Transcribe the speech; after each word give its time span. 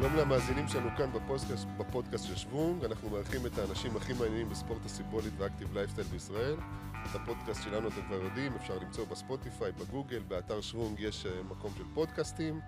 שלום 0.00 0.16
למאזינים 0.16 0.68
שלנו 0.68 0.88
כאן 0.96 1.12
בפודקאסט, 1.12 1.66
בפודקאסט 1.78 2.26
של 2.26 2.36
שוונג, 2.36 2.84
אנחנו 2.84 3.10
מארחים 3.10 3.46
את 3.46 3.58
האנשים 3.58 3.96
הכי 3.96 4.12
מעניינים 4.12 4.48
בספורט 4.48 4.84
הסיבולית 4.84 5.32
ו 5.38 5.43
active 5.43 5.74
lifestyle 5.74 6.06
בישראל. 6.06 6.54
את 6.92 7.14
הפודקאסט 7.14 7.62
שלנו 7.62 7.88
אתם 7.88 8.02
כבר 8.06 8.22
יודעים, 8.22 8.54
אפשר 8.54 8.78
למצוא 8.78 9.04
בספוטיפיי, 9.06 9.72
בגוגל, 9.72 10.18
באתר 10.28 10.60
שוונג 10.60 11.00
יש 11.00 11.26
אה, 11.26 11.42
מקום 11.42 11.72
של 11.78 11.84
פודקאסטים. 11.94 12.60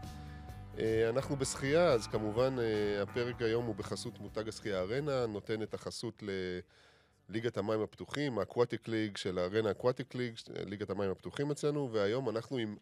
אה, 0.79 1.09
אנחנו 1.09 1.37
בשחייה, 1.37 1.89
אז 1.89 2.07
כמובן 2.07 2.57
אה, 2.59 3.03
הפרק 3.03 3.43
היום 3.43 3.65
הוא 3.65 3.75
בחסות 3.75 4.19
מותג 4.19 4.49
השחייה 4.49 4.81
ארנה, 4.81 5.27
נותן 5.27 5.63
את 5.63 5.75
החסות 5.75 6.23
לליגת 7.29 7.59
המים 7.59 7.81
הפתוחים, 7.81 8.39
ה 8.39 8.45
aquatic 8.45 8.89
league 8.89 9.17
של 9.17 9.39
ה 9.39 9.44
Arena 9.44 9.71
aquatic 9.71 10.15
league, 10.15 10.35
ליגת 10.67 10.91
המים 10.91 11.11
הפתוחים 11.11 11.51
אצלנו, 11.51 11.93
והיום 11.93 12.29
אנחנו 12.29 12.57
עם 12.57 12.77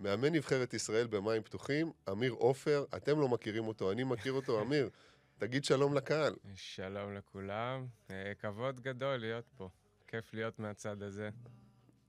מאמן 0.00 0.32
נבחרת 0.32 0.74
ישראל 0.74 1.06
במים 1.06 1.42
פתוחים, 1.42 1.92
אמיר 2.10 2.32
עופר, 2.32 2.84
אתם 2.96 3.20
לא 3.20 3.28
מכירים 3.28 3.68
אותו, 3.68 3.92
אני 3.92 4.04
מכיר 4.04 4.32
אותו, 4.32 4.60
אמיר, 4.62 4.90
תגיד 5.38 5.64
שלום 5.64 5.94
לקהל. 5.94 6.34
שלום 6.54 7.14
לכולם, 7.14 7.86
אה, 8.10 8.32
כבוד 8.38 8.80
גדול 8.80 9.16
להיות 9.16 9.48
פה, 9.56 9.68
כיף 10.06 10.34
להיות 10.34 10.58
מהצד 10.58 11.02
הזה. 11.02 11.30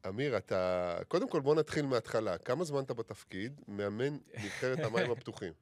אמיר, 0.07 0.37
אתה... 0.37 0.97
קודם 1.07 1.29
כל 1.29 1.41
בוא 1.41 1.55
נתחיל 1.55 1.85
מההתחלה. 1.85 2.37
כמה 2.37 2.63
זמן 2.63 2.83
אתה 2.83 2.93
בתפקיד? 2.93 3.61
מאמן 3.67 4.17
נבחרת 4.43 4.79
המים 4.79 5.11
הפתוחים. 5.17 5.53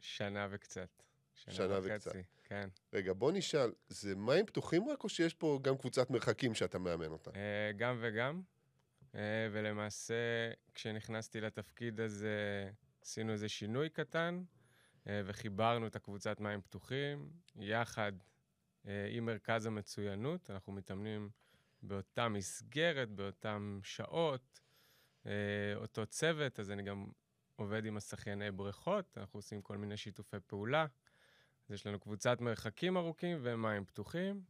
שנה 0.00 0.46
וקצת. 0.50 0.88
שנה, 1.34 1.54
שנה 1.54 1.78
וקצת. 1.82 2.12
כן. 2.44 2.68
רגע, 2.92 3.12
בוא 3.12 3.32
נשאל, 3.32 3.72
זה 3.88 4.16
מים 4.16 4.46
פתוחים 4.46 4.88
רק, 4.88 5.04
או 5.04 5.08
שיש 5.08 5.34
פה 5.34 5.58
גם 5.62 5.76
קבוצת 5.76 6.10
מרחקים 6.10 6.54
שאתה 6.54 6.78
מאמן 6.78 7.06
אותה? 7.06 7.30
אה, 7.36 7.70
גם 7.76 7.98
וגם. 8.00 8.42
אה, 9.14 9.48
ולמעשה, 9.52 10.14
כשנכנסתי 10.74 11.40
לתפקיד 11.40 12.00
הזה, 12.00 12.70
עשינו 13.02 13.32
איזה 13.32 13.48
שינוי 13.48 13.88
קטן, 13.88 14.42
אה, 15.06 15.22
וחיברנו 15.24 15.86
את 15.86 15.96
הקבוצת 15.96 16.40
מים 16.40 16.60
פתוחים, 16.60 17.30
יחד 17.56 18.12
אה, 18.86 19.08
עם 19.10 19.26
מרכז 19.26 19.66
המצוינות. 19.66 20.50
אנחנו 20.50 20.72
מתאמנים 20.72 21.30
באותה 21.82 22.28
מסגרת, 22.28 23.08
באותן 23.10 23.78
שעות, 23.82 24.60
אותו 25.74 26.06
צוות, 26.06 26.60
אז 26.60 26.70
אני 26.70 26.82
גם 26.82 27.06
עובד 27.56 27.84
עם 27.84 27.96
השחייני 27.96 28.50
בריכות, 28.50 29.18
אנחנו 29.18 29.38
עושים 29.38 29.62
כל 29.62 29.76
מיני 29.76 29.96
שיתופי 29.96 30.36
פעולה. 30.46 30.86
אז 31.68 31.74
יש 31.74 31.86
לנו 31.86 32.00
קבוצת 32.00 32.40
מרחקים 32.40 32.96
ארוכים 32.96 33.38
ומים 33.42 33.84
פתוחים, 33.84 34.42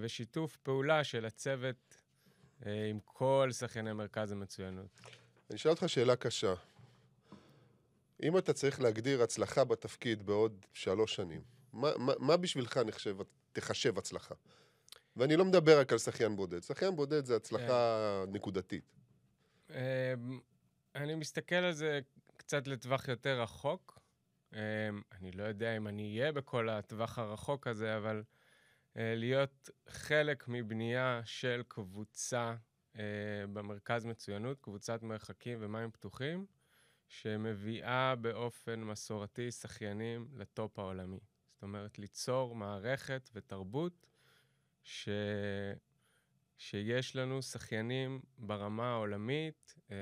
ושיתוף 0.00 0.56
פעולה 0.56 1.04
של 1.04 1.24
הצוות 1.24 2.02
עם 2.66 2.98
כל 3.04 3.48
שחייני 3.52 3.92
מרכז 3.92 4.32
המצוינות. 4.32 5.00
אני 5.50 5.56
אשאל 5.56 5.70
אותך 5.70 5.88
שאלה 5.88 6.16
קשה. 6.16 6.54
אם 8.22 8.38
אתה 8.38 8.52
צריך 8.52 8.80
להגדיר 8.80 9.22
הצלחה 9.22 9.64
בתפקיד 9.64 10.26
בעוד 10.26 10.66
שלוש 10.72 11.14
שנים, 11.14 11.42
מה, 11.72 11.90
מה, 11.96 12.12
מה 12.18 12.36
בשבילך 12.36 12.76
נחשב, 12.76 13.16
תחשב 13.52 13.98
הצלחה? 13.98 14.34
ואני 15.16 15.36
לא 15.36 15.44
מדבר 15.44 15.80
רק 15.80 15.92
על 15.92 15.98
שחיין 15.98 16.36
בודד. 16.36 16.62
שחיין 16.62 16.96
בודד 16.96 17.24
זה 17.24 17.36
הצלחה 17.36 18.22
כן. 18.26 18.32
נקודתית. 18.32 18.84
אמ, 19.70 19.76
אני 20.94 21.14
מסתכל 21.14 21.54
על 21.54 21.72
זה 21.72 22.00
קצת 22.36 22.66
לטווח 22.68 23.08
יותר 23.08 23.42
רחוק. 23.42 23.98
אמ, 24.52 24.58
אני 25.12 25.32
לא 25.32 25.42
יודע 25.42 25.76
אם 25.76 25.88
אני 25.88 26.18
אהיה 26.18 26.32
בכל 26.32 26.68
הטווח 26.68 27.18
הרחוק 27.18 27.66
הזה, 27.66 27.96
אבל... 27.96 28.22
אה, 28.96 29.14
להיות 29.16 29.70
חלק 29.88 30.48
מבנייה 30.48 31.20
של 31.24 31.62
קבוצה 31.68 32.54
אה, 32.96 33.02
במרכז 33.52 34.04
מצוינות, 34.04 34.60
קבוצת 34.60 35.02
מרחקים 35.02 35.58
ומים 35.60 35.90
פתוחים, 35.90 36.46
שמביאה 37.08 38.14
באופן 38.16 38.80
מסורתי 38.80 39.50
שחיינים 39.50 40.28
לטופ 40.32 40.78
העולמי. 40.78 41.20
זאת 41.52 41.62
אומרת, 41.62 41.98
ליצור 41.98 42.54
מערכת 42.54 43.30
ותרבות 43.34 44.06
ש... 44.82 45.08
שיש 46.60 47.16
לנו 47.16 47.42
שחיינים 47.42 48.20
ברמה 48.38 48.92
העולמית 48.92 49.74
אה, 49.90 49.96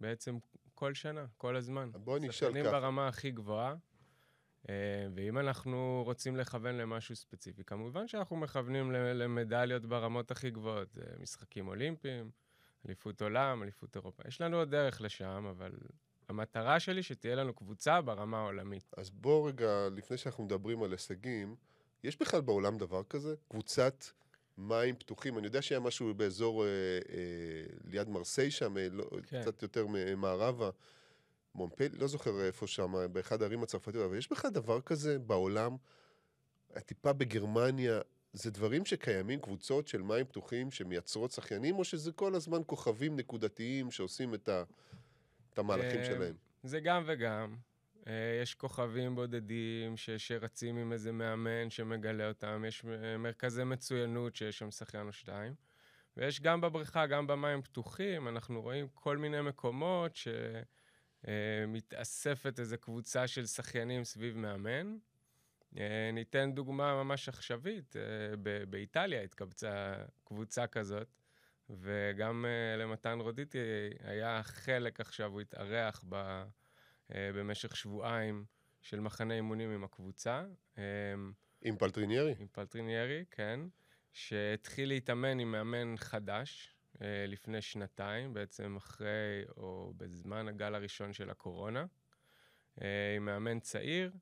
בעצם 0.00 0.38
כל 0.74 0.94
שנה, 0.94 1.26
כל 1.36 1.56
הזמן. 1.56 1.90
בואי 1.94 2.20
נשאל 2.20 2.30
ככה. 2.30 2.38
שחיינים 2.38 2.64
ברמה 2.64 3.08
הכי 3.08 3.30
גבוהה. 3.30 3.74
אה, 4.68 4.74
ואם 5.14 5.38
אנחנו 5.38 6.02
רוצים 6.06 6.36
לכוון 6.36 6.74
למשהו 6.74 7.16
ספציפי, 7.16 7.64
כמובן 7.64 8.08
שאנחנו 8.08 8.36
מכוונים 8.36 8.92
למדליות 8.92 9.86
ברמות 9.86 10.30
הכי 10.30 10.50
גבוהות, 10.50 10.98
משחקים 11.20 11.68
אולימפיים, 11.68 12.30
אליפות 12.86 13.22
עולם, 13.22 13.62
אליפות 13.62 13.96
אירופה. 13.96 14.22
יש 14.28 14.40
לנו 14.40 14.56
עוד 14.56 14.70
דרך 14.70 15.00
לשם, 15.00 15.46
אבל 15.50 15.72
המטרה 16.28 16.80
שלי 16.80 17.02
שתהיה 17.02 17.34
לנו 17.34 17.54
קבוצה 17.54 18.00
ברמה 18.00 18.38
העולמית. 18.38 18.94
אז 18.96 19.10
בוא 19.10 19.48
רגע, 19.48 19.88
לפני 19.96 20.16
שאנחנו 20.16 20.44
מדברים 20.44 20.82
על 20.82 20.92
הישגים, 20.92 21.56
יש 22.04 22.18
בכלל 22.20 22.40
בעולם 22.40 22.78
דבר 22.78 23.02
כזה? 23.02 23.34
קבוצת 23.48 24.04
מים 24.58 24.94
פתוחים? 24.94 25.38
אני 25.38 25.46
יודע 25.46 25.62
שהיה 25.62 25.80
משהו 25.80 26.14
באזור 26.14 26.64
אה, 26.64 26.68
אה, 26.68 27.62
ליד 27.84 28.08
מרסיי 28.08 28.50
שם, 28.50 28.78
אה, 28.78 28.88
לא, 28.90 29.04
כן. 29.26 29.40
קצת 29.40 29.62
יותר 29.62 29.86
מערבה. 30.16 30.70
מונפל, 31.54 31.88
לא 31.92 32.06
זוכר 32.06 32.40
איפה 32.40 32.66
שם, 32.66 32.92
באחד 33.12 33.42
הערים 33.42 33.62
הצרפתיות, 33.62 34.04
אבל 34.04 34.16
יש 34.16 34.30
בכלל 34.32 34.50
דבר 34.50 34.80
כזה 34.80 35.18
בעולם? 35.18 35.76
הטיפה 36.74 37.12
בגרמניה, 37.12 38.00
זה 38.32 38.50
דברים 38.50 38.84
שקיימים, 38.84 39.40
קבוצות 39.40 39.88
של 39.88 40.02
מים 40.02 40.26
פתוחים 40.26 40.70
שמייצרות 40.70 41.30
שחיינים, 41.30 41.78
או 41.78 41.84
שזה 41.84 42.12
כל 42.12 42.34
הזמן 42.34 42.60
כוכבים 42.66 43.16
נקודתיים 43.16 43.90
שעושים 43.90 44.34
את, 44.34 44.48
ה, 44.48 44.62
את 45.52 45.58
המהלכים 45.58 46.00
אה, 46.00 46.04
שלהם? 46.04 46.34
זה 46.62 46.80
גם 46.80 47.02
וגם. 47.06 47.56
אה, 48.06 48.40
יש 48.42 48.54
כוכבים 48.54 49.14
בודדים 49.14 49.96
ש, 49.96 50.10
שרצים 50.10 50.76
עם 50.76 50.92
איזה 50.92 51.12
מאמן 51.12 51.70
שמגלה 51.70 52.28
אותם, 52.28 52.64
יש 52.68 52.84
אה, 52.84 53.18
מרכזי 53.18 53.64
מצוינות 53.64 54.36
שיש 54.36 54.58
שם 54.58 54.70
שחיין 54.70 55.06
או 55.06 55.12
שתיים. 55.12 55.54
ויש 56.16 56.40
גם 56.40 56.60
בבריכה, 56.60 57.06
גם 57.06 57.26
במים 57.26 57.62
פתוחים, 57.62 58.28
אנחנו 58.28 58.62
רואים 58.62 58.88
כל 58.94 59.16
מיני 59.16 59.40
מקומות 59.40 60.16
ש... 60.16 60.28
אה, 61.28 61.64
מתאספת 61.68 62.60
איזו 62.60 62.76
קבוצה 62.80 63.26
של 63.26 63.46
שחיינים 63.46 64.04
סביב 64.04 64.36
מאמן. 64.36 64.96
אה, 65.78 66.10
ניתן 66.12 66.52
דוגמה 66.54 67.04
ממש 67.04 67.28
עכשווית, 67.28 67.96
אה, 67.96 68.02
באיטליה 68.68 69.22
התקבצה 69.22 69.94
קבוצה 70.24 70.66
כזאת, 70.66 71.08
וגם 71.70 72.44
למתן 72.78 73.20
רודיטי 73.20 73.58
היה 74.00 74.42
חלק 74.42 75.00
עכשיו, 75.00 75.32
הוא 75.32 75.40
התארח 75.40 76.04
ב, 76.08 76.44
במשך 77.10 77.76
שבועיים 77.76 78.44
של 78.82 79.00
מחנה 79.00 79.34
אימונים 79.34 79.70
עם 79.70 79.84
הקבוצה. 79.84 80.44
עם 81.62 81.76
פלטריניירי? 81.78 82.34
עם 82.38 82.46
פלטריניירי, 82.52 83.24
כן. 83.30 83.60
שהתחיל 84.12 84.88
להתאמן 84.88 85.38
עם 85.38 85.52
מאמן 85.52 85.94
חדש, 85.96 86.74
לפני 87.28 87.62
שנתיים, 87.62 88.34
בעצם 88.34 88.76
אחרי 88.76 89.44
או 89.56 89.92
בזמן 89.96 90.48
הגל 90.48 90.74
הראשון 90.74 91.12
של 91.12 91.30
הקורונה, 91.30 91.84
אה, 92.82 92.86
עם 93.16 93.24
מאמן 93.24 93.60
צעיר, 93.60 94.12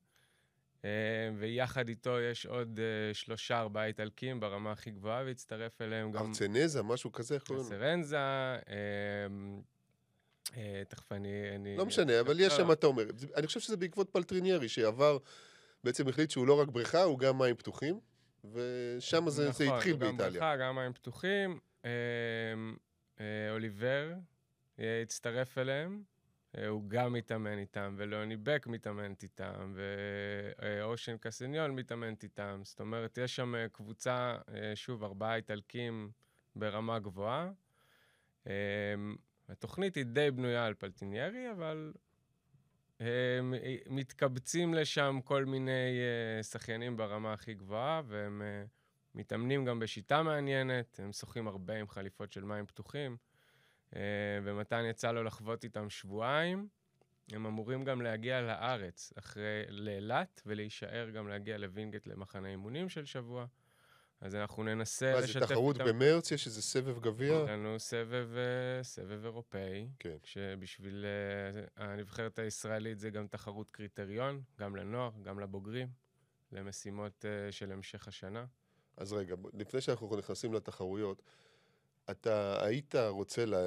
אה, 0.85 0.89
ויחד 1.37 1.87
איתו 1.87 2.19
יש 2.19 2.45
עוד 2.45 2.79
שלושה, 3.13 3.59
ארבעה 3.59 3.85
איטלקים 3.85 4.39
ברמה 4.39 4.71
הכי 4.71 4.91
גבוהה, 4.91 5.23
והצטרף 5.25 5.81
אליהם 5.81 6.11
גם... 6.11 6.25
ארצנזה, 6.27 6.83
משהו 6.83 7.11
כזה, 7.11 7.35
איך 7.35 7.43
קוראים 7.43 7.65
לו? 7.65 7.71
ארצרנזה, 7.73 8.17
תכף 10.87 11.11
אני... 11.11 11.55
אני... 11.55 11.77
לא 11.77 11.85
משנה, 11.85 12.19
אבל 12.19 12.39
יש 12.39 12.53
שם, 12.53 12.71
אתה 12.71 12.87
אומר. 12.87 13.03
אני 13.35 13.47
חושב 13.47 13.59
שזה 13.59 13.77
בעקבות 13.77 14.09
פלטריניירי, 14.09 14.69
שעבר, 14.69 15.17
בעצם 15.83 16.07
החליט 16.07 16.31
שהוא 16.31 16.47
לא 16.47 16.59
רק 16.59 16.67
בריכה, 16.67 17.03
הוא 17.03 17.19
גם 17.19 17.37
מים 17.37 17.55
פתוחים, 17.55 17.99
ושם 18.53 19.29
זה, 19.29 19.49
נכון, 19.49 19.53
זה 19.53 19.75
התחיל 19.75 19.95
באיטליה. 19.95 20.11
נכון, 20.11 20.27
גם 20.27 20.31
בריכה, 20.31 20.55
גם 20.57 20.75
מים 20.75 20.93
פתוחים. 20.93 21.59
אמ, 21.85 22.75
אה, 23.19 23.51
אוליבר 23.51 24.13
אה, 24.79 25.01
הצטרף 25.01 25.57
אליהם, 25.57 26.03
אה, 26.57 26.67
הוא 26.67 26.83
גם 26.87 27.13
מתאמן 27.13 27.57
איתם, 27.57 27.95
ולאוני 27.97 28.37
בק 28.37 28.67
מתאמנת 28.67 29.23
איתם, 29.23 29.73
ואושן 30.59 31.17
קסניון 31.17 31.75
מתאמנת 31.75 32.23
איתם. 32.23 32.61
זאת 32.63 32.79
אומרת, 32.79 33.17
יש 33.17 33.35
שם 33.35 33.53
קבוצה, 33.71 34.37
שוב, 34.75 35.03
ארבעה 35.03 35.35
איטלקים 35.35 36.11
ברמה 36.55 36.99
גבוהה. 36.99 37.51
התוכנית 39.49 39.95
היא 39.95 40.05
די 40.05 40.31
בנויה 40.31 40.65
על 40.65 40.73
פלטרינירי, 40.73 41.51
אבל 41.51 41.93
מתקבצים 43.89 44.73
לשם 44.73 45.19
כל 45.23 45.45
מיני 45.45 45.99
שחיינים 46.41 46.97
ברמה 46.97 47.33
הכי 47.33 47.53
גבוהה, 47.53 48.01
והם 48.07 48.41
מתאמנים 49.15 49.65
גם 49.65 49.79
בשיטה 49.79 50.23
מעניינת, 50.23 50.99
הם 51.03 51.13
שוחים 51.13 51.47
הרבה 51.47 51.75
עם 51.75 51.87
חליפות 51.87 52.31
של 52.31 52.43
מים 52.43 52.65
פתוחים, 52.65 53.17
אה, 53.95 54.01
ומתן 54.43 54.85
יצא 54.89 55.11
לו 55.11 55.23
לחוות 55.23 55.63
איתם 55.63 55.89
שבועיים. 55.89 56.67
הם 57.31 57.45
אמורים 57.45 57.83
גם 57.83 58.01
להגיע 58.01 58.41
לארץ, 58.41 59.13
אחרי, 59.19 59.63
לאילת, 59.69 60.41
ולהישאר 60.45 61.09
גם 61.09 61.27
להגיע 61.27 61.57
לווינגייט 61.57 62.07
למחנה 62.07 62.47
אימונים 62.47 62.89
של 62.89 63.05
שבוע. 63.05 63.45
אז 64.21 64.35
אנחנו 64.35 64.63
ננסה 64.63 65.13
מה, 65.13 65.19
לשתף 65.19 65.39
זה 65.39 65.45
תחרות 65.45 65.75
איתם. 65.79 65.89
במרץ? 65.89 66.31
יש 66.31 66.47
איזה 66.47 66.61
סבב 66.61 66.99
גביע? 66.99 67.33
יש 67.43 67.49
לנו 67.49 67.79
סבב, 67.79 68.29
אה, 68.37 68.83
סבב 68.83 69.25
אירופאי, 69.25 69.89
כן. 69.99 70.17
שבשביל 70.23 71.05
אה, 71.05 71.85
הנבחרת 71.85 72.39
הישראלית 72.39 72.99
זה 72.99 73.09
גם 73.09 73.27
תחרות 73.27 73.71
קריטריון, 73.71 74.41
גם 74.59 74.75
לנוער, 74.75 75.11
גם 75.23 75.39
לבוגרים, 75.39 75.87
למשימות 76.51 77.25
של 77.51 77.71
המשך 77.71 78.07
השנה. 78.07 78.45
אז 78.99 79.13
רגע, 79.13 79.35
לפני 79.53 79.81
שאנחנו 79.81 80.17
נכנסים 80.17 80.53
לתחרויות, 80.53 81.21
אתה 82.11 82.65
היית 82.65 82.95
רוצה 82.95 83.45
לה, 83.45 83.65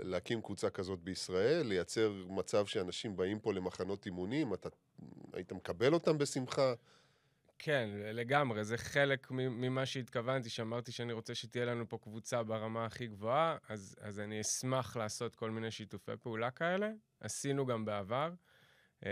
להקים 0.00 0.42
קבוצה 0.42 0.70
כזאת 0.70 0.98
בישראל, 0.98 1.66
לייצר 1.66 2.12
מצב 2.28 2.66
שאנשים 2.66 3.16
באים 3.16 3.40
פה 3.40 3.52
למחנות 3.52 4.06
אימונים, 4.06 4.54
אתה 4.54 4.68
היית 5.32 5.52
מקבל 5.52 5.94
אותם 5.94 6.18
בשמחה? 6.18 6.74
כן, 7.58 7.90
לגמרי, 7.94 8.64
זה 8.64 8.78
חלק 8.78 9.30
ממה 9.30 9.86
שהתכוונתי, 9.86 10.50
שאמרתי 10.50 10.92
שאני 10.92 11.12
רוצה 11.12 11.34
שתהיה 11.34 11.64
לנו 11.64 11.88
פה 11.88 11.98
קבוצה 11.98 12.42
ברמה 12.42 12.84
הכי 12.84 13.06
גבוהה, 13.06 13.56
אז, 13.68 13.96
אז 14.00 14.20
אני 14.20 14.40
אשמח 14.40 14.96
לעשות 14.96 15.36
כל 15.36 15.50
מיני 15.50 15.70
שיתופי 15.70 16.12
פעולה 16.20 16.50
כאלה. 16.50 16.90
עשינו 17.20 17.66
גם 17.66 17.84
בעבר. 17.84 18.32
Um, 19.00 19.04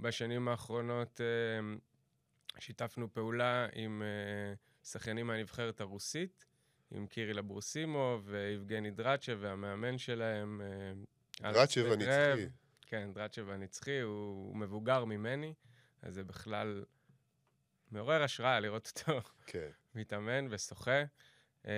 בשנים 0.00 0.48
האחרונות 0.48 1.20
um, 1.20 2.60
שיתפנו 2.60 3.12
פעולה 3.12 3.66
עם 3.72 4.02
uh, 4.02 4.67
שחיינים 4.92 5.26
מהנבחרת 5.26 5.80
הרוסית, 5.80 6.44
עם 6.90 7.06
קיריל 7.06 7.38
אברוסימוב 7.38 8.22
ויבגני 8.30 8.90
דרצ'ב 8.90 9.38
והמאמן 9.40 9.98
שלהם. 9.98 10.60
uh, 10.60 11.44
אלכס 11.44 11.78
דרצ'ב 11.78 11.94
פטרב. 11.94 12.38
הנצחי. 12.38 12.48
כן, 12.86 13.12
דרצ'ב 13.12 13.48
הנצחי, 13.48 14.00
הוא, 14.00 14.48
הוא 14.48 14.56
מבוגר 14.56 15.04
ממני, 15.04 15.54
אז 16.02 16.14
זה 16.14 16.24
בכלל 16.24 16.84
מעורר 17.90 18.22
השראה 18.22 18.60
לראות 18.60 18.92
אותו 18.96 19.20
כן. 19.46 19.68
מתאמן 19.94 20.46
ושוחה. 20.50 21.02
אמ, 21.64 21.70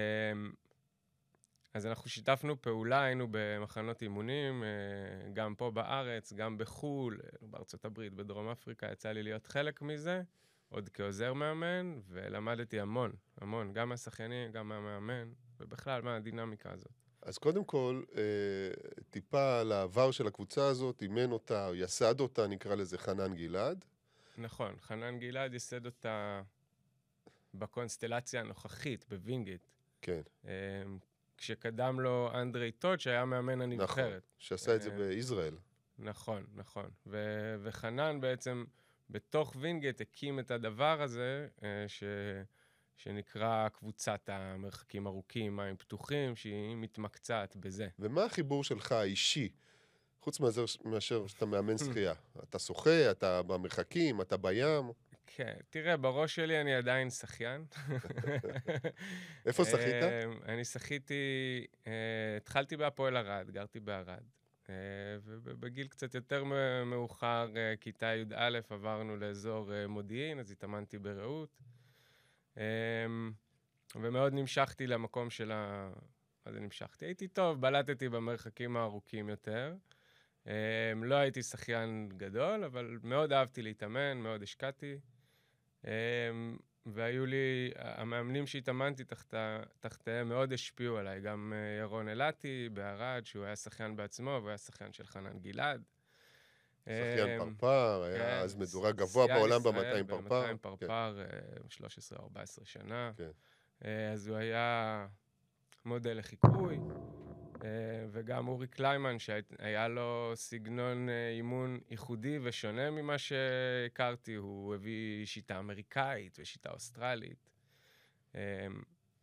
אז 1.74 1.86
אנחנו 1.86 2.10
שיתפנו 2.10 2.62
פעולה, 2.62 3.02
היינו 3.02 3.26
במחנות 3.30 4.02
אימונים, 4.02 4.64
אה, 4.64 5.30
גם 5.32 5.54
פה 5.54 5.70
בארץ, 5.70 6.32
גם 6.32 6.58
בחו"ל, 6.58 7.20
אה, 7.24 7.48
בארצות 7.48 7.84
הברית, 7.84 8.12
בדרום 8.12 8.48
אפריקה, 8.48 8.92
יצא 8.92 9.12
לי 9.12 9.22
להיות 9.22 9.46
חלק 9.46 9.82
מזה, 9.82 10.22
עוד 10.70 10.88
כעוזר 10.88 11.32
מאמן, 11.32 12.00
ולמדתי 12.08 12.80
המון, 12.80 13.12
המון, 13.40 13.72
גם 13.72 13.88
מהשחיינים, 13.88 14.52
גם 14.52 14.68
מהמאמן, 14.68 15.32
ובכלל 15.60 16.02
מהדינמיקה 16.02 16.72
הזאת. 16.72 16.92
אז 17.22 17.38
קודם 17.38 17.64
כל, 17.64 18.02
אה, 18.16 18.22
טיפה 19.10 19.60
על 19.60 19.72
העבר 19.72 20.10
של 20.10 20.26
הקבוצה 20.26 20.66
הזאת, 20.66 21.02
אימן 21.02 21.32
אותה, 21.32 21.68
או 21.68 21.74
יסד 21.74 22.20
אותה, 22.20 22.46
נקרא 22.46 22.74
לזה 22.74 22.98
חנן 22.98 23.34
גלעד. 23.34 23.84
נכון, 24.38 24.76
חנן 24.80 25.18
גלעד 25.18 25.52
ייסד 25.52 25.86
אותה 25.86 26.42
בקונסטלציה 27.54 28.40
הנוכחית, 28.40 29.04
בווינגיט. 29.08 29.66
כן, 30.02 30.20
אמ, 30.44 30.50
כשקדם 31.36 32.00
לו 32.00 32.30
אנדרי 32.34 32.72
טוד, 32.72 33.00
שהיה 33.00 33.24
מאמן 33.24 33.54
נכון. 33.54 33.72
הנבחרת. 33.72 34.22
שעשה 34.38 34.74
את 34.76 34.82
זה 34.82 34.90
אה, 34.90 34.96
בישראל. 34.96 35.54
נכון, 35.98 36.46
נכון. 36.54 36.90
ו- 37.06 37.56
וחנן 37.62 38.20
בעצם, 38.20 38.64
בתוך 39.10 39.56
וינגייט, 39.60 40.00
הקים 40.00 40.38
את 40.38 40.50
הדבר 40.50 41.02
הזה, 41.02 41.48
אה, 41.62 41.84
ש- 41.88 42.02
שנקרא 42.96 43.68
קבוצת 43.68 44.28
המרחקים 44.32 45.06
ארוכים, 45.06 45.56
מים 45.56 45.76
פתוחים, 45.76 46.36
שהיא 46.36 46.76
מתמקצעת 46.76 47.56
בזה. 47.56 47.88
ומה 47.98 48.24
החיבור 48.24 48.64
שלך 48.64 48.92
האישי, 48.92 49.48
חוץ 50.20 50.40
מאשר, 50.40 50.64
מאשר 50.84 51.26
שאתה 51.26 51.46
מאמן 51.46 51.78
שחייה? 51.92 52.14
אתה 52.42 52.58
שוחה, 52.58 53.10
אתה 53.10 53.42
במרחקים, 53.42 54.20
אתה 54.20 54.36
בים? 54.36 54.90
כן, 55.26 55.54
תראה, 55.70 55.96
בראש 55.96 56.34
שלי 56.34 56.60
אני 56.60 56.74
עדיין 56.74 57.10
שחיין. 57.10 57.64
איפה 59.46 59.64
שחית? 59.64 60.02
אמ, 60.02 60.38
אני 60.44 60.64
שחיתי, 60.64 61.14
אה, 61.86 61.92
התחלתי 62.36 62.76
בהפועל 62.76 63.16
ערד, 63.16 63.50
גרתי 63.50 63.80
בערד. 63.80 64.22
אה, 64.70 65.18
ובגיל 65.24 65.88
קצת 65.88 66.14
יותר 66.14 66.44
מאוחר, 66.86 67.48
אה, 67.56 67.74
כיתה 67.80 68.06
י"א, 68.06 68.58
עברנו 68.70 69.16
לאזור 69.16 69.72
אה, 69.72 69.86
מודיעין, 69.86 70.38
אז 70.38 70.50
התאמנתי 70.50 70.98
ברעות. 70.98 71.58
אמ, 72.56 72.62
ומאוד 73.96 74.32
נמשכתי 74.32 74.86
למקום 74.86 75.30
של 75.30 75.52
ה... 75.52 75.90
מה 76.46 76.52
זה 76.52 76.60
נמשכתי? 76.60 77.04
הייתי 77.04 77.28
טוב, 77.28 77.60
בלטתי 77.60 78.08
במרחקים 78.08 78.76
הארוכים 78.76 79.28
יותר. 79.28 79.74
אמ, 80.46 80.52
לא 81.04 81.14
הייתי 81.14 81.42
שחיין 81.42 82.08
גדול, 82.16 82.64
אבל 82.64 82.98
מאוד 83.02 83.32
אהבתי 83.32 83.62
להתאמן, 83.62 84.18
מאוד 84.18 84.42
השקעתי. 84.42 84.98
והיו 86.86 87.26
לי, 87.26 87.70
המאמנים 87.76 88.46
שהתאמנתי 88.46 89.04
תחתה, 89.04 89.60
תחתיהם 89.80 90.28
מאוד 90.28 90.52
השפיעו 90.52 90.96
עליי, 90.96 91.20
גם 91.20 91.52
אה, 91.56 91.80
ירון 91.80 92.08
אילתי 92.08 92.68
בערד, 92.72 93.22
שהוא 93.26 93.44
היה 93.44 93.56
שחיין 93.56 93.96
בעצמו, 93.96 94.30
והוא 94.30 94.48
היה 94.48 94.58
שחיין 94.58 94.92
של 94.92 95.06
חנן 95.06 95.38
גלעד. 95.38 95.82
שחיין 96.84 97.40
אמ, 97.40 97.54
פרפר, 97.54 98.02
היה 98.02 98.18
כן, 98.18 98.44
אז 98.44 98.56
מדורג 98.56 98.96
גבוה 98.96 99.26
בעולם 99.26 99.60
ישראל 99.60 100.02
ב-200 100.02 100.08
פרפר. 100.08 100.42
ב-200 100.42 100.48
כן. 100.48 100.56
פרפר, 100.56 101.20
אה, 101.20 102.16
13-14 102.16 102.64
שנה. 102.64 103.12
כן. 103.16 103.30
אה, 103.84 104.12
אז 104.12 104.26
הוא 104.26 104.36
היה 104.36 105.06
מודל 105.84 106.18
לחיקוי, 106.18 106.76
אה, 106.76 107.19
וגם 108.12 108.48
אורי 108.48 108.66
קליימן, 108.66 109.18
שהיה 109.18 109.88
לו 109.88 110.32
סגנון 110.34 111.08
אה, 111.08 111.30
אימון 111.30 111.80
ייחודי 111.90 112.38
ושונה 112.42 112.90
ממה 112.90 113.18
שהכרתי, 113.18 114.34
הוא 114.34 114.74
הביא 114.74 115.26
שיטה 115.26 115.58
אמריקאית 115.58 116.36
ושיטה 116.40 116.70
אוסטרלית. 116.70 117.50
אה, 118.34 118.66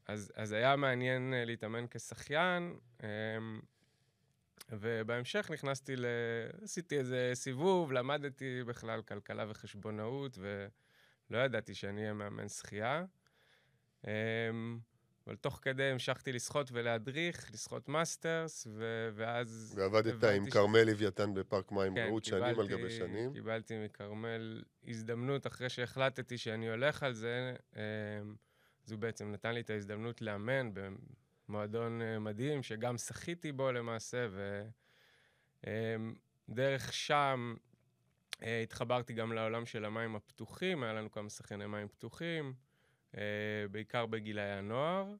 אז, 0.08 0.32
אז 0.36 0.52
היה 0.52 0.76
מעניין 0.76 1.34
אה, 1.34 1.46
להתאמן 1.46 1.86
כשחיין, 1.92 2.80
אה, 3.04 3.10
ובהמשך 4.70 5.50
נכנסתי 5.54 5.96
ל... 5.96 6.06
עשיתי 6.62 6.98
איזה 6.98 7.32
סיבוב, 7.34 7.92
למדתי 7.92 8.64
בכלל 8.64 9.02
כלכלה 9.02 9.46
וחשבונאות, 9.50 10.38
ולא 10.38 11.38
ידעתי 11.38 11.76
שאני 11.76 12.02
אהיה 12.02 12.14
מאמן 12.14 12.48
שחייה. 12.50 13.06
אמ, 15.28 15.32
אבל 15.32 15.36
תוך 15.36 15.60
כדי 15.62 15.84
המשכתי 15.84 16.32
לשחות 16.34 16.70
ולהדריך, 16.72 17.50
לשחות 17.54 17.90
מאסטרס, 17.90 18.68
ו... 18.72 19.10
ואז... 19.16 19.74
ועבדת 19.78 20.24
עם 20.24 20.46
ש- 20.48 20.54
כרמל 20.54 20.84
לוויתן 20.84 21.34
בפארק 21.34 21.72
מים 21.72 21.96
כן, 21.96 22.06
רעות 22.08 22.26
שנים 22.26 22.44
על 22.44 22.54
קיבלתי- 22.68 22.74
גבי 22.74 22.90
שנים. 22.92 23.34
קיבלתי 23.34 23.86
מכרמל 23.86 24.64
הזדמנות 24.88 25.48
אחרי 25.48 25.70
שהחלטתי 25.70 26.38
שאני 26.38 26.70
הולך 26.70 27.04
על 27.04 27.14
זה, 27.14 27.56
אמ, 27.76 27.82
אז 28.86 28.92
הוא 28.92 29.00
בעצם 29.00 29.32
נתן 29.32 29.54
לי 29.54 29.60
את 29.62 29.70
ההזדמנות 29.70 30.22
לאמן 30.22 30.72
במועדון 31.50 32.02
אה, 32.02 32.20
מדהים, 32.20 32.64
שגם 32.64 32.98
שחיתי 32.98 33.52
בו 33.52 33.72
למעשה, 33.72 34.28
ודרך 36.50 36.94
שם 36.94 37.56
אה, 38.44 38.62
התחברתי 38.62 39.14
גם 39.14 39.34
לעולם 39.34 39.66
של 39.66 39.86
המים 39.86 40.16
הפתוחים, 40.16 40.84
היה 40.84 40.94
לנו 40.94 41.12
כמה 41.12 41.30
שחייני 41.30 41.66
מים 41.68 41.88
פתוחים, 41.88 42.54
בעיקר 43.72 44.06
בגילאי 44.06 44.52
הנוער. 44.52 45.16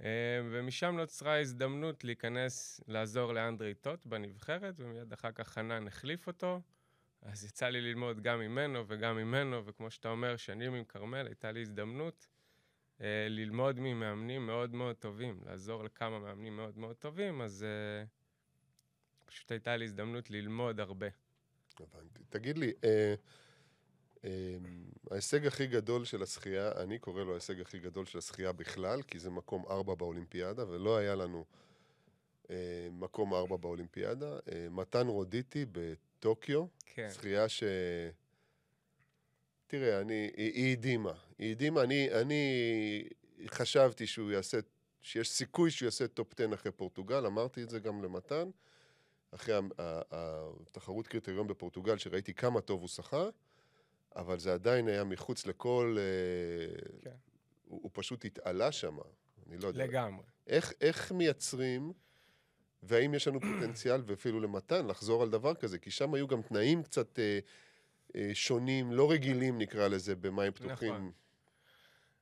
אה, 0.00 0.40
ומשם 0.50 0.94
נוצרה 0.96 1.40
הזדמנות 1.40 2.04
להיכנס, 2.04 2.80
לעזור 2.88 3.32
לאנדרי 3.32 3.74
טוט 3.74 4.06
בנבחרת, 4.06 4.74
ומיד 4.78 5.12
אחר 5.12 5.32
כך 5.32 5.48
חנן 5.48 5.86
החליף 5.86 6.26
אותו. 6.26 6.60
אז 7.22 7.44
יצא 7.44 7.68
לי 7.68 7.80
ללמוד 7.80 8.20
גם 8.20 8.40
ממנו 8.40 8.84
וגם 8.86 9.16
ממנו, 9.16 9.66
וכמו 9.66 9.90
שאתה 9.90 10.08
אומר, 10.08 10.36
שנים 10.36 10.74
עם 10.74 10.84
כרמל, 10.84 11.26
הייתה 11.26 11.52
לי 11.52 11.60
הזדמנות 11.60 12.28
אה, 13.00 13.26
ללמוד 13.28 13.80
ממאמנים 13.80 14.46
מאוד 14.46 14.74
מאוד 14.74 14.96
טובים, 14.96 15.40
לעזור 15.46 15.84
לכמה 15.84 16.18
מאמנים 16.18 16.56
מאוד 16.56 16.78
מאוד 16.78 16.96
טובים, 16.96 17.40
אז 17.40 17.64
אה, 17.64 18.04
פשוט 19.24 19.52
הייתה 19.52 19.76
לי 19.76 19.84
הזדמנות 19.84 20.30
ללמוד 20.30 20.80
הרבה. 20.80 21.06
הבנתי. 21.80 22.22
תגיד 22.28 22.58
לי, 22.58 22.72
אה, 22.84 22.90
אה, 22.90 23.14
ההישג 25.10 25.46
הכי 25.46 25.66
גדול 25.66 26.04
של 26.04 26.22
השחייה, 26.22 26.72
אני 26.72 26.98
קורא 26.98 27.22
לו 27.22 27.32
ההישג 27.32 27.60
הכי 27.60 27.78
גדול 27.78 28.04
של 28.04 28.18
השחייה 28.18 28.52
בכלל, 28.52 29.02
כי 29.02 29.18
זה 29.18 29.30
מקום 29.30 29.64
ארבע 29.70 29.94
באולימפיאדה, 29.94 30.68
ולא 30.68 30.96
היה 30.96 31.14
לנו 31.14 31.44
אה, 32.50 32.88
מקום 32.92 33.34
ארבע 33.34 33.56
באולימפיאדה. 33.56 34.38
אה, 34.52 34.66
מתן 34.70 35.06
רודיטי 35.06 35.64
בטוקיו, 35.72 36.66
כן, 36.86 37.08
שחייה 37.14 37.48
ש... 37.48 37.62
תראה, 39.66 40.00
אני, 40.00 40.30
היא, 40.36 40.52
היא 40.52 40.72
הדהימה. 40.72 41.12
היא 41.38 41.50
הדהימה, 41.50 41.82
אני, 41.82 42.12
אני 42.20 42.44
חשבתי 43.46 44.06
שהוא 44.06 44.30
יעשה, 44.30 44.58
שיש 45.02 45.30
סיכוי 45.30 45.70
שהוא 45.70 45.86
יעשה 45.86 46.08
top 46.08 46.32
10 46.40 46.54
אחרי 46.54 46.72
פורטוגל, 46.72 47.26
אמרתי 47.26 47.62
את 47.62 47.70
זה 47.70 47.78
גם 47.78 48.04
למתן. 48.04 48.50
אחרי 49.30 49.54
התחרות 50.10 51.06
קריטריון 51.06 51.46
בפורטוגל, 51.46 51.98
שראיתי 51.98 52.34
כמה 52.34 52.60
טוב 52.60 52.80
הוא 52.80 52.88
שחה, 52.88 53.28
אבל 54.16 54.38
זה 54.38 54.52
עדיין 54.52 54.88
היה 54.88 55.04
מחוץ 55.04 55.46
לכל... 55.46 55.96
אה, 55.98 57.00
כן. 57.02 57.10
הוא, 57.64 57.80
הוא 57.82 57.90
פשוט 57.94 58.24
התעלה 58.24 58.72
שם, 58.72 58.96
אני 59.46 59.58
לא 59.58 59.68
יודע. 59.68 59.86
לגמרי. 59.86 60.24
איך, 60.46 60.72
איך 60.80 61.12
מייצרים, 61.12 61.92
והאם 62.82 63.14
יש 63.14 63.28
לנו 63.28 63.40
פוטנציאל, 63.40 64.00
ואפילו 64.06 64.40
למתן, 64.40 64.86
לחזור 64.86 65.22
על 65.22 65.30
דבר 65.30 65.54
כזה? 65.54 65.78
כי 65.78 65.90
שם 65.90 66.14
היו 66.14 66.26
גם 66.26 66.42
תנאים 66.42 66.82
קצת 66.82 67.18
אה, 67.18 67.38
אה, 68.16 68.30
שונים, 68.34 68.92
לא 68.92 69.10
רגילים 69.10 69.58
נקרא 69.58 69.88
לזה, 69.88 70.16
במים 70.16 70.52
פתוחים. 70.52 70.94
נכון. 70.94 71.12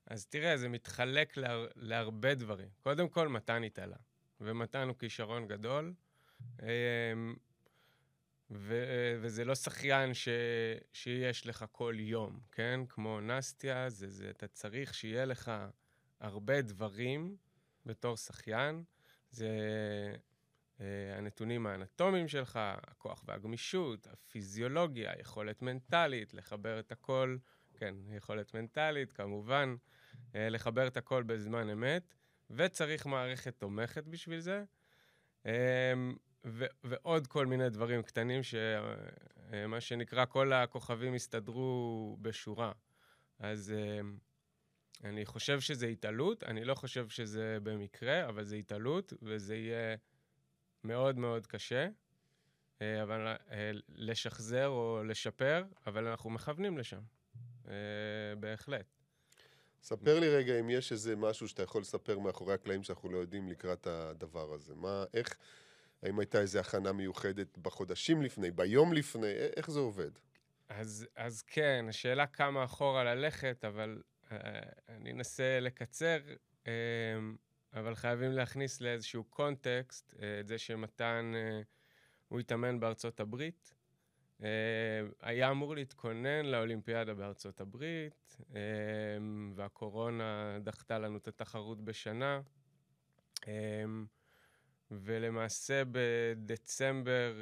אז 0.07 0.27
תראה, 0.27 0.57
זה 0.57 0.69
מתחלק 0.69 1.37
להר, 1.37 1.67
להרבה 1.77 2.35
דברים. 2.35 2.69
קודם 2.83 3.09
כל, 3.09 3.29
מתן 3.29 3.65
התעלה, 3.65 3.97
ומתן 4.41 4.89
הוא 4.89 4.97
כישרון 4.99 5.47
גדול, 5.47 5.93
אמ, 6.63 6.67
ו, 8.51 8.85
וזה 9.21 9.45
לא 9.45 9.55
שחיין 9.55 10.15
ש, 10.15 10.29
שיש 10.93 11.47
לך 11.47 11.65
כל 11.73 11.95
יום, 11.99 12.41
כן? 12.53 12.81
כמו 12.89 13.21
נסטיה, 13.21 13.91
זה, 13.91 14.09
זה, 14.09 14.31
אתה 14.31 14.49
צריך 14.49 14.95
שיהיה 14.95 15.25
לך 15.25 15.53
הרבה 16.21 16.63
דברים 16.63 17.37
בתור 17.87 18.17
שחיין. 18.17 18.85
זה 19.31 19.49
uh, 20.79 20.83
הנתונים 21.17 21.67
האנטומיים 21.67 22.29
שלך, 22.29 22.61
הכוח 22.63 23.25
והגמישות, 23.27 24.07
הפיזיולוגיה, 24.07 25.13
יכולת 25.21 25.63
מנטלית, 25.63 26.35
לחבר 26.35 26.81
את 26.81 26.93
הכל, 26.93 27.37
כן, 27.75 27.95
יכולת 28.11 28.55
מנטלית, 28.55 29.13
כמובן, 29.13 29.75
uh, 30.15 30.37
לחבר 30.37 30.87
את 30.87 30.97
הכל 30.97 31.23
בזמן 31.23 31.71
אמת, 31.71 32.15
וצריך 32.51 33.07
מערכת 33.07 33.55
תומכת 33.59 34.05
בשביל 34.05 34.41
זה. 34.41 34.65
Um, 35.43 35.49
ו- 36.45 36.65
ועוד 36.85 37.27
כל 37.27 37.47
מיני 37.47 37.71
דברים 37.71 38.03
קטנים 38.03 38.41
שמה 38.43 39.81
שנקרא, 39.81 40.25
כל 40.25 40.53
הכוכבים 40.53 41.15
הסתדרו 41.15 42.17
בשורה. 42.23 42.73
אז 43.39 43.75
אני 45.05 45.25
חושב 45.25 45.61
שזה 45.61 45.87
התעלות, 45.87 46.45
אני 46.45 46.65
לא 46.65 46.75
חושב 46.75 47.09
שזה 47.09 47.59
במקרה, 47.63 48.29
אבל 48.29 48.45
זה 48.45 48.57
התעלות, 48.57 49.13
וזה 49.23 49.57
יהיה 49.57 49.97
מאוד 50.85 51.19
מאוד 51.19 51.47
קשה, 51.47 51.89
אה, 52.83 53.03
אבל 53.03 53.27
אה, 53.51 53.71
לשחזר 53.89 54.67
או 54.69 55.03
לשפר, 55.05 55.65
אבל 55.87 56.07
אנחנו 56.07 56.31
מכוונים 56.31 56.79
לשם, 56.79 57.01
אה, 57.69 57.73
בהחלט. 58.41 58.87
ספר 59.83 60.21
לי 60.21 60.29
רגע 60.29 60.61
אם 60.61 60.71
יש 60.71 60.93
איזה 60.93 61.17
משהו 61.17 61.49
שאתה 61.49 61.63
יכול 61.63 61.81
לספר 61.81 62.19
מאחורי 62.19 62.55
הקלעים 62.55 62.83
שאנחנו 62.83 63.09
לא 63.13 63.19
יודעים 63.19 63.49
לקראת 63.49 63.87
הדבר 63.87 64.53
הזה. 64.53 64.75
מה, 64.75 65.05
איך, 65.15 65.37
האם 66.05 66.19
הייתה 66.19 66.41
איזו 66.41 66.59
הכנה 66.59 66.93
מיוחדת 66.93 67.59
בחודשים 67.59 68.23
לפני, 68.23 68.51
ביום 68.51 68.93
לפני, 68.93 69.33
איך 69.57 69.71
זה 69.71 69.79
עובד? 69.81 70.11
אז, 70.69 71.07
אז 71.17 71.43
כן, 71.43 71.87
השאלה 71.89 72.27
כמה 72.27 72.65
אחורה 72.65 73.05
ללכת, 73.05 73.65
אבל 73.65 74.03
אני 74.89 75.13
אנסה 75.13 75.61
לקצר, 75.61 76.19
אמ, 76.67 77.37
אבל 77.75 77.95
חייבים 77.95 78.33
להכניס 78.33 78.81
לאיזשהו 78.81 79.25
קונטקסט 79.25 80.15
אה, 80.23 80.41
את 80.41 80.47
זה 80.47 80.59
שמתן, 80.59 81.33
אה, 81.35 81.61
הוא 82.29 82.41
התאמן 82.41 82.81
בארצות 82.81 83.21
הברית. 83.21 83.75
אה, 84.43 84.49
היה 85.21 85.51
אמור 85.51 85.75
להתכונן 85.75 86.47
לאולימפיאדה 86.47 87.15
בארצות 87.15 87.61
הברית, 87.61 88.37
והקורונה 89.55 90.59
דחתה 90.63 90.99
לנו 90.99 91.17
את 91.17 91.29
התחרות 91.29 91.85
בשנה. 91.85 92.41
ולמעשה 94.91 95.83
בדצמבר 95.93 97.35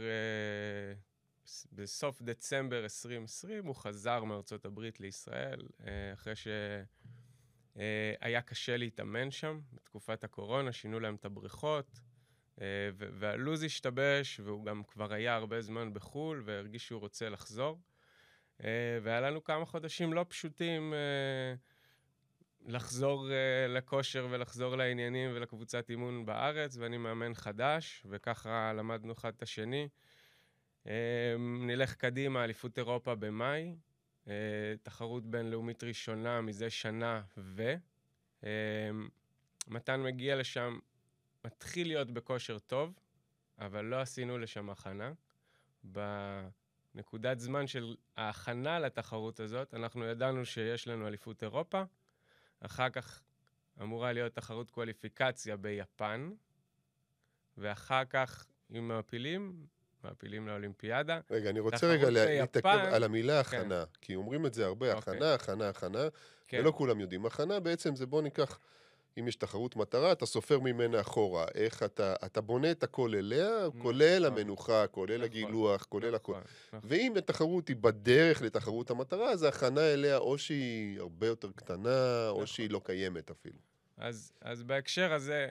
בסוף 1.73 2.23
דצמבר 2.23 2.83
2020 2.83 3.67
הוא 3.67 3.75
חזר 3.75 4.25
מארצות 4.25 4.65
הברית 4.65 5.01
לישראל, 5.01 5.63
אה, 5.87 6.13
אחרי 6.13 6.37
שהיה 6.37 6.85
אה, 8.23 8.43
קשה 8.43 8.77
להתאמן 8.77 9.31
שם 9.31 9.61
בתקופת 9.73 10.25
הקורונה, 10.25 10.73
שינו 10.73 11.01
להם 11.01 11.15
את 11.15 11.25
הבריכות, 11.25 12.01
אה, 12.61 12.67
והלו"ז 12.97 13.63
השתבש, 13.63 14.41
והוא 14.41 14.65
גם 14.65 14.83
כבר 14.85 15.13
היה 15.13 15.35
הרבה 15.35 15.61
זמן 15.61 15.95
בחו"ל, 15.95 16.43
והרגיש 16.45 16.87
שהוא 16.87 17.01
רוצה 17.01 17.29
לחזור. 17.29 17.81
והיה 19.03 19.21
לנו 19.21 19.45
כמה 19.45 19.65
חודשים 19.65 20.13
לא 20.13 20.25
פשוטים 20.29 20.95
לחזור 22.67 23.29
לכושר 23.69 24.29
ולחזור 24.31 24.77
לעניינים 24.77 25.31
ולקבוצת 25.35 25.91
אימון 25.91 26.27
בארץ, 26.27 26.77
ואני 26.77 26.97
מאמן 26.97 27.35
חדש, 27.35 28.07
וככה 28.11 28.73
למדנו 28.73 29.13
אחד 29.13 29.33
את 29.37 29.43
השני. 29.43 29.89
אמ, 30.87 30.91
נלך 31.67 31.95
קדימה, 31.95 32.45
אליפות 32.45 32.79
אירופה 32.79 33.15
במאי, 33.15 33.77
אה, 34.29 34.33
תחרות 34.83 35.27
בינלאומית 35.27 35.85
ראשונה 35.85 36.41
מזה 36.41 36.71
שנה 36.71 37.23
ו... 37.39 37.75
אמ, 38.43 38.49
מתן 39.69 40.03
מגיע 40.03 40.37
לשם, 40.37 40.79
מתחיל 41.45 41.87
להיות 41.87 42.11
בכושר 42.11 42.59
טוב, 42.59 42.99
אבל 43.59 43.85
לא 43.85 44.01
עשינו 44.01 44.39
לשם 44.39 44.71
הכנה. 44.71 45.13
בנקודת 45.85 47.39
זמן 47.39 47.67
של 47.67 47.97
ההכנה 48.17 48.79
לתחרות 48.79 49.41
הזאת, 49.41 49.75
אנחנו 49.75 50.05
ידענו 50.05 50.45
שיש 50.45 50.89
לנו 50.89 51.09
אליפות 51.09 51.43
אירופה, 51.43 51.83
אחר 52.67 52.91
כך 52.91 53.23
אמורה 53.83 54.13
להיות 54.13 54.35
תחרות 54.35 54.71
קואליפיקציה 54.71 55.57
ביפן, 55.57 56.31
ואחר 57.59 58.05
כך, 58.05 58.47
אם 58.71 58.89
מעפילים, 58.89 59.67
מעפילים 60.05 60.49
לאולימפיאדה. 60.49 61.21
רגע, 61.31 61.51
אני 61.51 61.61
רוצה 61.61 61.87
רגע 61.87 62.11
להתעכב 62.11 62.79
על 62.93 63.05
המילה 63.05 63.45
כן. 63.45 63.57
הכנה, 63.57 63.85
כן. 63.87 63.99
כי 64.01 64.15
אומרים 64.15 64.47
את 64.47 64.55
זה 64.55 64.67
הרבה, 64.67 64.93
אוקיי. 64.93 65.15
הכנה, 65.15 65.35
הכנה, 65.35 65.69
הכנה, 65.69 66.09
כן. 66.47 66.61
ולא 66.61 66.73
כולם 66.77 67.01
יודעים. 67.01 67.27
הכנה 67.27 67.61
בעצם 67.61 67.97
זה 67.97 68.07
בוא 68.07 68.23
ניקח, 68.23 68.59
אם 69.19 69.29
יש 69.29 69.37
תחרות 69.37 69.77
מטרה, 69.77 70.13
אתה 70.13 70.27
סופר 70.27 70.61
ממנה 70.61 71.01
אחורה. 71.01 71.47
איך 71.55 71.83
אתה, 71.83 72.15
אתה 72.25 72.41
בונה 72.41 72.71
את 72.71 72.83
הכל 72.83 73.15
אליה, 73.15 73.67
נכון. 73.69 73.83
כולל 73.83 74.25
המנוחה, 74.25 74.87
כולל 74.87 75.15
נכון. 75.15 75.25
הגילוח, 75.25 75.85
כולל 75.85 76.15
הכל. 76.15 76.33
נכון. 76.33 76.81
ואם 76.83 77.17
התחרות 77.17 77.69
היא 77.69 77.77
בדרך 77.77 78.43
לתחרות 78.43 78.91
המטרה, 78.91 79.31
אז 79.31 79.43
ההכנה 79.43 79.93
אליה 79.93 80.17
או 80.17 80.39
שהיא 80.39 81.01
הרבה 81.01 81.27
יותר 81.27 81.53
קטנה, 81.53 82.29
או 82.29 82.47
שהיא 82.47 82.71
לא 82.71 82.81
קיימת 82.85 83.31
אפילו. 83.31 83.59
אז, 83.97 84.33
אז 84.41 84.63
בהקשר 84.63 85.13
הזה, 85.13 85.49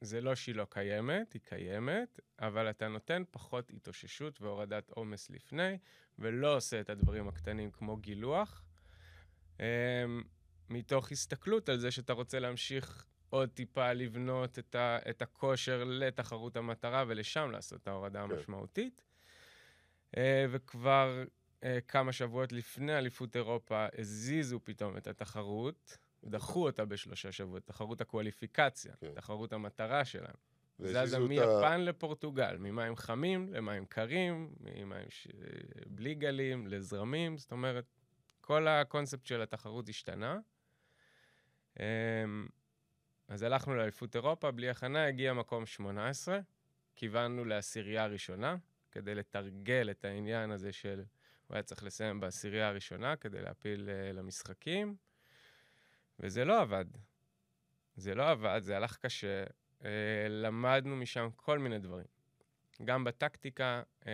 זה 0.00 0.20
לא 0.20 0.34
שהיא 0.34 0.54
לא 0.54 0.66
קיימת, 0.70 1.32
היא 1.32 1.40
קיימת, 1.44 2.20
אבל 2.38 2.70
אתה 2.70 2.88
נותן 2.88 3.22
פחות 3.30 3.72
התאוששות 3.76 4.42
והורדת 4.42 4.90
עומס 4.90 5.30
לפני, 5.30 5.78
ולא 6.18 6.56
עושה 6.56 6.80
את 6.80 6.90
הדברים 6.90 7.28
הקטנים 7.28 7.70
כמו 7.70 7.96
גילוח, 7.96 8.64
um, 9.56 9.60
מתוך 10.70 11.12
הסתכלות 11.12 11.68
על 11.68 11.78
זה 11.78 11.90
שאתה 11.90 12.12
רוצה 12.12 12.38
להמשיך 12.38 13.04
עוד 13.30 13.48
טיפה 13.48 13.92
לבנות 13.92 14.58
את, 14.58 14.74
ה, 14.74 14.98
את 15.10 15.22
הכושר 15.22 15.84
לתחרות 15.84 16.56
המטרה, 16.56 17.04
ולשם 17.08 17.50
לעשות 17.50 17.82
את 17.82 17.88
ההורדה 17.88 18.24
כן. 18.26 18.34
המשמעותית. 18.34 19.02
Uh, 20.14 20.18
וכבר 20.50 21.24
uh, 21.60 21.64
כמה 21.88 22.12
שבועות 22.12 22.52
לפני 22.52 22.98
אליפות 22.98 23.36
אירופה 23.36 23.86
הזיזו 23.98 24.60
פתאום 24.64 24.96
את 24.96 25.06
התחרות. 25.06 25.98
דחו 26.24 26.66
אותה 26.66 26.84
בשלושה 26.84 27.32
שבועות, 27.32 27.66
תחרות 27.66 28.00
הקואליפיקציה, 28.00 28.94
כן. 28.96 29.12
תחרות 29.14 29.52
המטרה 29.52 30.04
שלהם. 30.04 30.34
זזה 30.78 31.18
מיפן 31.18 31.80
לפורטוגל, 31.80 32.56
ממים 32.58 32.96
חמים 32.96 33.52
למים 33.52 33.86
קרים, 33.86 34.54
ממים 34.60 35.06
ש... 35.08 35.28
בלי 35.86 36.14
גלים, 36.14 36.66
לזרמים, 36.66 37.38
זאת 37.38 37.52
אומרת, 37.52 37.84
כל 38.40 38.68
הקונספט 38.68 39.26
של 39.26 39.42
התחרות 39.42 39.88
השתנה. 39.88 40.38
אמ, 41.80 42.46
אז 43.28 43.42
הלכנו 43.42 43.74
לאליפות 43.74 44.16
אירופה, 44.16 44.50
בלי 44.50 44.70
הכנה, 44.70 45.06
הגיע 45.06 45.32
מקום 45.32 45.66
18, 45.66 46.38
כיוונו 46.96 47.44
לעשירייה 47.44 48.04
הראשונה, 48.04 48.56
כדי 48.92 49.14
לתרגל 49.14 49.90
את 49.90 50.04
העניין 50.04 50.50
הזה 50.50 50.72
של... 50.72 51.04
הוא 51.46 51.54
היה 51.54 51.62
צריך 51.62 51.84
לסיים 51.84 52.20
בעשירייה 52.20 52.68
הראשונה 52.68 53.16
כדי 53.16 53.42
להפיל 53.42 53.88
uh, 53.88 54.16
למשחקים. 54.16 54.96
וזה 56.20 56.44
לא 56.44 56.60
עבד. 56.60 56.84
זה 57.96 58.14
לא 58.14 58.30
עבד, 58.30 58.60
זה 58.62 58.76
הלך 58.76 58.96
קשה. 58.96 59.44
אה, 59.84 60.28
למדנו 60.28 60.96
משם 60.96 61.28
כל 61.36 61.58
מיני 61.58 61.78
דברים. 61.78 62.06
גם 62.84 63.04
בטקטיקה, 63.04 63.82
אה, 64.06 64.12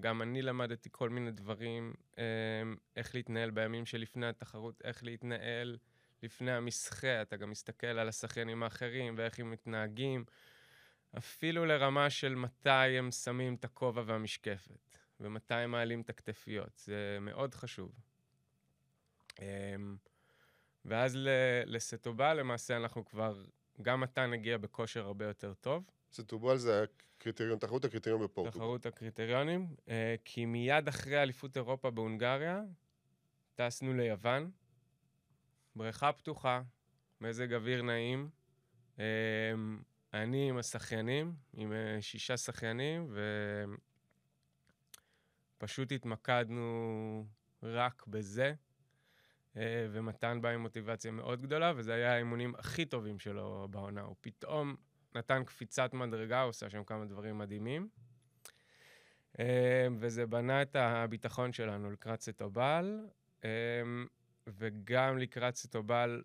גם 0.00 0.22
אני 0.22 0.42
למדתי 0.42 0.88
כל 0.92 1.08
מיני 1.08 1.30
דברים, 1.30 1.94
אה, 2.18 2.24
איך 2.96 3.14
להתנהל 3.14 3.50
בימים 3.50 3.86
שלפני 3.86 4.26
התחרות, 4.26 4.82
איך 4.84 5.04
להתנהל 5.04 5.78
לפני 6.24 6.52
המסחה, 6.52 7.22
אתה 7.22 7.36
גם 7.36 7.50
מסתכל 7.50 7.86
על 7.86 8.08
השחיינים 8.08 8.62
האחרים 8.62 9.14
ואיך 9.18 9.40
הם 9.40 9.50
מתנהגים, 9.50 10.24
אפילו 11.18 11.64
לרמה 11.64 12.10
של 12.10 12.34
מתי 12.34 12.70
הם 12.70 13.10
שמים 13.10 13.54
את 13.54 13.64
הכובע 13.64 14.02
והמשקפת, 14.06 14.98
ומתי 15.20 15.54
הם 15.54 15.70
מעלים 15.70 16.00
את 16.00 16.10
הכתפיות, 16.10 16.76
זה 16.76 17.18
מאוד 17.20 17.54
חשוב. 17.54 17.92
ואז 20.84 21.18
לסטובל 21.66 22.34
למעשה 22.34 22.76
אנחנו 22.76 23.04
כבר, 23.04 23.44
גם 23.82 24.04
אתה 24.04 24.26
נגיע 24.26 24.58
בכושר 24.58 25.06
הרבה 25.06 25.24
יותר 25.24 25.54
טוב. 25.54 25.90
סטובל 26.12 26.56
זה 26.56 26.84
הקריטריון, 27.18 27.58
תחרות 27.58 27.84
הקריטריון 27.84 28.22
בפורטוגל. 28.22 28.58
תחרות 28.58 28.86
הקריטריונים, 28.86 29.66
אה, 29.88 30.14
כי 30.24 30.46
מיד 30.46 30.88
אחרי 30.88 31.22
אליפות 31.22 31.56
אירופה 31.56 31.90
בהונגריה, 31.90 32.60
טסנו 33.54 33.94
ליוון, 33.94 34.50
בריכה 35.76 36.12
פתוחה, 36.12 36.62
מזג 37.20 37.54
אוויר 37.54 37.82
נעים, 37.82 38.30
אה, 38.98 39.04
אני 40.14 40.48
עם 40.48 40.58
השחיינים, 40.58 41.34
עם 41.52 41.72
אה, 41.72 42.02
שישה 42.02 42.36
שחיינים, 42.36 43.14
ופשוט 45.58 45.92
התמקדנו 45.92 47.26
רק 47.62 48.06
בזה. 48.06 48.54
אה, 49.56 49.86
ומתן 49.90 50.38
בא 50.42 50.48
עם 50.48 50.60
מוטיבציה 50.60 51.10
מאוד 51.10 51.42
גדולה, 51.42 51.72
וזה 51.76 51.94
היה 51.94 52.14
האימונים 52.14 52.54
הכי 52.58 52.84
טובים 52.84 53.18
שלו 53.18 53.68
בעונה. 53.70 54.00
הוא 54.00 54.16
פתאום 54.20 54.76
נתן 55.14 55.44
קפיצת 55.44 55.94
מדרגה, 55.94 56.40
הוא 56.40 56.48
עושה 56.48 56.70
שם 56.70 56.84
כמה 56.84 57.04
דברים 57.04 57.38
מדהימים. 57.38 57.88
אה, 59.38 59.86
וזה 59.98 60.26
בנה 60.26 60.62
את 60.62 60.76
הביטחון 60.76 61.52
שלנו 61.52 61.90
לקראת 61.90 62.20
סטובל, 62.20 63.06
וגם 64.46 65.18
לקראת 65.18 65.56
סטובל 65.56 66.22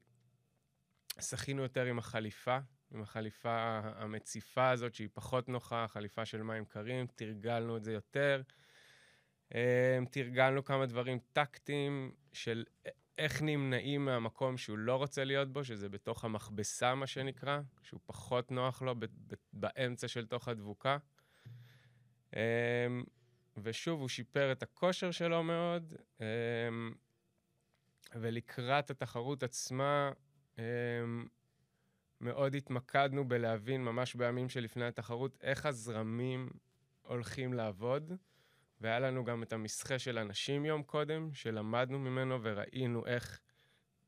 שחינו 1.21 1.63
יותר 1.63 1.85
עם 1.85 1.99
החליפה, 1.99 2.57
עם 2.91 3.01
החליפה 3.01 3.79
המציפה 3.83 4.69
הזאת, 4.69 4.93
שהיא 4.93 5.09
פחות 5.13 5.49
נוחה, 5.49 5.85
חליפה 5.87 6.25
של 6.25 6.43
מים 6.43 6.65
קרים, 6.65 7.07
תרגלנו 7.15 7.77
את 7.77 7.83
זה 7.83 7.93
יותר. 7.93 8.41
תרגלנו 10.11 10.63
כמה 10.63 10.85
דברים 10.85 11.19
טקטיים 11.33 12.11
של 12.33 12.63
איך 13.17 13.41
נמנעים 13.41 14.05
מהמקום 14.05 14.57
שהוא 14.57 14.77
לא 14.77 14.95
רוצה 14.95 15.23
להיות 15.23 15.53
בו, 15.53 15.63
שזה 15.63 15.89
בתוך 15.89 16.25
המכבסה, 16.25 16.95
מה 16.95 17.07
שנקרא, 17.07 17.59
שהוא 17.83 17.99
פחות 18.05 18.51
נוח 18.51 18.81
לו, 18.81 18.95
באמצע 19.53 20.07
של 20.07 20.25
תוך 20.25 20.47
הדבוקה. 20.47 20.97
אמ, 22.35 22.39
ושוב, 23.57 23.99
הוא 23.99 24.09
שיפר 24.09 24.51
את 24.51 24.63
הכושר 24.63 25.11
שלו 25.11 25.43
מאוד, 25.43 25.93
אמ, 26.21 26.93
ולקראת 28.15 28.89
התחרות 28.89 29.43
עצמה, 29.43 30.11
אמ, 30.57 30.63
מאוד 32.21 32.55
התמקדנו 32.55 33.27
בלהבין, 33.27 33.83
ממש 33.83 34.15
בימים 34.15 34.49
שלפני 34.49 34.85
התחרות, 34.85 35.37
איך 35.41 35.65
הזרמים 35.65 36.49
הולכים 37.01 37.53
לעבוד. 37.53 38.13
והיה 38.81 38.99
לנו 38.99 39.23
גם 39.23 39.43
את 39.43 39.53
המסחה 39.53 39.99
של 39.99 40.17
אנשים 40.17 40.65
יום 40.65 40.83
קודם, 40.83 41.33
שלמדנו 41.33 41.99
ממנו 41.99 42.43
וראינו 42.43 43.05
איך 43.05 43.39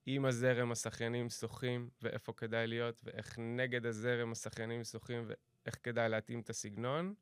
עם 0.06 0.26
הזרם 0.26 0.72
השחיינים 0.72 1.30
שוחים 1.30 1.90
ואיפה 2.02 2.34
כדאי 2.34 2.68
להיות, 2.68 3.02
ואיך 3.04 3.40
נגד 3.40 3.86
הזרם 3.86 4.32
השחיינים 4.32 4.84
שוחים 4.84 5.26
ואיך 5.28 5.78
כדאי 5.84 6.10
להתאים 6.10 6.40
את 6.40 6.50
הסגנון. 6.50 7.14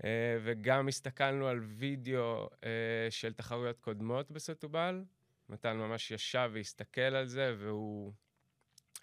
Uh, 0.00 0.04
וגם 0.42 0.88
הסתכלנו 0.88 1.48
על 1.48 1.58
וידאו 1.58 2.46
uh, 2.46 2.64
של 3.10 3.32
תחרויות 3.32 3.80
קודמות 3.80 4.30
בסטובל. 4.30 5.04
מתן 5.52 5.76
ממש 5.76 6.10
ישב 6.10 6.50
והסתכל 6.52 7.00
על 7.00 7.26
זה, 7.26 7.54
והוא... 7.58 8.12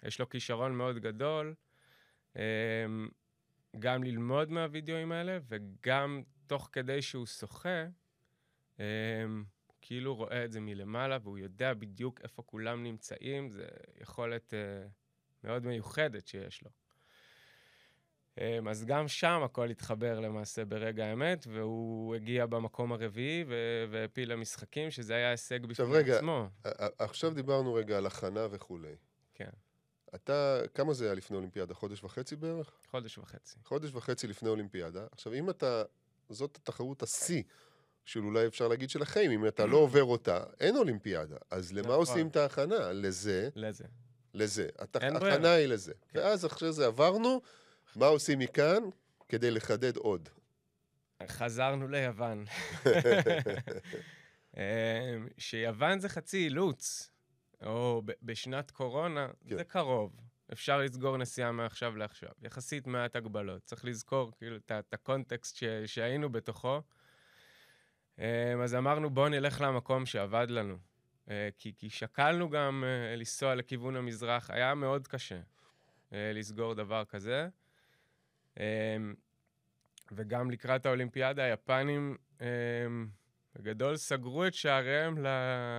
יש 0.02 0.20
לו 0.20 0.28
כישרון 0.28 0.74
מאוד 0.74 0.98
גדול. 0.98 1.54
Uh, 2.34 2.38
גם 3.78 4.04
ללמוד 4.04 4.50
מהווידאוים 4.50 5.12
האלה, 5.12 5.38
וגם 5.48 6.22
תוך 6.46 6.68
כדי 6.72 7.02
שהוא 7.02 7.26
שוחה, 7.26 7.86
um, 8.76 8.80
כאילו 9.80 10.14
רואה 10.14 10.44
את 10.44 10.52
זה 10.52 10.60
מלמעלה, 10.60 11.18
והוא 11.22 11.38
יודע 11.38 11.74
בדיוק 11.74 12.20
איפה 12.20 12.42
כולם 12.42 12.82
נמצאים, 12.82 13.50
זו 13.50 13.62
יכולת 14.00 14.54
uh, 14.54 14.88
מאוד 15.44 15.66
מיוחדת 15.66 16.26
שיש 16.26 16.62
לו. 16.62 16.70
Um, 18.38 18.70
אז 18.70 18.84
גם 18.84 19.08
שם 19.08 19.42
הכל 19.44 19.70
התחבר 19.70 20.20
למעשה 20.20 20.64
ברגע 20.64 21.04
האמת, 21.06 21.46
והוא 21.50 22.14
הגיע 22.14 22.46
במקום 22.46 22.92
הרביעי 22.92 23.44
והעפיל 23.90 24.32
למשחקים, 24.32 24.90
שזה 24.90 25.14
היה 25.14 25.30
הישג 25.30 25.66
בפני 25.66 26.12
עצמו. 26.12 26.48
עכשיו 26.98 27.34
דיברנו 27.34 27.74
רגע 27.74 27.98
על 27.98 28.06
הכנה 28.06 28.46
וכולי. 28.50 28.94
כן. 29.34 29.50
אתה, 30.14 30.60
כמה 30.74 30.92
זה 30.92 31.04
היה 31.04 31.14
לפני 31.14 31.36
אולימפיאדה? 31.36 31.74
חודש 31.74 32.04
וחצי 32.04 32.36
בערך? 32.36 32.72
חודש 32.90 33.18
וחצי. 33.18 33.56
חודש 33.64 33.90
וחצי 33.94 34.26
לפני 34.26 34.48
אולימפיאדה. 34.48 35.06
עכשיו, 35.12 35.32
אם 35.34 35.50
אתה 35.50 35.82
זאת 36.28 36.56
התחרות 36.56 37.02
השיא 37.02 37.42
של 38.04 38.20
אולי 38.24 38.46
אפשר 38.46 38.68
להגיד 38.68 38.90
של 38.90 39.02
החיים, 39.02 39.30
אם 39.30 39.46
אתה 39.46 39.66
לא 39.66 39.76
עובר 39.84 40.04
אותה, 40.04 40.42
אין 40.60 40.76
אולימפיאדה. 40.76 41.36
אז 41.50 41.72
למה 41.72 41.80
נכון. 41.80 41.94
עושים 41.94 42.28
את 42.28 42.36
ההכנה? 42.36 42.92
לזה. 42.92 43.48
לזה. 43.54 43.84
לזה. 44.34 44.68
ההכנה 44.94 45.52
היא 45.52 45.66
לזה. 45.66 45.92
כן. 46.08 46.18
ואז 46.18 46.46
אחרי 46.46 46.72
זה 46.72 46.86
עברנו, 46.86 47.40
מה 47.96 48.06
עושים 48.06 48.38
מכאן 48.38 48.82
כדי 49.28 49.50
לחדד 49.50 49.96
עוד? 49.96 50.28
חזרנו 51.26 51.88
ליוון. 51.88 52.44
אמ, 54.56 54.62
שיוון 55.38 56.00
זה 56.00 56.08
חצי 56.08 56.44
אילוץ, 56.44 57.10
או 57.62 58.02
בשנת 58.22 58.70
קורונה, 58.70 59.28
כן. 59.48 59.56
זה 59.56 59.64
קרוב. 59.64 60.16
אפשר 60.52 60.78
לסגור 60.78 61.16
נסיעה 61.16 61.52
מעכשיו 61.52 61.96
לעכשיו. 61.96 62.28
יחסית 62.42 62.86
מעט 62.86 63.16
הגבלות. 63.16 63.64
צריך 63.64 63.84
לזכור 63.84 64.32
כאילו 64.38 64.56
את 64.56 64.94
הקונטקסט 64.94 65.56
ש, 65.56 65.64
שהיינו 65.86 66.32
בתוכו. 66.32 66.82
אמ, 68.18 68.24
אז 68.64 68.74
אמרנו, 68.74 69.10
בואו 69.10 69.28
נלך 69.28 69.60
למקום 69.60 70.06
שעבד 70.06 70.46
לנו. 70.50 70.78
אה, 71.30 71.48
כי, 71.58 71.72
כי 71.78 71.90
שקלנו 71.90 72.50
גם 72.50 72.84
אה, 72.86 73.16
לנסוע 73.16 73.54
לכיוון 73.54 73.96
המזרח, 73.96 74.50
היה 74.50 74.74
מאוד 74.74 75.08
קשה 75.08 75.40
אה, 76.12 76.32
לסגור 76.34 76.74
דבר 76.74 77.04
כזה. 77.04 77.48
אמ, 78.56 79.14
וגם 80.12 80.50
לקראת 80.50 80.86
האולימפיאדה, 80.86 81.42
היפנים 81.42 82.16
אמ, 82.40 82.46
בגדול 83.56 83.96
סגרו 83.96 84.46
את 84.46 84.54
שעריהם 84.54 85.18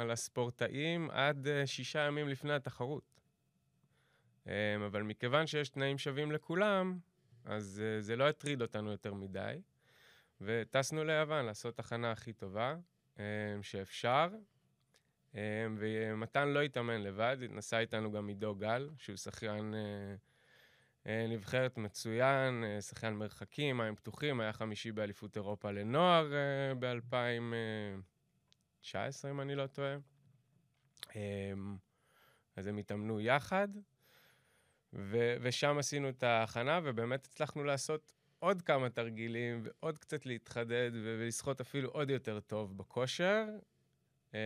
לספורטאים 0.08 1.10
עד 1.10 1.48
שישה 1.66 2.00
ימים 2.00 2.28
לפני 2.28 2.54
התחרות. 2.54 3.22
אמ, 4.48 4.52
אבל 4.86 5.04
מכיוון 5.04 5.48
שיש 5.48 5.70
תנאים 5.70 5.98
שווים 5.98 6.32
לכולם, 6.32 7.00
אז 7.46 7.84
אה, 7.86 8.02
זה 8.02 8.16
לא 8.16 8.30
הטריד 8.30 8.62
אותנו 8.62 8.92
יותר 8.92 9.14
מדי. 9.14 9.62
וטסנו 10.42 11.04
ליוון 11.04 11.46
לעשות 11.46 11.80
הכנה 11.80 12.12
הכי 12.12 12.34
טובה 12.34 12.76
שאפשר. 13.62 14.30
ומתן 15.78 16.48
לא 16.48 16.62
התאמן 16.62 17.02
לבד, 17.02 17.38
נסע 17.50 17.80
איתנו 17.80 18.12
גם 18.12 18.28
עידו 18.28 18.56
גל, 18.56 18.90
שהוא 18.98 19.16
שחיין 19.16 19.74
אה, 19.74 19.80
אה, 19.80 20.16
נבחרת 21.06 21.78
מצוין, 21.78 22.64
שחיין 22.82 23.14
מרחקים, 23.14 23.78
מים 23.78 23.96
פתוחים, 23.96 24.40
היה 24.40 24.54
חמישי 24.54 24.92
באליפות 24.92 25.36
אירופה 25.36 25.72
לנוער 25.72 26.32
ב-2019, 26.80 28.96
אם 29.30 29.42
אני 29.42 29.56
לא 29.56 29.68
טועה. 29.68 29.96
אז 32.56 32.68
הם 32.68 32.78
התאמנו 32.78 33.20
יחד. 33.20 33.68
ו- 34.94 35.36
ושם 35.42 35.78
עשינו 35.78 36.10
את 36.10 36.24
ההכנה, 36.24 36.80
ובאמת 36.84 37.26
הצלחנו 37.26 37.64
לעשות 37.64 38.14
עוד 38.40 38.62
כמה 38.62 38.90
תרגילים, 38.90 39.64
ועוד 39.64 39.98
קצת 39.98 40.26
להתחדד, 40.26 40.92
ולשחות 40.94 41.62
אפילו 41.62 41.90
עוד 41.90 42.10
יותר 42.10 42.40
טוב 42.40 42.78
בכושר. 42.78 43.46
אה, 44.34 44.40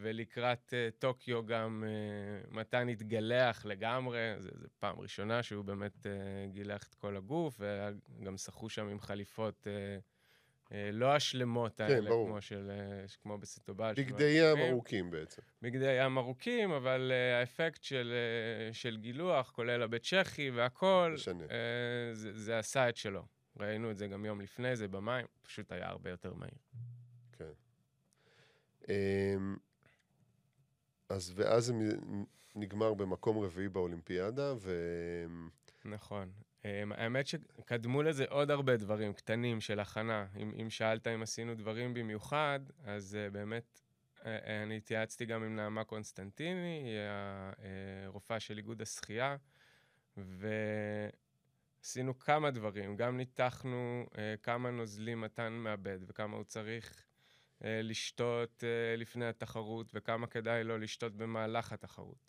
ולקראת 0.00 0.74
uh, 0.74 1.00
טוקיו 1.00 1.46
גם 1.46 1.84
uh, 1.86 2.54
מתן 2.54 2.88
התגלח 2.88 3.66
לגמרי, 3.66 4.34
זו 4.38 4.50
פעם 4.78 5.00
ראשונה 5.00 5.42
שהוא 5.42 5.64
באמת 5.64 5.96
uh, 5.96 6.08
גילח 6.52 6.88
את 6.88 6.94
כל 6.94 7.16
הגוף, 7.16 7.60
וגם 7.60 8.36
שחו 8.36 8.68
שם 8.68 8.88
עם 8.88 9.00
חליפות 9.00 9.66
אה, 10.72 10.90
לא 10.92 11.14
השלמות 11.14 11.76
כן, 11.76 11.84
האלה, 11.84 12.10
ברור. 12.10 12.28
כמו, 12.28 12.40
של, 12.40 12.70
אה, 12.70 13.04
כמו 13.22 13.38
בסטובל. 13.38 13.94
בגדי 13.96 14.24
ים 14.24 14.58
ארוכים 14.58 15.10
בעצם. 15.10 15.42
בגדי 15.62 16.04
ים 16.04 16.18
ארוכים, 16.18 16.70
אבל 16.70 17.12
האפקט 17.40 17.82
של, 17.82 18.12
של 18.72 18.96
גילוח, 18.96 19.50
כולל 19.50 19.82
הבית 19.82 20.02
צ'כי 20.02 20.50
והכול, 20.50 21.16
זה, 22.12 22.32
זה 22.32 22.58
עשה 22.58 22.88
את 22.88 22.96
שלו. 22.96 23.26
ראינו 23.56 23.90
את 23.90 23.96
זה 23.96 24.06
גם 24.06 24.24
יום 24.24 24.40
לפני 24.40 24.76
זה 24.76 24.88
במים, 24.88 25.26
פשוט 25.42 25.72
היה 25.72 25.88
הרבה 25.88 26.10
יותר 26.10 26.34
מהיר. 26.34 26.58
אמ, 28.88 29.56
אז 31.08 31.32
ואז 31.36 31.64
זה 31.64 31.72
נגמר 32.54 32.94
במקום 32.94 33.38
רביעי 33.38 33.68
באולימפיאדה, 33.68 34.54
ו... 34.58 34.72
נכון. 35.84 36.30
Um, 36.62 36.64
האמת 36.90 37.26
שקדמו 37.26 38.02
לזה 38.02 38.24
עוד 38.28 38.50
הרבה 38.50 38.76
דברים 38.76 39.12
קטנים 39.12 39.60
של 39.60 39.80
הכנה. 39.80 40.26
אם, 40.36 40.52
אם 40.62 40.70
שאלת 40.70 41.06
אם 41.06 41.22
עשינו 41.22 41.54
דברים 41.54 41.94
במיוחד, 41.94 42.60
אז 42.84 43.16
uh, 43.16 43.32
באמת 43.32 43.80
uh, 44.16 44.22
אני 44.64 44.76
התייעצתי 44.76 45.26
גם 45.26 45.42
עם 45.42 45.56
נעמה 45.56 45.84
קונסטנטיני, 45.84 46.82
היא 46.84 46.98
הרופאה 48.06 48.40
של 48.40 48.56
איגוד 48.56 48.82
השחייה, 48.82 49.36
ועשינו 51.80 52.18
כמה 52.18 52.50
דברים. 52.50 52.96
גם 52.96 53.16
ניתחנו 53.16 54.06
כמה 54.42 54.70
נוזלים 54.70 55.20
מתן 55.20 55.52
מאבד 55.52 55.98
וכמה 56.06 56.36
הוא 56.36 56.44
צריך 56.44 57.07
לשתות 57.60 58.64
uh, 58.64 59.00
לפני 59.00 59.26
התחרות 59.26 59.90
וכמה 59.94 60.26
כדאי 60.26 60.64
לו 60.64 60.78
לשתות 60.78 61.16
במהלך 61.16 61.72
התחרות. 61.72 62.28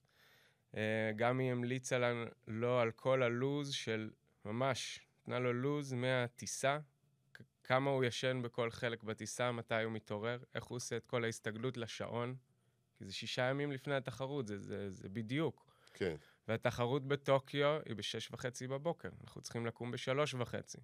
Uh, 0.72 0.76
גם 1.16 1.40
היא 1.40 1.52
המליצה 1.52 1.98
לנו 1.98 2.26
לא 2.48 2.82
על 2.82 2.92
כל 2.92 3.24
הלוז 3.24 3.74
של 3.74 4.10
ממש, 4.46 5.00
נתנה 5.22 5.40
לו 5.40 5.54
לוז 5.54 5.94
מהטיסה, 5.94 6.80
כמה 7.64 7.90
הוא 7.90 8.04
ישן 8.04 8.42
בכל 8.42 8.72
חלק 8.72 9.04
בטיסה, 9.04 9.52
מתי 9.52 9.84
הוא 9.84 9.92
מתעורר, 9.92 10.40
איך 10.56 10.64
הוא 10.64 10.76
עושה 10.76 10.98
את 10.98 11.06
כל 11.06 11.24
ההסתגלות 11.24 11.78
לשעון, 11.78 12.36
כי 12.98 13.06
זה 13.06 13.14
שישה 13.14 13.42
ימים 13.42 13.72
לפני 13.72 13.96
התחרות, 13.96 14.48
זה, 14.48 14.60
זה, 14.60 14.92
זה 14.92 15.10
בדיוק. 15.10 15.66
כן. 15.94 16.16
והתחרות 16.48 17.08
בטוקיו 17.08 17.80
היא 17.86 17.96
בשש 17.96 18.32
וחצי 18.32 18.68
בבוקר, 18.68 19.10
אנחנו 19.22 19.42
צריכים 19.42 19.66
לקום 19.66 19.92
בשלוש 19.92 20.34
וחצי. 20.34 20.78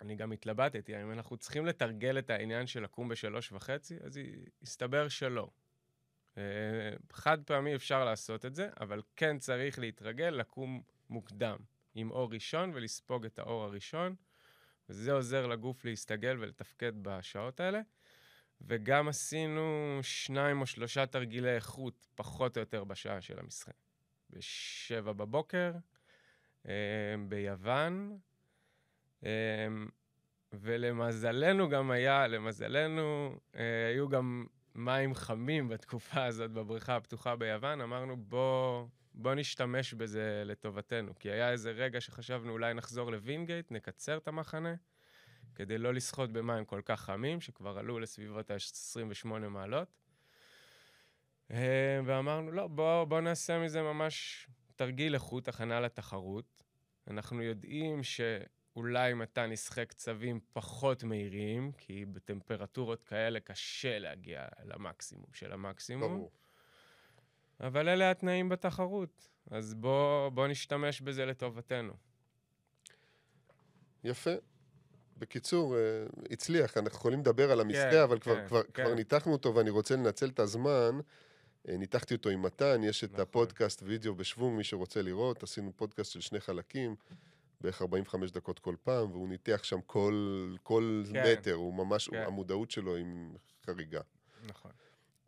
אני 0.00 0.16
גם 0.16 0.32
התלבטתי, 0.32 0.96
האם 0.96 1.12
אנחנו 1.12 1.36
צריכים 1.36 1.66
לתרגל 1.66 2.18
את 2.18 2.30
העניין 2.30 2.66
של 2.66 2.82
לקום 2.82 3.08
בשלוש 3.08 3.52
וחצי, 3.52 3.96
אז 4.04 4.20
הסתבר 4.62 5.08
שלא. 5.08 5.50
אה, 6.38 6.42
חד 7.12 7.38
פעמי 7.44 7.74
אפשר 7.74 8.04
לעשות 8.04 8.44
את 8.44 8.54
זה, 8.54 8.68
אבל 8.80 9.02
כן 9.16 9.38
צריך 9.38 9.78
להתרגל 9.78 10.30
לקום 10.30 10.82
מוקדם, 11.10 11.56
עם 11.94 12.10
אור 12.10 12.32
ראשון 12.32 12.70
ולספוג 12.74 13.24
את 13.24 13.38
האור 13.38 13.64
הראשון, 13.64 14.14
וזה 14.88 15.12
עוזר 15.12 15.46
לגוף 15.46 15.84
להסתגל 15.84 16.36
ולתפקד 16.40 16.92
בשעות 17.02 17.60
האלה. 17.60 17.80
וגם 18.60 19.08
עשינו 19.08 19.98
שניים 20.02 20.60
או 20.60 20.66
שלושה 20.66 21.06
תרגילי 21.06 21.54
איכות, 21.54 21.94
פחות 22.14 22.56
או 22.56 22.60
יותר 22.60 22.84
בשעה 22.84 23.20
של 23.20 23.38
המשחק. 23.38 23.74
בשבע 24.30 25.12
בבוקר, 25.12 25.72
אה, 26.68 27.14
ביוון, 27.28 28.18
ולמזלנו 30.52 31.68
גם 31.68 31.90
היה, 31.90 32.26
למזלנו, 32.26 33.36
אה, 33.56 33.88
היו 33.88 34.08
גם 34.08 34.46
מים 34.74 35.14
חמים 35.14 35.68
בתקופה 35.68 36.24
הזאת 36.28 36.50
בבריכה 36.50 36.96
הפתוחה 36.96 37.36
ביוון. 37.36 37.80
אמרנו, 37.80 38.16
בוא, 38.16 38.86
בוא 39.14 39.34
נשתמש 39.34 39.94
בזה 39.94 40.42
לטובתנו. 40.46 41.12
כי 41.18 41.30
היה 41.30 41.50
איזה 41.50 41.70
רגע 41.70 42.00
שחשבנו 42.00 42.52
אולי 42.52 42.74
נחזור 42.74 43.12
לווינגייט, 43.12 43.72
נקצר 43.72 44.16
את 44.16 44.28
המחנה, 44.28 44.74
כדי 45.54 45.78
לא 45.78 45.94
לשחות 45.94 46.32
במים 46.32 46.64
כל 46.64 46.80
כך 46.84 47.00
חמים, 47.00 47.40
שכבר 47.40 47.78
עלו 47.78 47.98
לסביבות 47.98 48.50
ה-28 48.50 49.28
מעלות. 49.28 49.88
אה, 51.50 52.00
ואמרנו, 52.04 52.52
לא, 52.52 52.66
בוא, 52.66 53.04
בוא 53.04 53.20
נעשה 53.20 53.58
מזה 53.58 53.82
ממש 53.82 54.46
תרגיל 54.76 55.14
איכות, 55.14 55.48
הכנה 55.48 55.80
לתחרות. 55.80 56.62
אנחנו 57.08 57.42
יודעים 57.42 58.02
שאולי 58.78 59.14
מתן 59.14 59.52
ישחק 59.52 59.88
קצבים 59.88 60.40
פחות 60.52 61.04
מהירים, 61.04 61.72
כי 61.78 62.04
בטמפרטורות 62.04 63.02
כאלה 63.02 63.40
קשה 63.40 63.98
להגיע 63.98 64.46
למקסימום 64.64 65.26
של 65.32 65.52
המקסימום. 65.52 66.16
ברור. 66.16 66.30
אבל 67.60 67.88
אלה 67.88 68.10
התנאים 68.10 68.48
בתחרות, 68.48 69.28
אז 69.50 69.74
בוא, 69.74 70.28
בוא 70.28 70.46
נשתמש 70.46 71.00
בזה 71.00 71.26
לטובתנו. 71.26 71.92
יפה. 74.04 74.30
בקיצור, 75.16 75.76
אה, 75.76 75.80
הצליח, 76.30 76.76
אנחנו 76.76 76.98
יכולים 76.98 77.20
לדבר 77.20 77.52
על 77.52 77.60
המסחה, 77.60 77.90
כן, 77.90 78.02
אבל 78.02 78.18
כבר, 78.18 78.34
כן, 78.34 78.46
כבר, 78.46 78.62
כן. 78.62 78.84
כבר 78.84 78.94
ניתחנו 78.94 79.32
אותו 79.32 79.54
ואני 79.54 79.70
רוצה 79.70 79.96
לנצל 79.96 80.28
את 80.28 80.40
הזמן. 80.40 81.00
אה, 81.68 81.76
ניתחתי 81.76 82.14
אותו 82.14 82.28
עם 82.28 82.42
מתן, 82.42 82.80
יש 82.84 83.04
את 83.04 83.10
נכון. 83.10 83.22
הפודקאסט 83.22 83.82
וידאו 83.82 84.14
בשוונג, 84.14 84.56
מי 84.56 84.64
שרוצה 84.64 85.02
לראות, 85.02 85.42
עשינו 85.42 85.72
פודקאסט 85.76 86.12
של 86.12 86.20
שני 86.20 86.40
חלקים, 86.40 86.96
בערך 87.60 87.82
45 87.82 88.30
דקות 88.30 88.58
כל 88.58 88.76
פעם, 88.82 89.10
והוא 89.10 89.28
ניתח 89.28 89.60
שם 89.62 89.80
כל, 89.80 90.54
כל 90.62 91.02
כן. 91.12 91.22
מטר, 91.32 91.54
הוא 91.54 91.74
ממש, 91.74 92.08
כן. 92.08 92.22
המודעות 92.26 92.70
שלו 92.70 92.96
עם 92.96 93.36
חריגה. 93.66 94.00
נכון. 94.46 94.70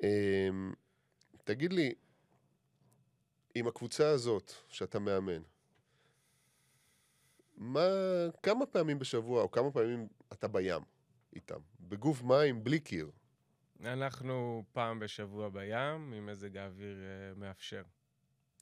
אמ, 0.02 0.72
תגיד 1.44 1.72
לי, 1.72 1.94
עם 3.54 3.66
הקבוצה 3.66 4.08
הזאת 4.08 4.52
שאתה 4.68 4.98
מאמן, 4.98 5.42
מה, 7.56 7.88
כמה 8.42 8.66
פעמים 8.66 8.98
בשבוע 8.98 9.42
או 9.42 9.50
כמה 9.50 9.70
פעמים 9.70 10.08
אתה 10.32 10.48
בים 10.48 10.82
איתם? 11.34 11.60
בגוף 11.80 12.22
מים 12.22 12.64
בלי 12.64 12.80
קיר. 12.80 13.10
אנחנו 13.84 14.64
פעם 14.72 14.98
בשבוע 14.98 15.48
בים, 15.48 16.12
עם 16.12 16.26
מזג 16.26 16.56
האוויר 16.56 16.98
אה, 16.98 17.34
מאפשר. 17.36 17.82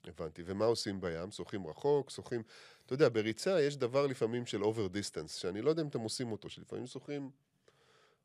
הבנתי. 0.08 0.42
ומה 0.46 0.64
עושים 0.64 1.00
בים? 1.00 1.30
שוחים 1.30 1.66
רחוק, 1.66 2.10
שוחים... 2.10 2.42
אתה 2.86 2.94
יודע, 2.94 3.08
בריצה 3.08 3.60
יש 3.60 3.76
דבר 3.76 4.06
לפעמים 4.06 4.46
של 4.46 4.62
over 4.62 4.94
distance, 4.94 5.28
שאני 5.28 5.62
לא 5.62 5.70
יודע 5.70 5.82
אם 5.82 5.88
אתם 5.88 6.00
עושים 6.00 6.32
אותו, 6.32 6.48
שלפעמים 6.50 6.86
שוחים 6.86 7.30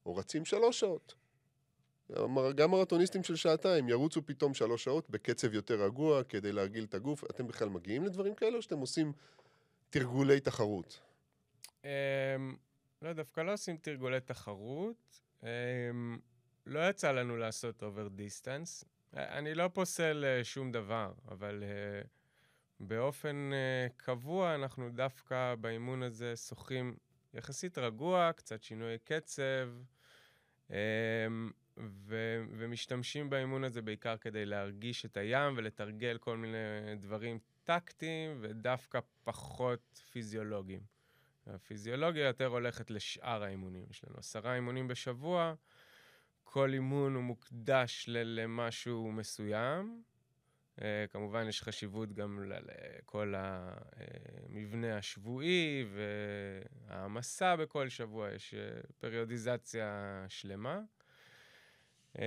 או 0.05 0.15
רצים 0.15 0.45
שלוש 0.45 0.79
שעות. 0.79 1.13
גם 2.55 2.71
מרתוניסטים 2.71 3.23
של 3.23 3.35
שעתיים 3.35 3.89
ירוצו 3.89 4.25
פתאום 4.25 4.53
שלוש 4.53 4.83
שעות 4.83 5.09
בקצב 5.09 5.53
יותר 5.53 5.83
רגוע 5.83 6.23
כדי 6.23 6.51
להרגיל 6.51 6.83
את 6.83 6.93
הגוף. 6.93 7.23
אתם 7.23 7.47
בכלל 7.47 7.69
מגיעים 7.69 8.03
לדברים 8.03 8.35
כאלה 8.35 8.57
או 8.57 8.61
שאתם 8.61 8.79
עושים 8.79 9.13
תרגולי 9.89 10.39
תחרות? 10.39 10.99
אמ, 11.83 11.89
לא, 13.01 13.13
דווקא 13.13 13.41
לא 13.41 13.53
עושים 13.53 13.77
תרגולי 13.77 14.19
תחרות. 14.19 15.21
אמ, 15.43 15.47
לא 16.65 16.89
יצא 16.89 17.11
לנו 17.11 17.37
לעשות 17.37 17.83
over 17.83 18.07
distance. 18.07 18.85
אני 19.13 19.55
לא 19.55 19.67
פוסל 19.73 20.25
אה, 20.25 20.43
שום 20.43 20.71
דבר, 20.71 21.13
אבל 21.31 21.63
אה, 21.63 22.01
באופן 22.79 23.49
אה, 23.53 23.87
קבוע 23.97 24.55
אנחנו 24.55 24.89
דווקא 24.89 25.55
באימון 25.55 26.03
הזה 26.03 26.35
שוחים 26.35 26.95
יחסית 27.33 27.77
רגוע, 27.77 28.31
קצת 28.35 28.63
שינוי 28.63 28.97
קצב, 29.03 29.69
אמ, 30.69 30.75
ו- 31.77 32.43
ומשתמשים 32.57 33.29
באימון 33.29 33.63
הזה 33.63 33.81
בעיקר 33.81 34.17
כדי 34.17 34.45
להרגיש 34.45 35.05
את 35.05 35.17
הים 35.17 35.53
ולתרגל 35.57 36.17
כל 36.17 36.37
מיני 36.37 36.95
דברים 36.99 37.39
טקטיים 37.63 38.37
ודווקא 38.41 38.99
פחות 39.23 40.01
פיזיולוגיים. 40.11 40.81
הפיזיולוגיה 41.47 42.27
יותר 42.27 42.45
הולכת 42.45 42.91
לשאר 42.91 43.43
האימונים. 43.43 43.85
יש 43.89 44.03
לנו 44.05 44.15
עשרה 44.17 44.55
אימונים 44.55 44.87
בשבוע, 44.87 45.53
כל 46.53 46.73
אימון 46.73 47.15
הוא 47.15 47.23
מוקדש 47.23 48.05
למשהו 48.09 49.11
מסוים. 49.11 50.03
Uh, 50.79 50.81
כמובן, 51.09 51.47
יש 51.47 51.63
חשיבות 51.63 52.13
גם 52.13 52.43
לכל 52.43 53.33
המבנה 53.37 54.97
השבועי 54.97 55.85
והעמסה 56.89 57.55
בכל 57.55 57.89
שבוע, 57.89 58.31
יש 58.31 58.53
uh, 58.53 58.91
פריודיזציה 58.99 60.25
שלמה. 60.29 60.81
Um, 62.13 62.19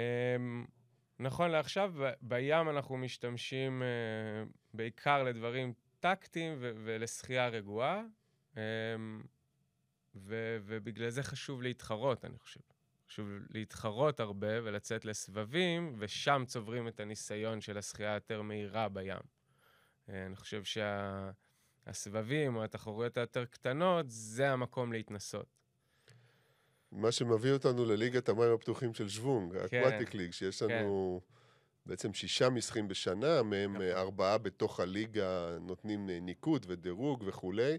נכון 1.19 1.51
לעכשיו, 1.51 1.95
בים 2.23 2.69
אנחנו 2.69 2.97
משתמשים 2.97 3.83
uh, 3.83 4.49
בעיקר 4.75 5.23
לדברים 5.23 5.73
טקטיים 6.01 6.57
ולשחייה 6.61 7.49
רגועה. 7.49 8.03
ו- 10.15 10.59
ובגלל 10.65 11.09
זה 11.09 11.23
חשוב 11.23 11.62
להתחרות, 11.62 12.25
אני 12.25 12.39
חושב. 12.39 12.76
חשוב 13.09 13.29
להתחרות 13.51 14.21
הרבה 14.21 14.62
ולצאת 14.64 15.05
לסבבים, 15.05 15.95
ושם 15.99 16.45
צוברים 16.47 16.88
את 16.88 17.01
הניסיון 17.01 17.61
של 17.61 17.79
השחייה 17.79 18.12
היותר 18.12 18.42
מהירה 18.42 18.88
בים. 18.88 19.19
אה, 20.09 20.27
אני 20.27 20.37
חושב 20.37 20.62
שהסבבים 21.87 22.57
או 22.57 22.64
התחרויות 22.64 23.16
היותר 23.16 23.45
קטנות, 23.45 24.07
זה 24.09 24.51
המקום 24.51 24.92
להתנסות. 24.92 25.47
מה 26.92 27.12
שמביא 27.12 27.53
אותנו 27.53 27.85
לליגת 27.85 28.29
המים 28.29 28.53
הפתוחים 28.53 28.95
של 28.95 29.09
שוונג, 29.09 29.53
כן, 29.69 29.77
האקוואטיק 29.77 30.14
ליג, 30.14 30.33
שיש 30.33 30.62
לנו 30.62 31.21
בעצם 31.87 32.14
שישה 32.14 32.51
משחקים 32.51 32.88
בשנה, 32.88 33.42
מהם 33.42 33.73
נכון. 33.73 33.87
ארבעה 33.87 34.38
בתוך 34.38 34.81
הליגה 34.81 35.59
נותנים 35.61 36.11
אה, 36.11 36.21
ניקוד 36.21 36.66
ודירוג 36.69 37.25
וכולי. 37.27 37.79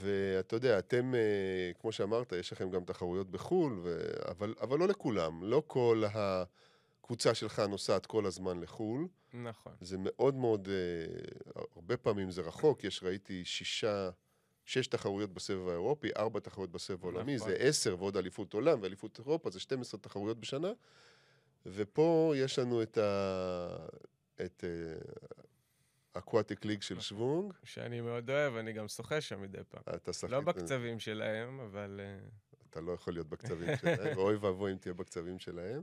ואתה 0.00 0.56
יודע, 0.56 0.78
אתם, 0.78 1.14
אה, 1.14 1.72
כמו 1.80 1.92
שאמרת, 1.92 2.32
יש 2.32 2.52
לכם 2.52 2.70
גם 2.70 2.84
תחרויות 2.84 3.30
בחו"ל, 3.30 3.78
ו... 3.82 4.10
אבל, 4.28 4.54
אבל 4.60 4.78
לא 4.78 4.88
לכולם. 4.88 5.44
לא 5.44 5.62
כל 5.66 6.02
הקבוצה 6.12 7.34
שלך 7.34 7.58
נוסעת 7.58 8.06
כל 8.06 8.26
הזמן 8.26 8.60
לחו"ל. 8.60 9.06
נכון. 9.34 9.72
זה 9.80 9.96
מאוד 9.98 10.34
מאוד, 10.34 10.68
אה, 10.68 11.62
הרבה 11.76 11.96
פעמים 11.96 12.30
זה 12.30 12.42
רחוק, 12.42 12.84
יש, 12.84 13.02
ראיתי 13.02 13.44
שישה, 13.44 14.10
שש 14.64 14.86
תחרויות 14.86 15.34
בסבב 15.34 15.68
האירופי, 15.68 16.08
ארבע 16.16 16.40
תחרויות 16.40 16.70
בסבב 16.70 17.04
העולמי, 17.04 17.36
נכון. 17.36 17.48
זה 17.48 17.54
עשר 17.58 17.96
ועוד 17.98 18.16
אליפות 18.16 18.54
עולם 18.54 18.78
ואליפות 18.82 19.18
אירופה, 19.18 19.50
זה 19.50 19.60
12 19.60 20.00
תחרויות 20.00 20.40
בשנה. 20.40 20.72
ופה 21.66 22.32
יש 22.36 22.58
לנו 22.58 22.82
את 22.82 22.98
ה... 22.98 23.86
את 24.44 24.64
aquatic 26.12 26.64
league 26.64 26.82
של. 26.82 27.00
שוונג. 27.00 27.52
שאני 27.64 28.00
מאוד 28.00 28.30
אוהב, 28.30 28.56
אני 28.56 28.72
גם 28.72 28.88
שוחה 28.88 29.20
שם 29.20 29.42
מדי 29.42 29.58
פעם. 29.68 29.82
אתה 29.94 30.12
שוחה... 30.12 30.30
לא 30.30 30.40
בקצבים 30.40 30.98
שלהם, 30.98 31.60
אבל... 31.60 32.00
אה, 32.02 32.18
אתה 32.70 32.80
לא 32.80 32.92
יכול 32.92 33.12
להיות 33.12 33.28
בקצבים 33.28 33.76
שלהם, 33.80 33.98
ואוי 34.18 34.36
ואבוי 34.36 34.72
אם 34.72 34.76
תהיה 34.76 34.94
בקצבים 34.94 35.38
שלהם. 35.38 35.82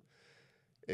אמ, 0.89 0.93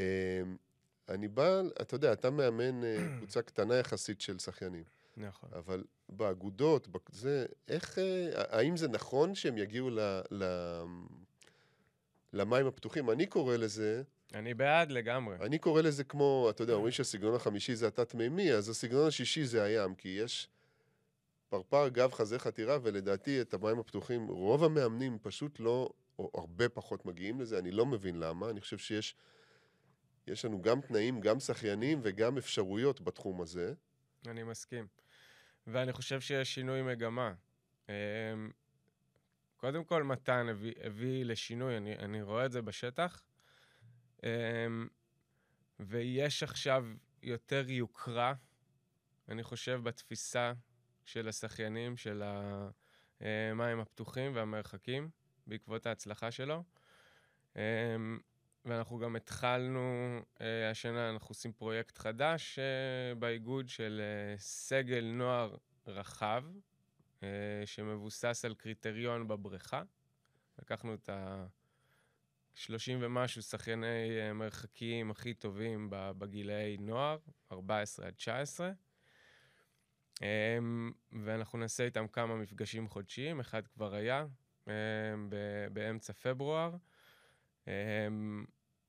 אני 1.10 1.28
בא, 1.28 1.62
אתה 1.82 1.96
יודע, 1.96 2.14
אתה 2.14 2.30
מאמן 2.30 2.84
אה, 2.84 2.98
קבוצה 3.18 3.42
קטנה 3.42 3.76
יחסית 3.76 4.22
של 4.22 4.40
שחיינים. 4.40 4.84
נכון. 5.18 5.50
אבל 5.54 5.84
באגודות, 6.10 6.88
זה, 7.12 7.46
איך, 7.68 8.00
אה, 8.00 8.30
האם 8.50 8.78
זה 8.78 8.88
נכון 8.88 9.36
שהם 9.36 9.58
יגיעו 9.58 9.90
ל, 9.90 10.00
ל, 10.32 10.44
למים 12.34 12.68
הפתוחים? 12.68 13.10
אני 13.10 13.26
קורא 13.28 13.56
לזה, 13.56 14.04
אני 14.34 14.54
בעד 14.54 14.92
לגמרי. 14.92 15.36
אני 15.42 15.58
קורא 15.60 15.82
לזה 15.82 16.04
כמו, 16.04 16.48
אתה 16.50 16.64
יודע, 16.64 16.74
אומרים 16.74 16.92
שהסגנון 16.92 17.36
החמישי 17.36 17.76
זה 17.76 17.88
התת-מימי, 17.88 18.54
אז 18.54 18.70
הסגנון 18.70 19.08
השישי 19.08 19.46
זה 19.46 19.64
הים, 19.64 19.96
כי 19.96 20.10
יש 20.10 20.50
פרפר, 21.50 21.88
גב, 21.88 22.12
חזה, 22.12 22.40
חתירה, 22.40 22.78
ולדעתי 22.84 23.42
את 23.42 23.54
המים 23.54 23.80
הפתוחים, 23.80 24.28
רוב 24.28 24.64
המאמנים 24.64 25.18
פשוט 25.22 25.60
לא, 25.60 25.90
או 26.20 26.32
הרבה 26.34 26.70
פחות 26.70 27.06
מגיעים 27.06 27.42
לזה, 27.42 27.60
אני 27.60 27.72
לא 27.72 27.86
מבין 27.86 28.20
למה, 28.20 28.50
אני 28.50 28.62
חושב 28.62 28.78
שיש 28.78 29.16
יש 30.28 30.46
לנו 30.46 30.62
גם 30.62 30.82
תנאים, 30.82 31.20
גם 31.22 31.40
שחיינים 31.40 32.00
וגם 32.04 32.38
אפשרויות 32.38 33.02
בתחום 33.02 33.42
הזה. 33.42 33.74
אני 34.28 34.44
מסכים. 34.44 34.88
ואני 35.68 35.94
חושב 35.94 36.22
שיש 36.22 36.54
שינוי 36.54 36.82
מגמה. 36.82 37.34
אמ, 37.90 37.94
קודם 39.58 39.84
כל, 39.84 40.04
מתן 40.04 40.48
הביא, 40.50 40.74
הביא 40.84 41.26
לשינוי, 41.26 41.78
אני, 41.78 41.96
אני 41.96 42.22
רואה 42.22 42.46
את 42.46 42.52
זה 42.52 42.62
בשטח, 42.62 43.24
ויש 45.80 46.44
עכשיו 46.44 46.86
יותר 47.24 47.70
יוקרה, 47.70 48.34
אני 49.30 49.44
חושב, 49.44 49.80
בתפיסה 49.84 50.54
של 51.06 51.28
השחיינים, 51.28 51.98
של 51.98 52.24
המים 53.22 53.80
הפתוחים 53.80 54.36
והמרחקים, 54.36 55.10
בעקבות 55.48 55.86
ההצלחה 55.86 56.32
שלו. 56.32 56.64
אמ, 57.56 58.20
ואנחנו 58.66 59.00
גם 59.00 59.16
התחלנו, 59.16 60.20
אה, 60.42 60.70
השנה 60.70 61.10
אנחנו 61.10 61.28
עושים 61.30 61.54
פרויקט 61.54 61.98
חדש 61.98 62.60
אה, 62.60 63.16
באיגוד 63.16 63.70
של 63.70 64.02
אה, 64.02 64.38
סגל 64.38 65.04
נוער 65.14 65.56
רחב, 65.88 66.44
שמבוסס 67.66 68.46
על 68.46 68.56
קריטריון 68.56 69.28
בבריכה. 69.28 69.84
לקחנו 70.60 70.94
את 70.94 71.10
ה-30 72.56 72.92
ומשהו 73.00 73.42
שחייני 73.42 74.20
אה, 74.20 74.34
מרחקים 74.34 75.12
הכי 75.12 75.34
טובים 75.34 75.88
בגילאי 75.92 76.78
נוער, 76.78 77.18
14 77.52 78.08
עד 78.08 78.14
19. 78.14 78.72
Um, 80.22 80.24
ואנחנו 81.12 81.60
נעשה 81.60 81.84
איתם 81.84 82.08
כמה 82.08 82.36
מפגשים 82.36 82.88
חודשיים, 82.88 83.40
אחד 83.40 83.68
כבר 83.68 83.94
היה 83.94 84.26
um, 84.66 84.70
באמצע 85.74 86.14
פברואר. 86.14 86.76
Um, 87.66 87.70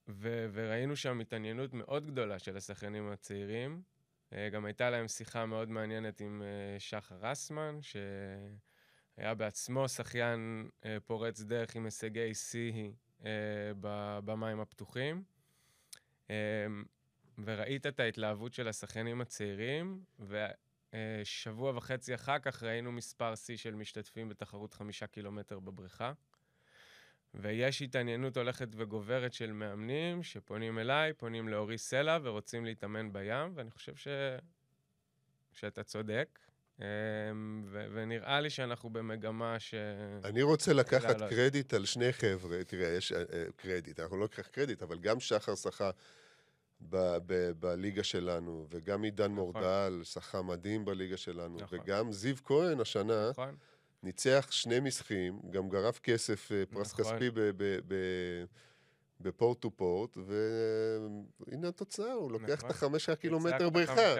ו- 0.08 0.46
וראינו 0.52 0.96
שם 0.96 1.20
התעניינות 1.20 1.72
מאוד 1.72 2.06
גדולה 2.06 2.38
של 2.38 2.56
השחיינים 2.56 3.10
הצעירים. 3.10 3.82
Uh, 4.30 4.34
גם 4.52 4.64
הייתה 4.64 4.90
להם 4.90 5.08
שיחה 5.08 5.46
מאוד 5.46 5.70
מעניינת 5.70 6.20
עם 6.20 6.42
uh, 6.42 6.80
שחר 6.80 7.16
רסמן, 7.20 7.78
שהיה 7.82 9.34
בעצמו 9.34 9.88
שחיין 9.88 10.68
פורץ 11.06 11.40
דרך 11.40 11.76
עם 11.76 11.84
הישגי 11.84 12.34
שיא 12.34 12.90
במים 14.24 14.60
הפתוחים. 14.60 15.22
Um, 16.26 16.30
וראית 17.38 17.86
את 17.86 18.00
ההתלהבות 18.00 18.54
של 18.54 18.68
השחיינים 18.68 19.20
הצעירים, 19.20 20.04
ושבוע 20.20 21.76
וחצי 21.76 22.14
אחר 22.14 22.38
כך 22.38 22.62
ראינו 22.62 22.92
מספר 22.92 23.34
שיא 23.34 23.56
של 23.56 23.74
משתתפים 23.74 24.28
בתחרות 24.28 24.74
חמישה 24.74 25.06
קילומטר 25.06 25.58
בבריכה. 25.58 26.12
ויש 27.34 27.82
התעניינות 27.82 28.36
הולכת 28.36 28.68
וגוברת 28.76 29.32
של 29.32 29.52
מאמנים 29.52 30.22
שפונים 30.22 30.78
אליי, 30.78 31.12
פונים 31.12 31.48
לאורי 31.48 31.78
סלע 31.78 32.18
ורוצים 32.22 32.64
להתאמן 32.64 33.12
בים, 33.12 33.52
ואני 33.54 33.70
חושב 33.70 33.96
ש... 33.96 34.08
שאתה 35.52 35.82
צודק. 35.82 36.38
אמ, 36.82 37.62
ו- 37.66 37.86
ונראה 37.92 38.40
לי 38.40 38.50
שאנחנו 38.50 38.90
במגמה 38.90 39.60
ש... 39.60 39.74
אני 40.24 40.42
רוצה 40.42 40.72
לקחת 40.72 41.20
לא, 41.20 41.28
קרדיט 41.28 41.74
על 41.74 41.84
שני 41.84 42.12
חבר'ה, 42.12 42.64
תראה, 42.64 42.88
יש 42.88 43.12
uh, 43.12 43.16
קרדיט, 43.56 44.00
אנחנו 44.00 44.16
לא 44.16 44.22
ניקח 44.22 44.46
קרדיט, 44.46 44.82
אבל 44.82 44.98
גם 44.98 45.20
שחר 45.20 45.54
שחה 45.54 45.90
ב- 46.90 47.16
ב- 47.26 47.50
בליגה 47.60 48.02
שלנו, 48.02 48.66
וגם 48.70 49.02
עידן 49.02 49.24
נכון. 49.24 49.34
מורדל 49.34 50.00
שחה 50.04 50.42
מדהים 50.42 50.84
בליגה 50.84 51.16
שלנו, 51.16 51.56
נכון. 51.60 51.78
וגם 51.78 52.12
זיו 52.12 52.36
כהן 52.44 52.80
השנה, 52.80 53.30
נכון. 53.30 53.56
ניצח 54.02 54.46
שני 54.50 54.80
משחקים, 54.80 55.40
גם 55.50 55.68
גרף 55.68 55.98
כסף, 55.98 56.52
אה, 56.52 56.62
פרס 56.70 56.92
נכון. 56.92 57.04
כספי 57.04 57.30
בפורט 59.22 59.60
טו 59.60 59.70
פורט, 59.70 60.16
והנה 60.16 61.68
התוצאה, 61.68 62.12
הוא 62.12 62.32
לוקח 62.32 62.52
נכון. 62.52 62.70
את 62.70 62.74
החמישה 62.74 63.16
קילומטר 63.16 63.70
בריכה. 63.70 64.14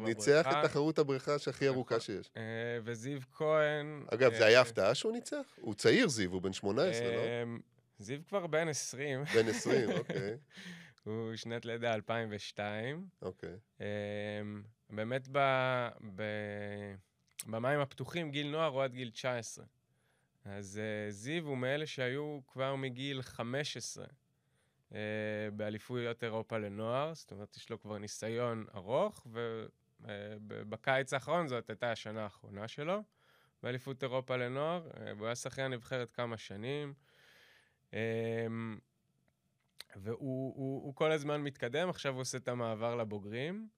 ניצח 0.00 0.46
את 0.46 0.56
תחרות 0.64 0.98
הבריכה 0.98 1.38
שהכי 1.38 1.64
נכון. 1.64 1.74
ארוכה 1.74 2.00
שיש. 2.00 2.30
אה, 2.36 2.42
וזיו 2.84 3.20
כהן... 3.32 4.04
אגב, 4.14 4.34
זה 4.34 4.46
היה 4.46 4.56
אה, 4.56 4.62
הפתעה 4.62 4.94
שהוא 4.94 5.12
ניצח? 5.12 5.46
הוא 5.60 5.74
צעיר, 5.74 6.08
זיו, 6.08 6.32
הוא 6.32 6.42
בן 6.42 6.52
18, 6.52 7.06
לא? 7.06 7.20
זיו 7.98 8.18
כבר 8.28 8.46
בן 8.46 8.68
20. 8.68 9.24
בן 9.34 9.48
20, 9.56 9.90
אוקיי. 9.90 10.36
הוא 11.04 11.36
שנת 11.36 11.64
לידה 11.64 11.94
2002. 11.94 13.06
אוקיי. 13.22 13.56
באמת 14.90 15.28
ב... 15.32 15.38
במים 17.46 17.80
הפתוחים, 17.80 18.30
גיל 18.30 18.50
נוער 18.50 18.70
הוא 18.70 18.82
עד 18.82 18.92
גיל 18.92 19.10
19. 19.10 19.64
אז 20.44 20.80
uh, 20.80 21.12
זיו 21.12 21.46
הוא 21.46 21.58
מאלה 21.58 21.86
שהיו 21.86 22.40
כבר 22.48 22.76
מגיל 22.76 23.22
15 23.22 24.04
uh, 24.04 24.08
אה, 24.08 24.12
באליפויות 25.52 26.24
אירופה 26.24 26.58
לנוער, 26.58 27.14
זאת 27.14 27.30
אומרת, 27.30 27.56
יש 27.56 27.70
לו 27.70 27.80
כבר 27.80 27.98
ניסיון 27.98 28.64
ארוך, 28.74 29.26
ובקיץ 30.00 31.12
uh, 31.12 31.16
האחרון 31.16 31.48
זאת 31.48 31.70
הייתה 31.70 31.92
השנה 31.92 32.22
האחרונה 32.22 32.68
שלו 32.68 33.02
באליפות 33.62 34.02
אירופה 34.02 34.36
לנוער, 34.36 34.88
uh, 34.90 34.98
והוא 35.16 35.26
היה 35.26 35.34
שחיין 35.36 35.72
נבחרת 35.72 36.10
כמה 36.10 36.36
שנים. 36.36 36.94
Uh, 37.90 37.94
והוא 39.96 40.54
הוא, 40.56 40.84
הוא 40.84 40.94
כל 40.94 41.12
הזמן 41.12 41.42
מתקדם, 41.42 41.88
עכשיו 41.88 42.12
הוא 42.12 42.20
עושה 42.20 42.38
את 42.38 42.48
המעבר 42.48 42.96
לבוגרים. 42.96 43.68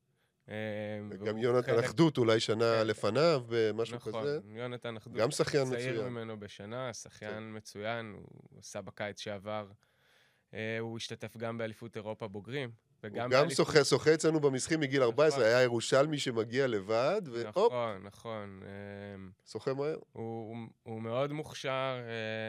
אמ, 0.49 0.55
וגם 1.11 1.39
יונתן 1.39 1.79
אחדות 1.79 2.19
אולי 2.19 2.41
שנה 2.41 2.79
כן. 2.81 2.87
לפניו, 2.87 3.45
משהו 3.75 3.97
נכון, 3.97 4.13
כזה. 4.13 4.39
נכון, 4.39 4.57
יונתן 4.57 4.97
אחדות. 4.97 5.17
גם 5.17 5.31
שחיין 5.31 5.63
מצוין. 5.63 5.81
צעיר 5.81 6.09
ממנו 6.09 6.41
בשנה, 6.41 6.95
שחיין 6.95 7.33
כן. 7.33 7.57
מצוין, 7.57 8.13
הוא 8.17 8.59
עשה 8.59 8.81
בקיץ 8.81 9.21
שעבר. 9.21 9.67
אה, 10.55 10.79
הוא 10.79 10.97
השתתף 10.97 11.37
גם 11.37 11.59
באליפות 11.59 11.97
אירופה 11.97 12.29
בוגרים. 12.29 12.71
וגם 13.05 13.33
הוא 13.33 13.41
גם 13.41 13.51
שוחה, 13.51 13.85
שוחה 13.85 14.15
אצלנו 14.15 14.41
במסחים 14.41 14.81
מגיל 14.81 15.03
14, 15.03 15.29
נכון. 15.29 15.43
היה 15.43 15.63
ירושלמי 15.63 16.19
שמגיע 16.19 16.67
לבד, 16.67 17.23
והופ. 17.25 17.73
נכון, 17.73 18.03
נכון. 18.03 18.63
אמ, 19.15 19.31
שוחה 19.51 19.75
מהר. 19.75 19.97
הוא, 20.13 20.57
הוא 20.83 21.03
מאוד 21.03 21.33
מוכשר. 21.33 21.99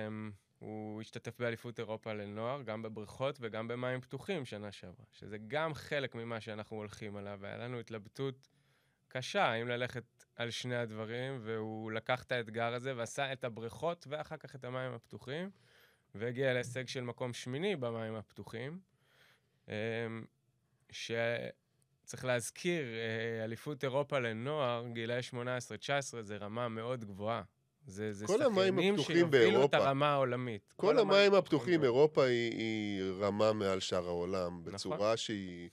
אמ, 0.07 0.31
הוא 0.59 1.01
השתתף 1.01 1.39
באליפות 1.39 1.79
אירופה 1.79 2.13
לנוער, 2.13 2.61
גם 2.61 2.81
בבריכות 2.81 3.37
וגם 3.41 3.67
במים 3.67 4.01
פתוחים 4.01 4.45
שנה 4.45 4.71
שעברה, 4.71 5.05
שזה 5.11 5.37
גם 5.47 5.73
חלק 5.73 6.15
ממה 6.15 6.41
שאנחנו 6.41 6.77
הולכים 6.77 7.15
עליו, 7.15 7.37
והיה 7.41 7.57
לנו 7.57 7.79
התלבטות 7.79 8.47
קשה 9.07 9.43
האם 9.43 9.67
ללכת 9.67 10.03
על 10.35 10.49
שני 10.49 10.75
הדברים, 10.75 11.39
והוא 11.43 11.91
לקח 11.91 12.23
את 12.23 12.31
האתגר 12.31 12.73
הזה 12.73 12.93
ועשה 12.97 13.33
את 13.33 13.43
הבריכות 13.43 14.07
ואחר 14.09 14.37
כך 14.37 14.55
את 14.55 14.63
המים 14.63 14.93
הפתוחים, 14.93 15.49
והגיע 16.15 16.53
להישג 16.53 16.87
של 16.87 17.01
מקום 17.01 17.33
שמיני 17.33 17.75
במים 17.75 18.15
הפתוחים, 18.15 18.79
אמ, 19.67 19.73
שצריך 20.89 22.25
להזכיר, 22.25 22.83
אה, 22.83 23.43
אליפות 23.43 23.83
אירופה 23.83 24.19
לנוער, 24.19 24.87
גילאי 24.93 25.19
18-19, 25.19 26.21
זה 26.21 26.37
רמה 26.37 26.69
מאוד 26.69 27.05
גבוהה. 27.05 27.41
זה, 27.87 28.13
זה 28.13 28.25
שחקנים 28.27 28.97
שיובילו 28.97 29.65
את 29.65 29.73
הרמה 29.73 30.13
העולמית. 30.13 30.73
כל, 30.75 30.87
כל 30.87 30.99
המים 30.99 31.33
הפתוחים, 31.33 31.83
אירופה 31.83 32.23
היא, 32.23 32.51
היא 32.51 33.03
רמה 33.19 33.53
מעל 33.53 33.79
שאר 33.79 34.07
העולם, 34.07 34.59
נכון. 34.59 34.73
בצורה 34.73 34.95
נכון. 34.95 35.17
שהיא... 35.17 35.69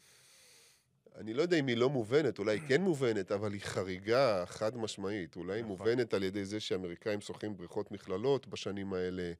אני 1.17 1.35
לא 1.35 1.43
יודע 1.43 1.57
אם 1.57 1.67
היא 1.67 1.77
לא 1.77 1.91
מובנת, 1.91 2.39
אולי 2.39 2.53
היא 2.53 2.63
כן 2.69 2.81
מובנת, 2.81 3.33
אבל 3.33 3.53
היא 3.53 3.61
חריגה 3.61 4.47
חד 4.47 4.77
משמעית. 4.77 5.37
אולי 5.37 5.53
היא 5.53 5.65
נכון. 5.65 5.77
מובנת 5.77 6.15
על 6.15 6.23
ידי 6.23 6.45
זה 6.45 6.61
שאמריקאים 6.61 7.21
שוחים 7.21 7.57
בריכות 7.57 7.93
מכללות 7.93 8.47
בשנים 8.47 8.93
האלה. 8.93 9.33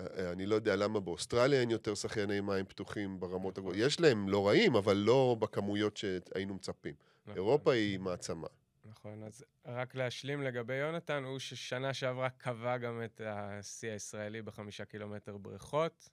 אה, 0.00 0.32
אני 0.32 0.46
לא 0.46 0.54
יודע 0.54 0.76
למה 0.76 1.00
באוסטרליה 1.00 1.60
אין 1.60 1.70
יותר 1.70 1.94
שחייני 1.94 2.40
מים 2.40 2.64
פתוחים 2.64 3.20
ברמות 3.20 3.58
הגבוהות. 3.58 3.76
נכון. 3.76 3.86
יש 3.86 4.00
להם 4.00 4.28
לא 4.28 4.48
רעים, 4.48 4.76
אבל 4.76 4.96
לא 4.96 5.36
בכמויות 5.38 5.96
שהיינו 5.96 6.54
מצפים. 6.54 6.94
נכון. 7.22 7.36
אירופה 7.36 7.72
היא 7.72 7.98
מעצמה. 7.98 8.48
נכון, 8.84 9.22
אז 9.22 9.44
רק 9.66 9.94
להשלים 9.94 10.42
לגבי 10.42 10.74
יונתן, 10.74 11.24
הוא 11.24 11.38
ששנה 11.38 11.94
שעברה 11.94 12.30
קבע 12.30 12.78
גם 12.78 13.02
את 13.04 13.20
השיא 13.24 13.90
הישראלי 13.90 14.42
בחמישה 14.42 14.84
קילומטר 14.84 15.36
בריכות. 15.36 16.08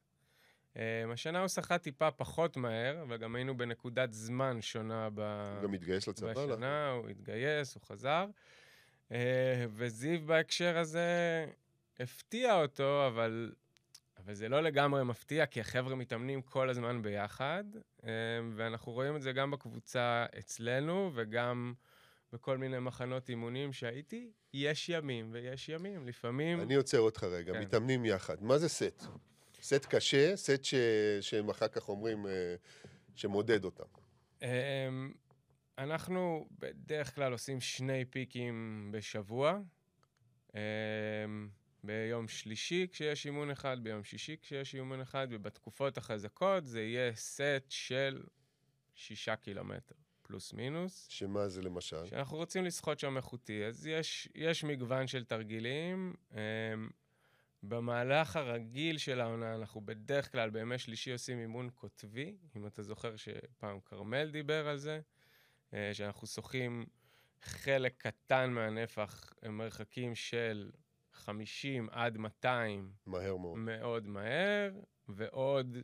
Um, 0.74 0.80
השנה 1.14 1.40
הוא 1.40 1.48
שחה 1.48 1.78
טיפה 1.78 2.12
פחות 2.12 2.58
מהר, 2.58 3.06
וגם 3.10 3.36
היינו 3.36 3.58
בנקודת 3.58 4.14
זמן 4.14 4.62
שונה 4.62 5.10
ב... 5.14 5.20
הוא 5.20 5.64
גם 5.64 5.74
התגייס 5.74 6.08
לצבא, 6.08 6.34
לא? 6.34 6.48
בשנה, 6.48 6.92
הוא 6.92 7.10
התגייס, 7.10 7.76
הוא 7.76 7.84
חזר. 7.84 8.26
וזיו 9.76 10.20
בהקשר 10.26 10.78
הזה 10.78 11.46
הפתיע 12.00 12.62
אותו, 12.62 13.08
אבל, 13.08 13.52
אבל 14.30 14.36
זה 14.36 14.50
לא 14.50 14.62
לגמרי 14.62 15.04
מפתיע, 15.04 15.46
כי 15.46 15.62
החבר'ה 15.62 15.96
מתאמנים 15.96 16.42
כל 16.42 16.70
הזמן 16.70 17.02
ביחד, 17.02 17.64
uh, 17.76 18.06
ואנחנו 18.56 18.92
רואים 18.92 19.16
את 19.16 19.22
זה 19.22 19.32
גם 19.32 19.52
בקבוצה 19.52 20.26
אצלנו, 20.40 21.12
וגם... 21.14 21.74
בכל 22.34 22.58
מיני 22.58 22.80
מחנות 22.80 23.30
אימונים 23.30 23.74
שהייתי, 23.74 24.32
יש 24.54 24.90
ימים 24.90 25.30
ויש 25.32 25.70
ימים, 25.70 26.08
לפעמים... 26.08 26.62
אני 26.62 26.76
עוצר 26.76 27.00
אותך 27.00 27.24
רגע, 27.24 27.54
כן. 27.54 27.62
מתאמנים 27.62 28.06
יחד. 28.06 28.44
מה 28.44 28.58
זה 28.58 28.70
סט? 28.70 29.04
סט 29.62 29.86
קשה, 29.86 30.36
סט 30.36 30.64
ש... 30.64 30.74
שהם 31.22 31.50
אחר 31.50 31.68
כך 31.68 31.90
אומרים 31.90 32.28
אה, 32.28 32.56
שמודד 33.16 33.66
אותם. 33.66 33.84
אמ, 34.42 34.48
אנחנו 35.78 36.48
בדרך 36.60 37.16
כלל 37.16 37.32
עושים 37.32 37.62
שני 37.62 38.06
פיקים 38.06 38.90
בשבוע. 38.92 39.60
ביום 41.84 42.28
שלישי 42.28 42.88
כשיש 42.92 43.26
אימון 43.26 43.52
אחד, 43.52 43.84
ביום 43.84 44.04
שישי 44.04 44.36
כשיש 44.42 44.76
אימון 44.76 45.02
אחד, 45.02 45.28
ובתקופות 45.32 45.98
החזקות 45.98 46.66
זה 46.66 46.82
יהיה 46.82 47.16
סט 47.16 47.66
של 47.70 48.24
שישה 48.96 49.36
קילומטר. 49.36 49.96
פלוס 50.22 50.54
מינוס. 50.54 51.08
שמה 51.10 51.50
זה 51.50 51.62
למשל? 51.62 52.06
שאנחנו 52.06 52.38
רוצים 52.38 52.66
לשחות 52.66 53.00
שם 53.00 53.18
איכותי. 53.18 53.66
אז 53.66 53.88
יש, 53.88 54.30
יש 54.36 54.64
מגוון 54.64 55.08
של 55.08 55.26
תרגילים. 55.26 56.14
אמ, 56.34 56.38
במהלך 57.64 58.36
הרגיל 58.36 58.98
של 58.98 59.22
העונה, 59.22 59.56
אנחנו 59.56 59.82
בדרך 59.82 60.32
כלל 60.32 60.50
בימי 60.50 60.78
שלישי 60.78 61.12
עושים 61.12 61.40
אימון 61.40 61.70
קוטבי, 61.70 62.38
אם 62.56 62.68
אתה 62.68 62.84
זוכר 62.84 63.16
שפעם 63.16 63.80
כרמל 63.80 64.30
דיבר 64.32 64.68
על 64.68 64.78
זה, 64.78 65.00
אה, 65.74 65.90
שאנחנו 65.94 66.28
שוחים 66.28 66.86
חלק 67.42 67.94
קטן 67.98 68.52
מהנפח, 68.52 69.34
מרחקים 69.50 70.16
של 70.16 70.72
50 71.20 71.88
עד 71.92 72.18
200 72.18 72.92
מהר 73.06 73.38
מאוד. 73.38 73.58
מאוד 73.58 74.08
מהר, 74.08 74.72
ועוד 75.08 75.78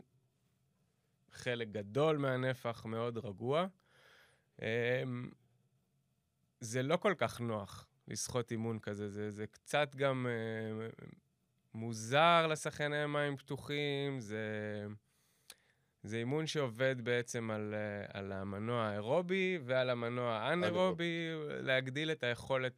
חלק 1.32 1.67
גדול 1.67 2.17
מהנפח 2.17 2.86
מאוד 2.86 3.17
רגוע. 3.17 3.67
אמ, 4.62 4.65
זה 6.60 6.84
לא 6.84 6.98
כל 6.98 7.13
כך 7.17 7.41
נוח 7.41 7.88
לשחות 8.08 8.52
אימון 8.52 8.80
כזה, 8.80 9.10
זה, 9.10 9.30
זה 9.30 9.48
קצת 9.48 9.95
גם 9.95 10.28
אה, 10.30 10.88
מוזר 11.74 12.48
לשחייני 12.48 13.06
מים 13.06 13.38
פתוחים, 13.38 14.19
זה, 14.19 14.38
זה 16.04 16.17
אימון 16.17 16.48
שעובד 16.48 16.95
בעצם 17.02 17.52
על, 17.52 17.74
אה, 17.74 18.19
על 18.19 18.32
המנוע 18.32 18.84
האירובי 18.84 19.60
ועל 19.63 19.89
המנוע 19.89 20.34
האנאירובי, 20.34 21.30
להגדיל 21.48 22.12
את 22.12 22.24
היכולת 22.24 22.74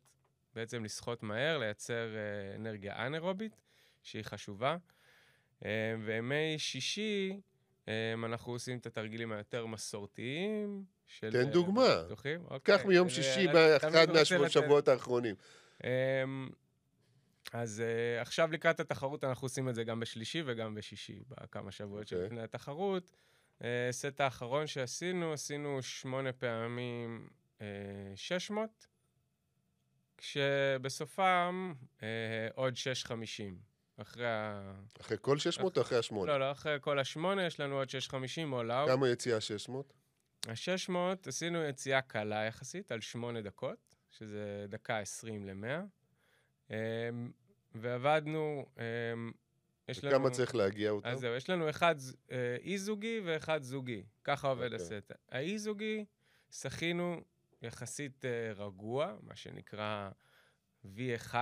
בעצם 0.57 0.83
לשחות 0.83 1.23
מהר, 1.23 1.57
לייצר 1.57 2.15
אה, 2.15 2.55
אנרגיה 2.55 3.05
אנאירובית, 3.05 3.61
שהיא 4.03 4.23
חשובה. 4.23 4.77
אה, 5.65 5.95
וימי 6.05 6.55
שישי, 6.57 7.39
אה, 7.87 8.13
אנחנו 8.25 8.51
עושים 8.51 8.77
את 8.77 8.85
התרגילים 8.85 9.31
היותר 9.31 9.65
מסורתיים. 9.65 10.83
של, 11.07 11.31
תן 11.31 11.49
דוגמה. 11.49 12.03
פתוחים. 12.05 12.39
קח 12.43 12.49
אוקיי. 12.51 12.87
מיום 12.87 13.07
אה, 13.07 13.13
שישי 13.13 13.47
באחד 13.47 14.05
מהשבועות 14.41 14.87
האחרונים. 14.87 15.35
אמ, 15.83 16.49
אז 17.53 17.83
uh, 17.83 18.21
עכשיו 18.21 18.51
לקראת 18.51 18.79
התחרות 18.79 19.23
אנחנו 19.23 19.45
עושים 19.45 19.69
את 19.69 19.75
זה 19.75 19.83
גם 19.83 19.99
בשלישי 19.99 20.43
וגם 20.45 20.75
בשישי, 20.75 21.19
בכמה 21.27 21.71
שבועות 21.71 22.03
אוקיי. 22.03 22.17
שלפני 22.17 22.41
התחרות. 22.41 23.11
Uh, 23.59 23.63
סט 23.91 24.21
האחרון 24.21 24.67
שעשינו, 24.67 25.33
עשינו 25.33 25.81
שמונה 25.81 26.33
פעמים 26.33 27.27
uh, 27.59 27.61
600, 28.15 28.87
כשבסופם 30.17 31.73
uh, 31.99 32.03
עוד 32.55 32.75
650. 32.75 33.57
אחרי 33.97 34.27
ה... 34.27 34.71
אחרי 35.01 35.17
כל 35.21 35.37
600 35.37 35.77
או 35.77 35.81
אחרי 35.81 35.97
השמונה? 35.97 36.31
לא, 36.31 36.39
לא, 36.39 36.51
אחרי 36.51 36.77
כל 36.81 36.99
השמונה 36.99 37.45
יש 37.45 37.59
לנו 37.59 37.77
עוד 37.77 37.89
650 37.89 38.53
all 38.53 38.57
out. 38.57 38.87
כמה 38.87 39.09
יציאה 39.09 39.41
600? 39.41 39.93
ה-600, 40.47 40.93
עשינו 41.27 41.63
יציאה 41.63 42.01
קלה 42.01 42.43
יחסית, 42.43 42.91
על 42.91 43.01
שמונה 43.01 43.41
דקות, 43.41 43.95
שזה 44.09 44.65
דקה 44.69 44.99
20 44.99 45.45
ל-100. 45.45 46.73
ועבדנו, 47.75 48.65
אמ, 48.77 49.31
יש 49.89 50.03
לנו... 50.03 50.15
וכמה 50.15 50.29
צריך 50.29 50.55
להגיע 50.55 50.91
אותם? 50.91 51.07
אז 51.07 51.19
זהו, 51.19 51.35
יש 51.35 51.49
לנו 51.49 51.69
אחד 51.69 51.95
אה, 52.31 52.57
אי-זוגי 52.61 53.21
ואחד 53.25 53.63
זוגי. 53.63 54.03
ככה 54.23 54.47
עובד 54.47 54.73
אוקיי. 54.73 54.97
הסט. 54.97 55.11
האי-זוגי, 55.29 56.05
שחינו 56.51 57.21
יחסית 57.61 58.25
אה, 58.25 58.51
רגוע, 58.65 59.15
מה 59.21 59.35
שנקרא 59.35 60.09
V1, 60.85 61.35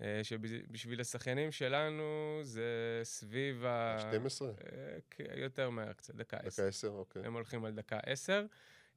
אה, 0.00 0.20
שבשביל 0.22 1.00
השחיינים 1.00 1.52
שלנו 1.52 2.04
זה 2.42 3.00
סביב 3.02 3.64
ה... 3.64 3.96
12? 4.00 4.48
אה, 4.48 4.54
כ- 5.10 5.20
יותר 5.36 5.70
מהר 5.70 5.92
קצת, 5.92 6.14
דקה 6.14 6.36
עשר. 6.36 6.62
דקה 6.62 6.68
10, 6.68 6.88
אוקיי. 6.88 7.22
הם 7.26 7.34
הולכים 7.34 7.64
על 7.64 7.72
דקה 7.74 7.98
10, 8.06 8.46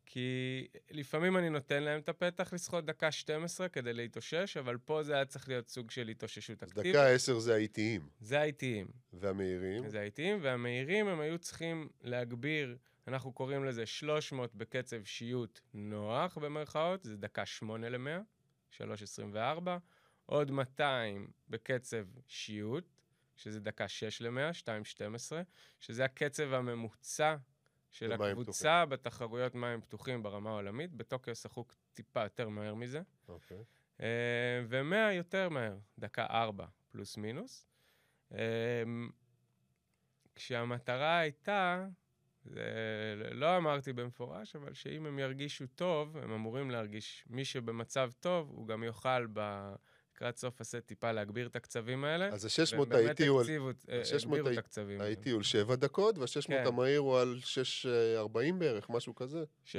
כי 0.06 0.68
לפעמים 0.92 1.38
אני 1.38 1.50
נותן 1.50 1.84
להם 1.84 2.00
את 2.00 2.10
הפתח 2.10 2.54
לשחות 2.54 2.86
דקה 2.86 3.12
12 3.12 3.70
כדי 3.70 3.94
להתאושש, 3.94 4.58
אבל 4.58 4.78
פה 4.78 5.04
זה 5.04 5.14
היה 5.16 5.26
צריך 5.26 5.48
להיות 5.50 5.68
סוג 5.68 5.92
של 5.92 6.08
התאוששות 6.08 6.64
אקטיבית. 6.64 6.96
דקה 6.96 7.08
10 7.08 7.40
זה 7.40 7.54
האיטיים. 7.54 8.10
זה 8.20 8.40
האיטיים. 8.40 8.88
והמהירים? 9.14 9.90
זה 9.90 10.00
האיטיים, 10.00 10.40
והמהירים 10.42 11.08
הם 11.08 11.20
היו 11.20 11.38
צריכים 11.40 11.90
להגביר, 12.02 12.78
אנחנו 13.10 13.32
קוראים 13.34 13.66
לזה 13.66 13.86
300 13.86 14.56
בקצב 14.56 15.04
שיוט 15.04 15.60
נוח, 15.74 16.38
במרכאות, 16.38 17.04
זה 17.04 17.18
דקה 17.18 17.46
8 17.46 17.90
ל-100, 17.90 18.78
3.24, 18.78 19.36
עוד 20.26 20.52
200 20.52 21.32
בקצב 21.50 22.06
שיוט, 22.28 22.86
שזה 23.36 23.60
דקה 23.60 23.88
6 23.88 24.22
ל-100, 24.22 24.54
2.12, 24.64 25.32
שזה 25.80 26.06
הקצב 26.06 26.54
הממוצע 26.54 27.36
של 27.92 28.12
הקבוצה 28.12 28.86
בתחרויות 28.86 29.56
מים 29.56 29.82
פתוחים 29.82 30.24
ברמה 30.24 30.50
העולמית. 30.50 30.94
בטוקיו 30.94 31.36
שחו 31.36 31.66
טיפה 31.94 32.24
יותר 32.24 32.50
מהר 32.50 32.74
מזה. 32.74 33.02
אוקיי. 33.28 33.64
ו-100 34.68 35.12
יותר 35.14 35.50
מהר, 35.50 35.78
דקה 36.00 36.26
4 36.26 36.66
פלוס 36.92 37.18
מינוס. 37.18 37.68
אמ, 38.32 38.38
כשהמטרה 40.36 41.18
הייתה, 41.18 41.88
לא 43.32 43.58
אמרתי 43.58 43.94
במפורש, 43.94 44.56
אבל 44.56 44.74
שאם 44.74 45.06
הם 45.06 45.20
ירגישו 45.20 45.66
טוב, 45.76 46.18
הם 46.18 46.32
אמורים 46.32 46.72
להרגיש, 46.72 47.26
מי 47.30 47.46
שבמצב 47.46 48.12
טוב, 48.20 48.50
הוא 48.56 48.68
גם 48.68 48.84
יוכל 48.84 49.28
ב... 49.34 49.70
לקראת 50.16 50.38
סוף 50.38 50.62
הסט 50.62 50.76
טיפה 50.86 51.12
להגביר 51.12 51.48
את 51.48 51.56
הקצבים 51.56 52.04
האלה. 52.04 52.28
אז 52.28 52.46
ה-600 52.46 52.78
והם 52.80 52.92
האיטי 52.92 53.28
הוא 53.28 53.42
על- 53.42 53.48
אה, 53.50 54.00
ה-600 54.00 54.26
הגבירו 54.26 54.50
את 54.50 54.58
הקצבים. 54.58 55.02
האיטי 55.02 55.30
הוא 55.30 55.38
על 55.38 55.44
7 55.44 55.76
דקות, 55.76 56.18
וה-600 56.18 56.48
כן. 56.48 56.64
המהיר 56.68 57.00
הוא 57.00 57.20
על 57.20 57.40
6.40 57.44 58.60
בערך, 58.60 58.90
משהו 58.90 59.16
כזה. 59.16 59.44
6.40 59.66 59.72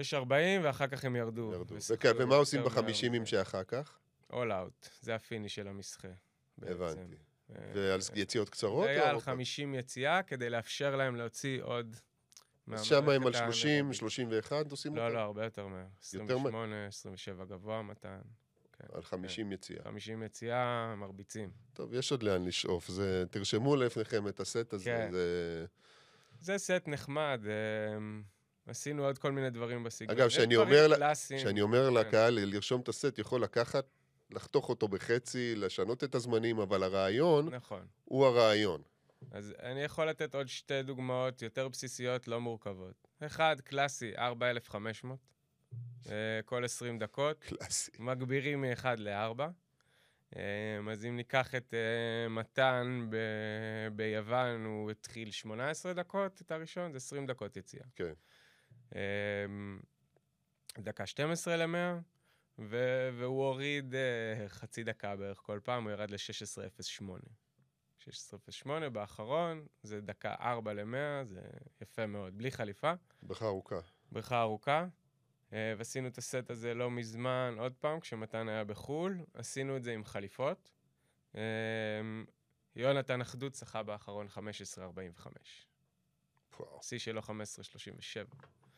ואחר 0.62 0.86
כך 0.86 1.04
הם 1.04 1.16
ירדו. 1.16 1.52
ירדו. 1.52 1.74
וכן, 1.90 2.12
ומה 2.18 2.34
עושים 2.34 2.64
בחמישימים. 2.64 3.26
שאחר 3.26 3.64
כך? 3.64 3.98
All 4.30 4.34
out, 4.34 4.88
זה 5.00 5.14
הפיניש 5.14 5.54
של 5.54 5.68
המסחה. 5.68 6.08
הבנתי. 6.62 7.16
אה, 7.50 7.54
ועל 7.74 8.00
יציאות 8.14 8.48
קצרות? 8.48 8.84
זה 8.84 8.90
היה 8.90 9.02
על 9.02 9.10
ארוכות? 9.10 9.24
50 9.24 9.74
יציאה, 9.74 10.22
כדי 10.22 10.50
לאפשר 10.50 10.96
להם 10.96 11.16
להוציא 11.16 11.62
עוד... 11.62 11.96
אז 12.74 12.84
שם 12.84 12.96
הם 12.96 13.08
על 13.08 13.18
מהמערכת 13.18 13.38
30, 13.38 13.70
האנאירובית. 13.70 13.98
31 13.98 14.70
עושים 14.70 14.96
לא, 14.96 15.02
אותם? 15.02 15.14
לא, 15.14 15.20
הרבה 15.20 15.44
יותר 15.44 15.66
מהר. 15.66 15.86
יותר 16.14 16.38
מהר? 16.38 16.46
28, 16.46 16.86
27 16.86 17.44
גבוה, 17.44 17.82
מתן. 17.82 18.18
על 18.92 19.02
50 19.02 19.52
יציאה. 19.52 19.82
50 19.84 20.22
יציאה, 20.22 20.94
מרביצים. 20.96 21.50
טוב, 21.72 21.94
יש 21.94 22.10
עוד 22.10 22.22
לאן 22.22 22.44
לשאוף. 22.44 22.88
זה, 22.88 23.24
תרשמו 23.30 23.76
לפניכם 23.76 24.28
את 24.28 24.40
הסט 24.40 24.72
הזה. 24.72 24.84
כן. 24.84 25.08
זה... 25.12 25.66
זה 26.40 26.58
סט 26.58 26.82
נחמד, 26.86 27.40
אמ, 27.96 28.22
עשינו 28.66 29.04
עוד 29.04 29.18
כל 29.18 29.32
מיני 29.32 29.50
דברים 29.50 29.84
בסגנון. 29.84 30.16
אגב, 30.16 30.28
שאני 30.28 30.54
דברים 30.54 30.92
אומר. 30.92 31.14
כשאני 31.36 31.60
אומר 31.60 31.88
כן. 31.88 31.94
לקהל 31.94 32.38
לרשום 32.40 32.80
את 32.80 32.88
הסט, 32.88 33.18
יכול 33.18 33.42
לקחת, 33.42 33.84
לחתוך 34.30 34.68
אותו 34.68 34.88
בחצי, 34.88 35.54
לשנות 35.56 36.04
את 36.04 36.14
הזמנים, 36.14 36.58
אבל 36.58 36.82
הרעיון 36.82 37.54
נכון. 37.54 37.86
הוא 38.04 38.26
הרעיון. 38.26 38.82
אז 39.30 39.54
אני 39.62 39.80
יכול 39.80 40.08
לתת 40.08 40.34
עוד 40.34 40.48
שתי 40.48 40.82
דוגמאות 40.82 41.42
יותר 41.42 41.68
בסיסיות, 41.68 42.28
לא 42.28 42.40
מורכבות. 42.40 43.08
אחד, 43.20 43.60
קלאסי, 43.60 44.16
4,500, 44.16 45.18
אה, 46.10 46.40
כל 46.44 46.64
20 46.64 46.98
דקות. 46.98 47.44
קלאסי. 47.44 47.90
מגבירים 47.98 48.60
מ-1 48.60 48.84
ל-4. 48.96 49.42
אז 50.90 51.04
אם 51.04 51.16
ניקח 51.16 51.54
את 51.54 51.74
אה, 51.74 52.28
מתן 52.28 53.06
ב- 53.10 53.88
ביוון, 53.96 54.64
הוא 54.64 54.90
התחיל 54.90 55.30
18 55.30 55.92
דקות, 55.92 56.40
את 56.40 56.50
הראשון, 56.50 56.92
זה 56.92 56.96
20 56.96 57.26
דקות 57.26 57.56
יציאה. 57.56 57.84
כן. 57.96 58.12
דקה 60.78 61.06
12 61.06 61.56
ל-100, 61.56 62.00
והוא 63.18 63.44
הוריד 63.44 63.94
אה, 63.94 64.48
חצי 64.48 64.84
דקה 64.84 65.16
בערך 65.16 65.38
כל 65.38 65.60
פעם, 65.64 65.84
הוא 65.84 65.92
ירד 65.92 66.10
ל-16.08. 66.10 67.04
16.08 68.00 68.88
באחרון, 68.88 69.66
זה 69.82 70.00
דקה 70.00 70.34
4 70.40 70.72
ל-100, 70.72 71.24
זה 71.24 71.40
יפה 71.80 72.06
מאוד, 72.06 72.38
בלי 72.38 72.50
חליפה. 72.50 72.92
בריכה 73.22 73.46
ארוכה. 73.46 73.78
בריכה 74.12 74.40
ארוכה, 74.40 74.86
אה, 75.52 75.74
ועשינו 75.78 76.08
את 76.08 76.18
הסט 76.18 76.50
הזה 76.50 76.74
לא 76.74 76.90
מזמן, 76.90 77.54
עוד 77.58 77.72
פעם, 77.80 78.00
כשמתן 78.00 78.48
היה 78.48 78.64
בחו"ל, 78.64 79.18
עשינו 79.34 79.76
את 79.76 79.82
זה 79.82 79.92
עם 79.92 80.04
חליפות. 80.04 80.70
אה, 81.34 81.40
יונתן 82.76 83.20
אחדות 83.20 83.54
שחה 83.54 83.82
באחרון 83.82 84.26
15.45. 84.26 85.26
וואו. 86.60 86.78
שיא 86.82 86.98
שלו 86.98 87.20
15.37. 87.20 87.26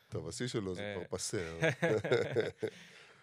טוב, 0.08 0.28
השיא 0.28 0.46
שלו 0.46 0.74
זה 0.74 0.82
אה. 0.82 0.94
כבר 0.94 1.16
פסר. 1.16 1.58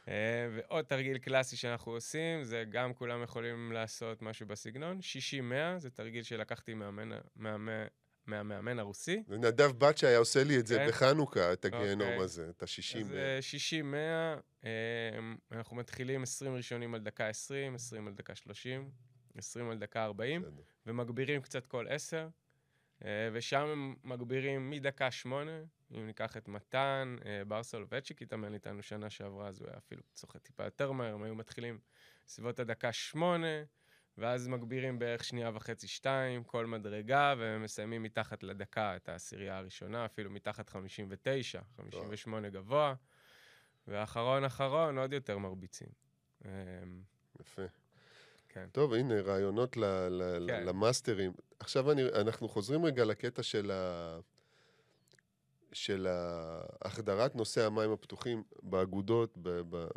אה, 0.09 0.49
ועוד 0.55 0.85
תרגיל 0.85 1.17
קלאסי 1.17 1.57
שאנחנו 1.57 1.91
עושים, 1.91 2.43
זה 2.43 2.63
גם 2.69 2.93
כולם 2.93 3.23
יכולים 3.23 3.71
לעשות 3.71 4.21
משהו 4.21 4.47
בסגנון. 4.47 4.99
60-100, 4.99 5.79
זה 5.79 5.89
תרגיל 5.89 6.23
שלקחתי 6.23 6.73
מהמאמן, 6.73 7.17
מהמאמן, 7.35 7.87
מהמאמן 8.25 8.79
הרוסי. 8.79 9.23
זה 9.27 9.37
נדב 9.37 9.71
בת 9.71 9.97
שהיה 9.97 10.17
עושה 10.17 10.43
לי 10.43 10.59
את 10.59 10.67
זה 10.67 10.77
כן. 10.77 10.87
בחנוכה, 10.87 11.53
את 11.53 11.65
הגיהנום 11.65 12.01
אוקיי. 12.01 12.23
הזה, 12.23 12.49
את 12.49 12.63
ה-60. 12.63 12.99
אז 12.99 13.13
אה, 13.13 13.39
60-100, 14.63 14.65
אה, 14.65 14.69
אנחנו 15.51 15.75
מתחילים 15.75 16.23
20 16.23 16.55
ראשונים 16.55 16.93
על 16.93 17.01
דקה 17.01 17.27
20, 17.27 17.75
20 17.75 18.07
על 18.07 18.13
דקה 18.13 18.35
30, 18.35 18.89
20 19.37 19.69
על 19.69 19.77
דקה 19.77 20.03
40, 20.03 20.43
ומגבירים 20.85 21.41
קצת 21.41 21.65
כל 21.65 21.85
10, 21.89 22.17
אה, 22.17 22.27
ושם 23.33 23.65
הם 23.65 23.95
מגבירים 24.03 24.69
מדקה 24.69 25.11
8, 25.11 25.51
אם 25.91 26.07
ניקח 26.07 26.37
את 26.37 26.47
מתן, 26.47 27.15
אה, 27.25 27.45
בר 27.45 27.63
סולובצ'יק 27.63 28.21
התאמן 28.21 28.53
איתנו 28.53 28.83
שנה 28.83 29.09
שעברה, 29.09 29.47
אז 29.47 29.61
הוא 29.61 29.69
היה 29.69 29.77
אפילו 29.77 30.01
צוחק 30.13 30.41
טיפה 30.41 30.63
יותר 30.63 30.91
מהר, 30.91 31.13
הם 31.13 31.23
היו 31.23 31.35
מתחילים 31.35 31.79
בסביבות 32.25 32.59
הדקה 32.59 32.93
8, 32.93 33.47
ואז 34.17 34.47
מגבירים 34.47 34.99
בערך 34.99 35.23
שנייה 35.23 35.51
וחצי, 35.53 35.87
שתיים, 35.87 36.43
כל 36.43 36.65
מדרגה, 36.65 37.33
ומסיימים 37.37 38.03
מתחת 38.03 38.43
לדקה 38.43 38.95
את 38.95 39.09
העשירייה 39.09 39.57
הראשונה, 39.57 40.05
אפילו 40.05 40.29
מתחת 40.29 40.69
59, 40.69 41.61
58 41.77 42.49
גבוה, 42.49 42.93
ואחרון 43.87 44.43
אחרון, 44.43 44.97
עוד 44.97 45.13
יותר 45.13 45.37
מרביצים. 45.37 45.89
אמ, 46.45 46.49
יפה. 47.39 47.61
כן. 48.59 48.69
טוב, 48.71 48.93
הנה, 48.93 49.21
רעיונות 49.21 49.77
ל- 49.77 49.85
ל- 50.09 50.47
כן. 50.47 50.65
למאסטרים. 50.65 51.31
עכשיו 51.59 51.91
אני, 51.91 52.03
אנחנו 52.05 52.49
חוזרים 52.49 52.85
רגע 52.85 53.05
לקטע 53.05 53.43
של, 53.43 53.71
ה, 53.71 54.19
של 55.73 56.07
החדרת 56.81 57.35
נושא 57.35 57.65
המים 57.65 57.91
הפתוחים 57.91 58.43
באגודות 58.63 59.37
ב, 59.37 59.49
ב, 59.69 59.87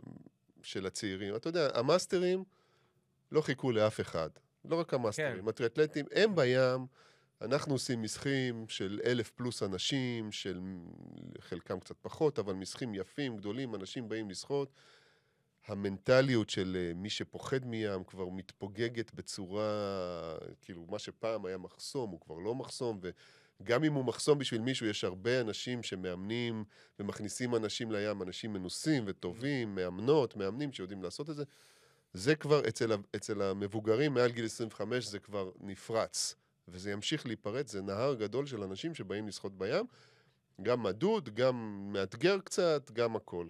של 0.63 0.87
הצעירים. 0.87 1.37
אתה 1.37 1.49
יודע, 1.49 1.69
המאסטרים 1.75 2.45
לא 3.33 3.41
חיכו 3.41 3.73
לאף 3.73 4.01
אחד. 4.01 4.31
לא 4.65 4.81
רק 4.81 4.95
המאסטרים, 4.95 5.43
כן. 5.43 5.49
הטריאטלטים, 5.49 6.07
הם 6.15 6.35
בים, 6.35 6.87
אנחנו 7.41 7.73
עושים 7.75 8.03
משחים 8.03 8.69
של 8.69 9.01
אלף 9.05 9.31
פלוס 9.31 9.63
אנשים, 9.63 10.33
של 10.33 10.61
חלקם 11.41 11.81
קצת 11.81 11.97
פחות, 12.03 12.39
אבל 12.39 12.53
משחים 12.53 12.95
יפים, 12.95 13.37
גדולים, 13.37 13.75
אנשים 13.75 14.09
באים 14.09 14.31
לשחות. 14.31 14.69
המנטליות 15.67 16.51
של 16.51 16.77
אה, 16.81 16.95
מי 16.95 17.11
שפוחד 17.11 17.67
מים 17.67 18.05
כבר 18.05 18.29
מתפוגגת 18.29 19.15
בצורה, 19.15 19.69
כאילו, 20.63 20.87
מה 20.91 20.99
שפעם 20.99 21.47
היה 21.47 21.59
מחסום, 21.59 22.11
הוא 22.11 22.21
כבר 22.21 22.39
לא 22.39 22.55
מחסום, 22.55 23.01
וגם 23.63 23.85
אם 23.85 23.93
הוא 23.93 24.05
מחסום 24.05 24.39
בשביל 24.39 24.61
מישהו, 24.61 24.87
יש 24.87 25.05
הרבה 25.05 25.41
אנשים 25.41 25.83
שמאמנים 25.83 26.65
ומכניסים 26.99 27.55
אנשים 27.55 27.93
לים, 27.93 28.23
אנשים 28.23 28.53
מנוסים 28.53 29.05
וטובים, 29.07 29.75
מאמנות, 29.75 30.37
מאמנים 30.37 30.73
שיודעים 30.73 31.03
לעשות 31.03 31.31
את 31.31 31.37
זה. 31.37 31.45
זה 32.15 32.35
כבר, 32.35 32.69
אצל, 32.69 32.93
אצל 33.17 33.43
המבוגרים 33.43 34.15
מעל 34.15 34.31
גיל 34.31 34.45
25 34.45 35.07
זה 35.07 35.19
כבר 35.19 35.51
נפרץ, 35.61 36.35
וזה 36.69 36.91
ימשיך 36.91 37.27
להיפרץ, 37.27 37.73
זה 37.73 37.83
נהר 37.83 38.15
גדול 38.15 38.47
של 38.47 38.63
אנשים 38.63 38.95
שבאים 38.95 39.29
לשחות 39.29 39.59
בים, 39.59 39.87
גם 40.63 40.83
מדוד, 40.83 41.35
גם 41.35 41.87
מאתגר 41.93 42.39
קצת, 42.41 42.91
גם 42.91 43.17
הכל. 43.17 43.47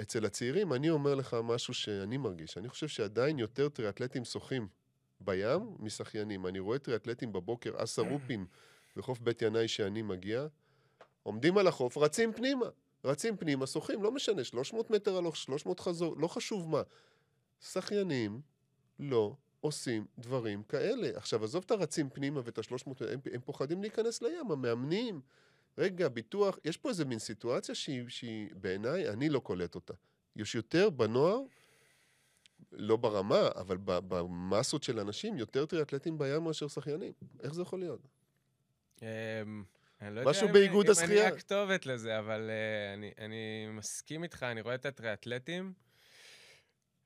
אצל 0.00 0.24
הצעירים, 0.24 0.72
אני 0.72 0.90
אומר 0.90 1.14
לך 1.14 1.36
משהו 1.44 1.74
שאני 1.74 2.16
מרגיש. 2.16 2.58
אני 2.58 2.68
חושב 2.68 2.88
שעדיין 2.88 3.38
יותר 3.38 3.68
טריאטלטים 3.68 4.24
שוחים 4.24 4.68
בים 5.20 5.76
משחיינים. 5.78 6.46
אני 6.46 6.58
רואה 6.58 6.78
טריאטלטים 6.78 7.32
בבוקר, 7.32 7.72
אסה 7.76 8.02
רופין 8.02 8.46
בחוף 8.96 9.20
בית 9.20 9.42
ינאי 9.42 9.68
שאני 9.68 10.02
מגיע, 10.02 10.46
עומדים 11.22 11.58
על 11.58 11.66
החוף, 11.66 11.96
רצים 11.96 12.32
פנימה. 12.32 12.66
רצים 13.04 13.36
פנימה, 13.36 13.66
שוחים, 13.66 14.02
לא 14.02 14.12
משנה, 14.12 14.44
300 14.44 14.90
מטר 14.90 15.16
הלוך, 15.16 15.36
300 15.36 15.80
חזור, 15.80 16.16
לא 16.18 16.28
חשוב 16.28 16.68
מה. 16.68 16.82
שחיינים 17.60 18.40
לא 18.98 19.36
עושים 19.60 20.06
דברים 20.18 20.62
כאלה. 20.62 21.10
עכשיו, 21.16 21.44
עזוב 21.44 21.62
את 21.66 21.70
הרצים 21.70 22.10
פנימה 22.10 22.40
ואת 22.44 22.58
ה-300, 22.58 22.90
הם, 23.12 23.20
הם 23.32 23.40
פוחדים 23.40 23.82
להיכנס 23.82 24.22
לים, 24.22 24.50
המאמנים. 24.50 25.20
רגע, 25.78 26.08
ביטוח, 26.08 26.58
יש 26.64 26.76
פה 26.76 26.88
איזה 26.88 27.04
מין 27.04 27.18
סיטואציה 27.18 27.74
שהיא, 27.74 28.04
שהיא 28.08 28.48
בעיניי, 28.54 29.08
אני 29.08 29.28
לא 29.28 29.38
קולט 29.40 29.74
אותה. 29.74 29.94
יש 30.36 30.54
יותר 30.54 30.90
בנוער, 30.90 31.40
לא 32.72 32.96
ברמה, 32.96 33.48
אבל 33.56 33.76
במסות 33.84 34.82
של 34.82 35.00
אנשים, 35.00 35.38
יותר 35.38 35.66
טריאטלטים 35.66 36.18
בים 36.18 36.42
מאשר 36.44 36.68
שחיינים. 36.68 37.12
איך 37.42 37.54
זה 37.54 37.62
יכול 37.62 37.78
להיות? 37.78 38.00
אמ, 39.02 39.06
אני 40.02 40.14
לא 40.14 40.24
משהו 40.24 40.46
יודע 40.46 40.46
אם- 40.46 40.52
באיגוד 40.66 40.86
אם 40.86 40.92
השחייה. 40.92 41.28
אני 41.28 41.36
הכתובת 41.36 41.86
לזה, 41.86 42.18
אבל 42.18 42.50
אה, 42.50 42.94
אני, 42.94 43.10
אני 43.18 43.66
מסכים 43.70 44.22
איתך, 44.22 44.42
אני 44.42 44.60
רואה 44.60 44.74
את 44.74 44.86
הטריאטלטים. 44.86 45.72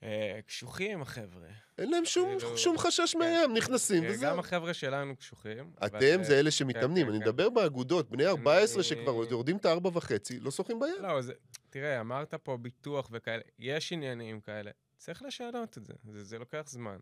אה, 0.07 0.40
קשוחים, 0.46 1.02
החבר'ה. 1.02 1.46
אין 1.78 1.90
להם 1.90 2.04
שום, 2.04 2.38
כאילו, 2.38 2.59
שום 2.59 2.78
חשש 2.78 3.12
כן. 3.12 3.18
מהם, 3.18 3.54
נכנסים 3.54 4.04
אה, 4.04 4.11
וזהו. 4.11 4.30
גם 4.30 4.38
החבר'ה 4.38 4.74
שלנו 4.74 5.16
קשוחים. 5.16 5.70
אתם 5.86 5.96
אה, 6.18 6.24
זה 6.24 6.40
אלה 6.40 6.50
שמתאמנים, 6.50 7.07
כן, 7.07 7.12
אני 7.12 7.20
כן. 7.20 7.28
מדבר 7.28 7.50
באגודות, 7.50 8.11
בני 8.11 8.26
14 8.26 8.76
אני- 8.76 8.82
שכבר 8.84 9.24
יורדים 9.30 9.57
את 9.57 9.64
הארבע 9.64 9.90
וחצי, 9.92 10.40
לא 10.40 10.50
שוחים 10.50 10.80
בים. 10.80 10.94
לא, 11.02 11.22
זה, 11.22 11.32
תראה, 11.70 12.00
אמרת 12.00 12.34
פה 12.34 12.57
ביטוח 12.57 13.09
וכאלה, 13.12 13.42
יש 13.59 13.92
עניינים 13.92 14.40
כאלה, 14.40 14.70
צריך 14.96 15.22
לשנות 15.22 15.78
את 15.78 15.84
זה, 15.84 15.92
זה, 16.04 16.24
זה 16.24 16.38
לוקח 16.38 16.64
זמן. 16.66 16.96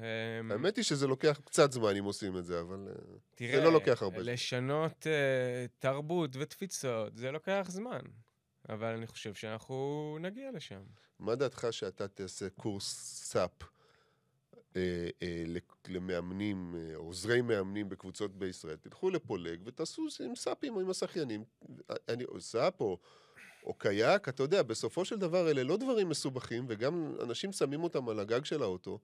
אמ, 0.00 0.04
האמת 0.52 0.76
היא 0.76 0.84
שזה 0.84 1.06
לוקח 1.06 1.40
קצת 1.44 1.72
זמן 1.72 1.96
אם 1.96 2.04
עושים 2.04 2.38
את 2.38 2.44
זה, 2.44 2.60
אבל... 2.60 2.88
אה, 2.88 2.94
תראה, 3.34 3.64
לא 3.64 3.72
לוקח 3.72 4.02
הרבה 4.02 4.22
זמן. 4.22 4.32
לשנות 4.32 5.06
uh, 5.06 5.06
תרבות 5.78 6.30
ותפיסות, 6.36 7.16
זה 7.16 7.30
לוקח 7.30 7.66
זמן. 7.68 8.00
אבל 8.72 8.94
אני 8.94 9.06
חושב 9.06 9.34
שאנחנו 9.34 10.18
נגיע 10.20 10.50
לשם. 10.52 10.82
מה 11.18 11.34
דעתך 11.34 11.66
שאתה 11.70 12.08
תעשה 12.08 12.50
קורס 12.50 12.84
סאפ 13.24 13.50
אה, 14.76 15.08
אה, 15.22 15.44
למאמנים, 15.88 16.74
אה, 16.78 16.96
עוזרי 16.96 17.40
מאמנים 17.40 17.88
בקבוצות 17.88 18.38
בישראל? 18.38 18.76
תלכו 18.76 19.10
לפולג 19.10 19.60
ותעשו 19.64 20.06
עם 20.24 20.36
סאפים 20.36 20.76
או 20.76 20.80
עם 20.80 20.90
השחיינים. 20.90 21.44
אני, 22.08 22.24
או 22.24 22.40
סאפ 22.40 22.80
או, 22.80 22.98
או 23.64 23.74
קיאק, 23.74 24.28
אתה 24.28 24.42
יודע, 24.42 24.62
בסופו 24.62 25.04
של 25.04 25.18
דבר 25.18 25.50
אלה 25.50 25.62
לא 25.62 25.76
דברים 25.76 26.08
מסובכים, 26.08 26.66
וגם 26.68 27.14
אנשים 27.22 27.52
שמים 27.52 27.82
אותם 27.82 28.08
על 28.08 28.20
הגג 28.20 28.44
של 28.44 28.62
האוטו. 28.62 28.98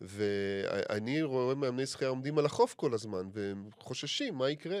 ואני 0.00 1.22
רואה 1.22 1.54
מאמני 1.54 1.86
שחייה 1.86 2.10
עומדים 2.10 2.38
על 2.38 2.46
החוף 2.46 2.74
כל 2.74 2.94
הזמן, 2.94 3.28
והם 3.32 3.70
חוששים, 3.78 4.34
מה 4.34 4.50
יקרה? 4.50 4.80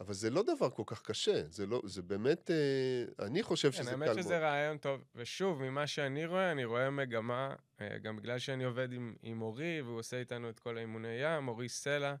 אבל 0.00 0.14
זה 0.14 0.30
לא 0.30 0.42
דבר 0.42 0.70
כל 0.70 0.82
כך 0.86 1.02
קשה, 1.02 1.42
זה, 1.48 1.66
לא, 1.66 1.82
זה 1.84 2.02
באמת, 2.02 2.50
אה, 2.50 3.26
אני 3.26 3.42
חושב 3.42 3.70
כן, 3.70 3.82
שזה 3.82 3.90
האמת 3.90 4.08
קל 4.08 4.14
מאוד. 4.14 4.22
שזה 4.22 4.38
רעיון 4.38 4.78
טוב. 4.78 5.04
ושוב, 5.14 5.62
ממה 5.62 5.86
שאני 5.86 6.26
רואה, 6.26 6.52
אני 6.52 6.64
רואה 6.64 6.90
מגמה, 6.90 7.54
אה, 7.80 7.98
גם 7.98 8.16
בגלל 8.16 8.38
שאני 8.38 8.64
עובד 8.64 8.92
עם, 8.92 9.14
עם 9.22 9.42
אורי, 9.42 9.82
והוא 9.82 9.98
עושה 9.98 10.18
איתנו 10.18 10.50
את 10.50 10.60
כל 10.60 10.76
האימוני 10.76 11.08
ים, 11.08 11.48
אורי 11.48 11.68
סלע, 11.68 12.14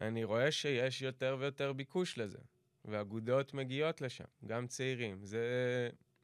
אני 0.00 0.24
רואה 0.24 0.50
שיש 0.52 1.02
יותר 1.02 1.36
ויותר 1.40 1.72
ביקוש 1.72 2.18
לזה. 2.18 2.38
ואגודות 2.84 3.54
מגיעות 3.54 4.00
לשם, 4.00 4.24
גם 4.46 4.66
צעירים. 4.66 5.24
זה... 5.24 5.40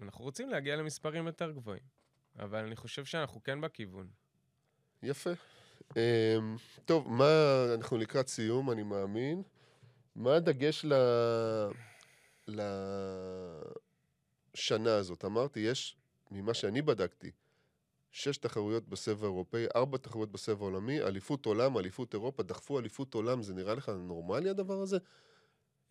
אנחנו 0.03 0.25
רוצים 0.25 0.49
להגיע 0.49 0.77
למספרים 0.77 1.27
יותר 1.27 1.51
גבוהים. 1.51 1.83
אבל 2.39 2.65
אני 2.65 2.77
חושב 2.77 3.05
שאנחנו 3.05 3.43
כן 3.43 3.61
בכיוון. 3.61 4.09
יפה. 5.03 5.31
Um, 5.91 5.95
טוב, 6.85 7.09
מה, 7.09 7.65
אנחנו 7.75 7.99
לקראת 7.99 8.29
סיום, 8.29 8.71
אני 8.71 8.83
מאמין. 8.83 9.43
מה 10.17 10.35
הדגש 10.35 10.85
ל... 10.85 10.93
לשנה 12.49 12.95
הזאת? 14.95 15.25
אמרתי, 15.25 15.61
יש, 15.61 15.97
ממה 16.31 16.55
שאני 16.55 16.83
בדקתי, 16.83 17.31
שש 18.13 18.37
תחרויות 18.37 18.89
בסבב 18.89 19.25
האירופאי, 19.25 19.67
ארבע 19.77 19.99
תחרויות 19.99 20.33
בסבב 20.33 20.63
העולמי, 20.63 21.01
אליפות 21.01 21.47
עולם, 21.47 21.79
אליפות 21.79 22.15
אירופה, 22.15 22.43
דחפו 22.43 22.79
אליפות 22.79 23.15
עולם, 23.15 23.43
זה 23.43 23.55
נראה 23.55 23.75
לך 23.75 23.89
נורמלי 23.89 24.51
הדבר 24.51 24.81
הזה? 24.81 24.99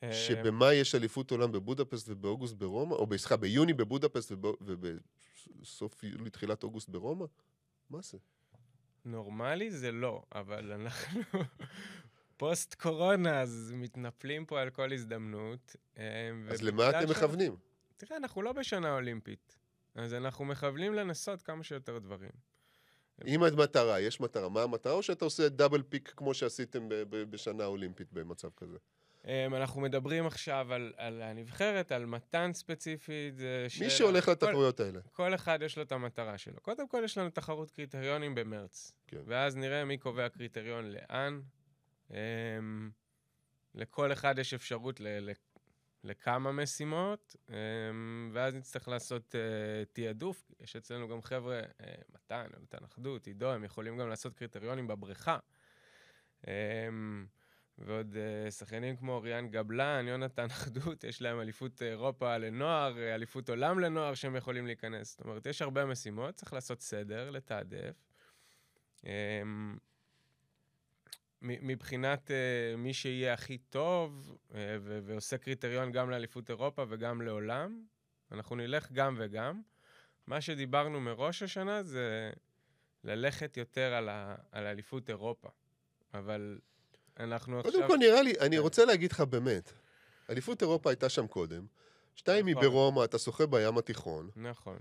אה, 0.03 0.13
שבמאי 0.13 0.75
יש 0.75 0.95
אליפות 0.95 1.31
עולם 1.31 1.51
בבודפסט 1.51 2.09
ובאוגוסט 2.09 2.55
ברומא, 2.55 2.93
או 2.93 3.07
סליחה, 3.17 3.37
ביוני 3.37 3.73
בבודפסט 3.73 4.31
ובסוף 4.61 6.03
יולי, 6.03 6.29
תחילת 6.29 6.63
אוגוסט 6.63 6.89
ברומא? 6.89 7.25
מה 7.89 8.01
זה? 8.01 8.17
נורמלי 9.05 9.71
זה 9.71 9.91
לא, 9.91 10.23
אבל 10.35 10.71
אנחנו 10.71 11.21
פוסט 12.39 12.73
קורונה, 12.75 13.41
אז 13.41 13.73
מתנפלים 13.75 14.45
פה 14.45 14.61
על 14.61 14.69
כל 14.69 14.93
הזדמנות. 14.93 15.75
אה, 15.97 16.03
אז 16.49 16.61
למה 16.61 16.89
אתם 16.89 16.99
שאנחנו- 16.99 17.13
מכוונים? 17.15 17.55
תראה, 17.97 18.17
אנחנו 18.17 18.41
לא 18.41 18.53
בשנה 18.53 18.93
אולימפית, 18.93 19.57
אז 19.95 20.13
אנחנו 20.13 20.45
מכוונים 20.45 20.93
לנסות 20.93 21.41
כמה 21.41 21.63
שיותר 21.63 21.97
דברים. 21.97 22.29
אם 23.27 23.43
המטרה, 23.43 23.99
יש 23.99 24.19
מטרה, 24.21 24.49
מה 24.49 24.63
המטרה? 24.63 24.93
או 24.93 25.03
שאתה 25.03 25.25
עושה 25.25 25.49
דאבל 25.49 25.81
פיק 25.83 26.13
כמו 26.17 26.33
שעשיתם 26.33 26.89
בשנה 27.09 27.65
אולימפית 27.65 28.13
במצב 28.13 28.49
כזה? 28.57 28.77
אמ, 29.27 29.55
אנחנו 29.55 29.81
מדברים 29.81 30.25
עכשיו 30.25 30.73
על, 30.73 30.93
על 30.97 31.21
הנבחרת, 31.21 31.91
על 31.91 32.05
מתן 32.05 32.51
ספציפית. 32.53 33.33
מי. 33.81 33.89
שהולך 33.89 34.27
לתחרויות 34.27 34.79
האלה. 34.79 34.99
כל 35.13 35.35
אחד 35.35 35.59
יש 35.61 35.77
לו 35.77 35.83
את 35.83 35.91
המטרה 35.91 36.37
שלו. 36.37 36.61
קודם 36.61 36.87
כל 36.87 37.01
יש 37.05 37.17
לנו 37.17 37.29
תחרות 37.29 37.71
קריטריונים 37.71 38.35
במרץ. 38.35 38.91
כן. 39.07 39.21
ואז 39.25 39.55
נראה 39.55 39.85
מי 39.85 39.97
קובע 39.97 40.29
קריטריון 40.29 40.85
לאן. 40.91 41.41
אמ, 42.11 42.89
לכל 43.75 44.11
אחד 44.13 44.39
יש 44.39 44.53
אפשרות 44.53 44.99
ל, 44.99 45.31
לכמה 46.03 46.51
משימות, 46.51 47.35
אמ, 47.49 48.31
ואז 48.33 48.55
נצטרך 48.55 48.87
לעשות 48.87 49.35
uh, 49.35 49.85
תעדוף. 49.93 50.51
יש 50.59 50.75
אצלנו 50.75 51.07
גם 51.07 51.21
חבר'ה, 51.21 51.61
uh, 51.61 51.83
מתן, 52.13 52.45
מתן 52.61 52.83
אחדות, 52.83 53.27
עידו, 53.27 53.51
הם 53.51 53.63
יכולים 53.63 53.97
גם 53.97 54.09
לעשות 54.09 54.33
קריטריונים 54.33 54.87
בבריכה. 54.87 55.37
Um, 56.41 56.47
ועוד 57.77 58.15
uh, 58.15 58.51
שחיינים 58.51 58.95
כמו 58.95 59.13
אוריאן 59.13 59.47
גבלן, 59.47 60.05
יונתן 60.07 60.45
אחדות, 60.45 61.03
יש 61.03 61.21
להם 61.21 61.39
אליפות 61.39 61.81
אירופה 61.81 62.37
לנוער, 62.37 62.97
אה, 62.97 63.15
אליפות 63.15 63.49
עולם 63.49 63.79
לנוער 63.79 64.13
שהם 64.13 64.35
יכולים 64.35 64.65
להיכנס. 64.65 65.11
זאת 65.11 65.21
אומרת, 65.21 65.45
יש 65.45 65.61
הרבה 65.61 65.85
משימות, 65.85 66.35
צריך 66.35 66.53
לעשות 66.53 66.81
סדר, 66.81 67.29
לתעדף. 67.29 67.95
מבחינת 71.41 72.31
uh, 72.31 72.77
מי 72.77 72.93
שיהיה 72.93 73.33
הכי 73.33 73.57
טוב 73.57 74.37
uh, 74.49 74.53
ו- 74.81 74.99
ועושה 75.03 75.37
קריטריון 75.37 75.91
גם 75.91 76.09
לאליפות 76.09 76.49
אירופה 76.49 76.85
וגם 76.89 77.21
לעולם, 77.21 77.83
אנחנו 78.31 78.55
נלך 78.55 78.91
גם 78.91 79.15
וגם. 79.19 79.61
מה 80.27 80.41
שדיברנו 80.41 80.99
מראש 80.99 81.43
השנה 81.43 81.83
זה 81.83 82.31
ללכת 83.03 83.57
יותר 83.57 83.93
על, 83.93 84.09
ה, 84.09 84.35
על 84.51 84.65
אליפות 84.65 85.09
אירופה. 85.09 85.49
אבל 86.13 86.59
אנחנו 87.19 87.61
קודם 87.63 87.67
עכשיו... 87.67 87.87
כל, 87.87 87.97
נראה 87.97 88.21
לי, 88.21 88.33
אני 88.39 88.55
כן. 88.55 88.61
רוצה 88.61 88.85
להגיד 88.85 89.11
לך 89.11 89.21
באמת, 89.21 89.71
אליפות 90.29 90.61
אירופה 90.61 90.89
הייתה 90.89 91.09
שם 91.09 91.27
קודם, 91.27 91.65
שתיים 92.15 92.45
היא 92.45 92.55
נכון. 92.55 92.67
ברומא, 92.67 93.03
אתה 93.03 93.19
שוחה 93.19 93.45
בים 93.45 93.77
התיכון, 93.77 94.29
נכון. 94.35 94.79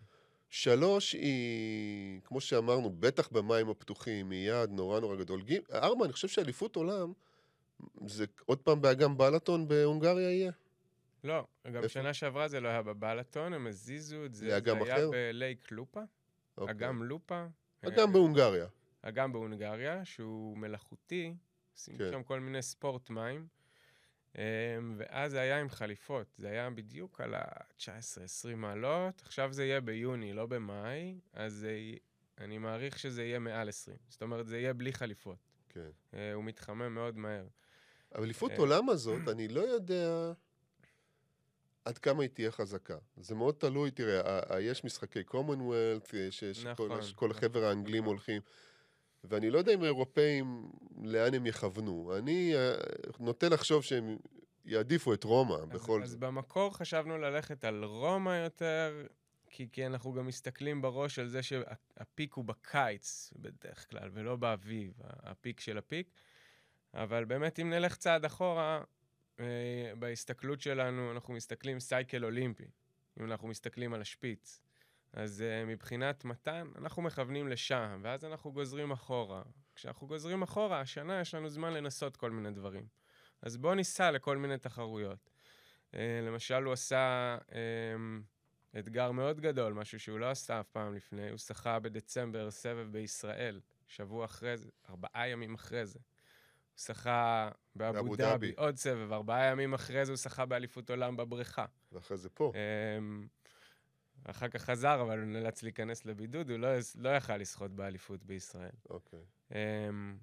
שלוש 0.50 1.12
היא, 1.12 2.20
כמו 2.24 2.40
שאמרנו, 2.40 2.90
בטח 2.90 3.28
במים 3.28 3.68
הפתוחים, 3.68 4.30
היא 4.30 4.48
יעד 4.48 4.70
נורא 4.70 5.00
נורא 5.00 5.16
גדול. 5.16 5.42
ג- 5.42 5.72
ארבע, 5.72 6.04
אני 6.04 6.12
חושב 6.12 6.28
שאליפות 6.28 6.76
עולם, 6.76 7.12
זה 8.06 8.24
עוד 8.46 8.58
פעם 8.58 8.80
באגם 8.80 9.18
בלטון 9.18 9.68
בהונגריה 9.68 10.30
יהיה. 10.30 10.52
לא, 11.24 11.46
גם 11.66 11.76
איפה? 11.76 11.88
שנה 11.88 12.14
שעברה 12.14 12.48
זה 12.48 12.60
לא 12.60 12.68
היה 12.68 12.82
בבלטון, 12.82 13.52
הם 13.52 13.66
הזיזו 13.66 14.24
את 14.24 14.34
זה. 14.34 14.46
זה 14.48 14.58
אחר? 14.82 14.84
היה 14.84 15.08
בלייק 15.10 15.72
לופה, 15.72 16.00
אוקיי. 16.58 16.74
אגם 16.74 17.02
לופה. 17.02 17.46
אגם 17.82 18.08
אה, 18.08 18.12
בהונגריה. 18.12 18.66
אגם 19.02 19.32
בהונגריה, 19.32 20.04
שהוא 20.04 20.56
מלאכותי, 20.58 21.34
עושים 21.76 21.98
כן. 21.98 22.10
שם 22.12 22.22
כל 22.22 22.40
מיני 22.40 22.62
ספורט 22.62 23.10
מים. 23.10 23.46
אמ, 24.36 24.42
ואז 24.98 25.30
זה 25.30 25.40
היה 25.40 25.60
עם 25.60 25.68
חליפות, 25.68 26.26
זה 26.38 26.48
היה 26.50 26.70
בדיוק 26.70 27.20
על 27.20 27.34
ה-19-20 27.34 27.84
מעלות, 28.56 29.22
עכשיו 29.24 29.52
זה 29.52 29.64
יהיה 29.64 29.80
ביוני, 29.80 30.32
לא 30.32 30.46
במאי, 30.46 31.18
אז 31.32 31.52
זה 31.52 31.78
אני 32.38 32.58
מעריך 32.58 32.98
שזה 32.98 33.24
יהיה 33.24 33.38
מעל 33.38 33.68
20. 33.68 33.96
זאת 34.08 34.22
אומרת, 34.22 34.46
זה 34.46 34.58
יהיה 34.58 34.72
בלי 34.74 34.92
חליפות. 34.92 35.38
כן. 35.68 35.88
אה, 36.14 36.32
הוא 36.32 36.44
מתחמם 36.44 36.94
מאוד 36.94 37.16
מהר. 37.16 37.46
אליפות 38.18 38.50
אה. 38.50 38.56
עולם 38.56 38.88
הזאת, 38.90 39.20
אני 39.32 39.48
לא 39.48 39.60
יודע 39.60 40.32
עד 41.84 41.98
כמה 41.98 42.22
היא 42.22 42.30
תהיה 42.30 42.50
חזקה. 42.50 42.98
זה 43.16 43.34
מאוד 43.34 43.54
תלוי, 43.58 43.90
תראה, 43.90 44.20
יש 44.60 44.84
משחקי 44.84 45.20
commonwealth, 45.30 46.16
יש- 46.16 46.42
יש 46.42 46.62
כל- 46.64 46.70
נכון, 46.70 46.88
כל 46.88 46.98
נכון, 47.28 47.30
החבר'ה 47.30 47.68
האנגלים 47.68 48.02
נכון. 48.02 48.14
הולכים, 48.14 48.42
ואני 49.24 49.50
לא 49.50 49.58
יודע 49.58 49.74
אם 49.74 49.82
האירופאים, 49.82 50.70
לאן 51.04 51.34
הם 51.34 51.46
יכוונו. 51.46 52.16
אני 52.18 52.54
אה, 52.54 52.74
נוטה 53.20 53.48
לחשוב 53.48 53.82
שהם 53.82 54.16
יעדיפו 54.64 55.14
את 55.14 55.24
רומא, 55.24 55.54
אז, 55.54 55.68
בכל 55.68 56.02
אז 56.02 56.10
זאת. 56.10 56.20
במקור 56.20 56.76
חשבנו 56.76 57.18
ללכת 57.18 57.64
על 57.64 57.84
רומא 57.84 58.30
יותר, 58.30 59.06
כי, 59.50 59.68
כי 59.72 59.86
אנחנו 59.86 60.12
גם 60.12 60.26
מסתכלים 60.26 60.82
בראש 60.82 61.18
על 61.18 61.28
זה 61.28 61.42
שהפיק 61.42 62.34
הוא 62.34 62.44
בקיץ 62.44 63.32
בדרך 63.36 63.90
כלל, 63.90 64.10
ולא 64.12 64.36
באביב, 64.36 64.92
הפיק 65.00 65.60
של 65.60 65.78
הפיק. 65.78 66.10
אבל 66.94 67.24
באמת, 67.24 67.60
אם 67.60 67.70
נלך 67.70 67.96
צעד 67.96 68.24
אחורה, 68.24 68.82
אה, 69.40 69.92
בהסתכלות 69.98 70.60
שלנו, 70.60 71.12
אנחנו 71.12 71.34
מסתכלים 71.34 71.80
סייקל 71.80 72.24
אולימפי, 72.24 72.66
אם 73.20 73.24
אנחנו 73.24 73.48
מסתכלים 73.48 73.94
על 73.94 74.00
השפיץ. 74.00 74.60
אז 75.12 75.42
אה, 75.42 75.64
מבחינת 75.64 76.24
מתן, 76.24 76.68
אנחנו 76.78 77.02
מכוונים 77.02 77.48
לשם, 77.48 78.00
ואז 78.02 78.24
אנחנו 78.24 78.52
גוזרים 78.52 78.90
אחורה. 78.90 79.42
כשאנחנו 79.74 80.06
גוזרים 80.06 80.42
אחורה, 80.42 80.80
השנה 80.80 81.20
יש 81.20 81.34
לנו 81.34 81.48
זמן 81.48 81.72
לנסות 81.72 82.16
כל 82.16 82.30
מיני 82.30 82.50
דברים. 82.50 82.86
אז 83.42 83.56
בואו 83.56 83.74
ניסע 83.74 84.10
לכל 84.10 84.36
מיני 84.36 84.58
תחרויות. 84.58 85.30
אה, 85.94 86.20
למשל, 86.22 86.62
הוא 86.62 86.72
עשה 86.72 87.36
אה, 87.52 88.78
אתגר 88.78 89.12
מאוד 89.12 89.40
גדול, 89.40 89.72
משהו 89.72 90.00
שהוא 90.00 90.18
לא 90.18 90.30
עשה 90.30 90.60
אף 90.60 90.68
פעם 90.68 90.94
לפני. 90.94 91.30
הוא 91.30 91.38
שחה 91.38 91.78
בדצמבר 91.78 92.50
סבב 92.50 92.92
בישראל, 92.92 93.60
שבוע 93.86 94.24
אחרי 94.24 94.56
זה, 94.56 94.70
ארבעה 94.88 95.28
ימים 95.28 95.54
אחרי 95.54 95.86
זה. 95.86 95.98
הוא 95.98 96.80
שחה 96.82 97.50
באבו 97.74 98.16
דאבי. 98.16 98.52
עוד 98.56 98.76
סבב, 98.76 99.12
ארבעה 99.12 99.46
ימים 99.46 99.74
אחרי 99.74 100.06
זה 100.06 100.12
הוא 100.12 100.16
שחה 100.16 100.46
באליפות 100.46 100.90
עולם 100.90 101.16
בבריכה. 101.16 101.64
ואחרי 101.92 102.16
זה 102.16 102.28
פה. 102.28 102.52
אמ, 102.54 103.26
אחר 104.30 104.48
כך 104.48 104.62
חזר, 104.62 105.02
אבל 105.02 105.18
הוא 105.18 105.26
נאלץ 105.26 105.62
להיכנס 105.62 106.04
לבידוד, 106.04 106.50
הוא 106.50 106.58
לא, 106.58 106.68
לא 106.94 107.08
יכל 107.08 107.36
לשחות 107.36 107.70
באליפות 107.70 108.24
בישראל. 108.24 108.70
אוקיי. 108.90 109.24
אמ, 109.52 110.16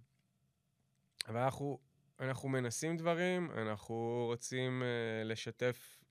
אבל 1.28 1.40
אנחנו, 1.40 1.80
אנחנו 2.20 2.50
מנסים 2.50 2.98
דברים, 2.98 3.52
אנחנו 3.52 4.24
רוצים 4.28 4.82
uh, 4.82 4.86
לשתף 5.28 6.04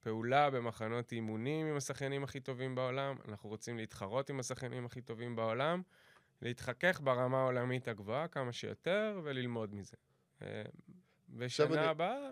פעולה 0.00 0.50
במחנות 0.50 1.12
אימונים 1.12 1.66
עם 1.66 1.76
השחיינים 1.76 2.24
הכי 2.24 2.40
טובים 2.40 2.74
בעולם, 2.74 3.16
אנחנו 3.28 3.48
רוצים 3.48 3.76
להתחרות 3.76 4.30
עם 4.30 4.40
השחיינים 4.40 4.86
הכי 4.86 5.00
טובים 5.02 5.36
בעולם, 5.36 5.82
להתחכך 6.42 7.00
ברמה 7.04 7.40
העולמית 7.42 7.88
הגבוהה 7.88 8.28
כמה 8.28 8.52
שיותר 8.52 9.20
וללמוד 9.24 9.74
מזה. 9.74 9.96
ושנה 11.36 11.66
אני- 11.66 11.86
הבאה 11.88 12.30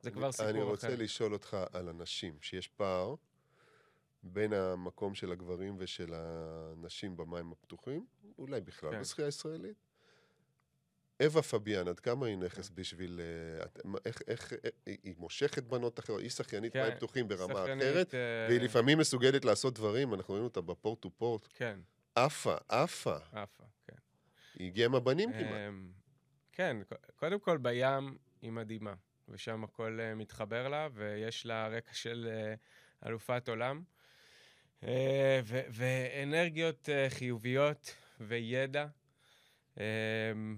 זה 0.00 0.10
כבר 0.10 0.32
סיפור 0.32 0.46
אחר. 0.50 0.58
אני 0.58 0.62
רוצה 0.62 0.96
לשאול 0.96 1.32
אותך 1.32 1.56
על 1.72 1.88
הנשים, 1.88 2.38
שיש 2.40 2.68
פער 2.68 3.14
בין 4.22 4.52
המקום 4.52 5.14
של 5.14 5.32
הגברים 5.32 5.76
ושל 5.78 6.14
הנשים 6.14 7.16
במים 7.16 7.52
הפתוחים, 7.52 8.06
אולי 8.38 8.60
בכלל 8.60 8.90
כן. 8.90 9.00
בשחייה 9.00 9.26
הישראלית. 9.26 9.76
אווה 11.22 11.42
פביאן, 11.42 11.88
עד 11.88 12.00
כמה 12.00 12.26
היא 12.26 12.36
נכס 12.36 12.70
בשביל... 12.74 13.20
אה, 13.20 13.66
איך, 14.04 14.22
איך, 14.28 14.52
איך, 14.52 14.72
היא 14.86 15.14
מושכת 15.18 15.62
בנות 15.62 15.98
אחרות? 15.98 16.20
היא 16.20 16.30
שחיינית 16.30 16.72
כן, 16.72 16.82
מים 16.82 16.94
פתוחים 16.94 17.28
ברמה 17.28 17.54
שחיינית, 17.54 17.82
אחרת, 17.82 18.14
אה, 18.14 18.46
והיא 18.48 18.60
לפעמים 18.60 18.98
מסוגלת 18.98 19.44
לעשות 19.44 19.74
דברים, 19.74 20.14
אנחנו 20.14 20.32
רואים 20.32 20.44
אותה 20.44 20.60
בפורט 20.60 21.00
טו 21.00 21.10
פורט, 21.10 21.48
כן, 21.54 21.80
עפה, 22.14 22.56
עפה. 22.68 23.16
עפה, 23.32 23.64
כן. 23.86 23.96
היא 24.54 24.66
הגיעה 24.66 24.86
עם 24.86 24.94
הבנים 24.94 25.32
כמעט. 25.32 25.52
אמ, 25.68 25.92
כן, 26.52 26.76
קודם 27.16 27.40
כל 27.40 27.56
בים 27.58 28.18
היא 28.42 28.52
מדהימה, 28.52 28.94
ושם 29.28 29.64
הכל 29.64 29.98
אה, 30.00 30.14
מתחבר 30.14 30.68
לה, 30.68 30.88
ויש 30.92 31.46
לה 31.46 31.68
רקע 31.68 31.92
של 31.92 32.28
אה, 32.30 32.54
אלופת 33.08 33.48
עולם, 33.48 33.76
אה, 33.76 33.82
ו- 34.82 35.66
ואנרגיות 35.70 36.88
אה, 36.88 37.10
חיוביות 37.10 37.94
וידע, 38.20 38.86
אמ, 39.76 39.82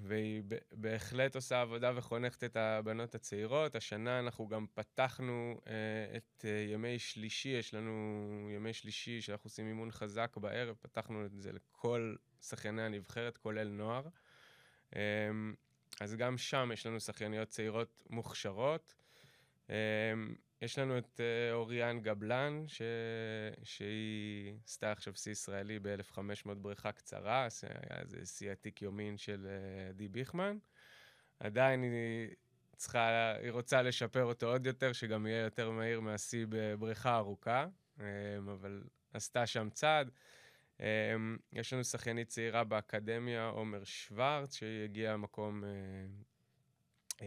והיא 0.02 0.42
בהחלט 0.72 1.34
עושה 1.34 1.60
עבודה 1.60 1.92
וחונכת 1.94 2.44
את 2.44 2.56
הבנות 2.56 3.14
הצעירות. 3.14 3.74
השנה 3.74 4.18
אנחנו 4.18 4.48
גם 4.48 4.66
פתחנו 4.74 5.60
אה, 5.66 5.72
את 6.16 6.44
אה, 6.44 6.66
ימי 6.72 6.98
שלישי, 6.98 7.48
יש 7.48 7.74
לנו 7.74 8.48
ימי 8.56 8.72
שלישי 8.72 9.20
שאנחנו 9.20 9.46
עושים 9.46 9.66
אימון 9.66 9.90
חזק 9.90 10.36
בערב, 10.36 10.76
פתחנו 10.80 11.26
את 11.26 11.30
זה 11.36 11.52
לכל 11.52 12.14
שחייני 12.42 12.82
הנבחרת, 12.82 13.36
כולל 13.36 13.68
נוער. 13.68 14.08
אז 16.00 16.16
גם 16.16 16.38
שם 16.38 16.70
יש 16.72 16.86
לנו 16.86 17.00
שחייניות 17.00 17.48
צעירות 17.48 18.02
מוכשרות. 18.10 18.94
אמ, 20.60 20.64
יש 20.64 20.78
לנו 20.78 20.98
את 20.98 21.20
אה, 21.20 21.52
אוריאן 21.52 22.00
גבלן, 22.00 22.64
ש... 22.66 22.82
שהיא 23.62 24.54
עשתה 24.64 24.92
עכשיו 24.92 25.14
שיא 25.14 25.32
ישראלי 25.32 25.78
ב-1500 25.78 26.54
בריכה 26.54 26.92
קצרה, 26.92 27.44
אז 27.44 27.64
היה 27.64 28.00
איזה 28.00 28.26
שיא 28.26 28.52
עתיק 28.52 28.82
יומין 28.82 29.16
של 29.16 29.46
אה, 29.46 29.88
עדי 29.88 30.08
ביכמן. 30.08 30.58
עדיין 31.40 31.82
היא 31.82 32.28
צריכה, 32.76 33.34
היא 33.42 33.50
רוצה 33.50 33.82
לשפר 33.82 34.24
אותו 34.24 34.46
עוד 34.46 34.66
יותר, 34.66 34.92
שגם 34.92 35.26
יהיה 35.26 35.44
יותר 35.44 35.70
מהיר 35.70 36.00
מהשיא 36.00 36.46
בבריכה 36.48 37.16
ארוכה, 37.16 37.66
אמ, 38.00 38.04
אבל 38.48 38.82
עשתה 39.12 39.46
שם 39.46 39.68
צעד. 39.70 40.10
Um, 40.78 40.80
יש 41.52 41.72
לנו 41.72 41.84
שחיינית 41.84 42.28
צעירה 42.28 42.64
באקדמיה, 42.64 43.48
עומר 43.48 43.84
שוורץ, 43.84 44.54
שהיא 44.54 44.84
הגיעה 44.84 45.16
מקום 45.16 45.64
uh, 45.64 47.16
um, 47.16 47.22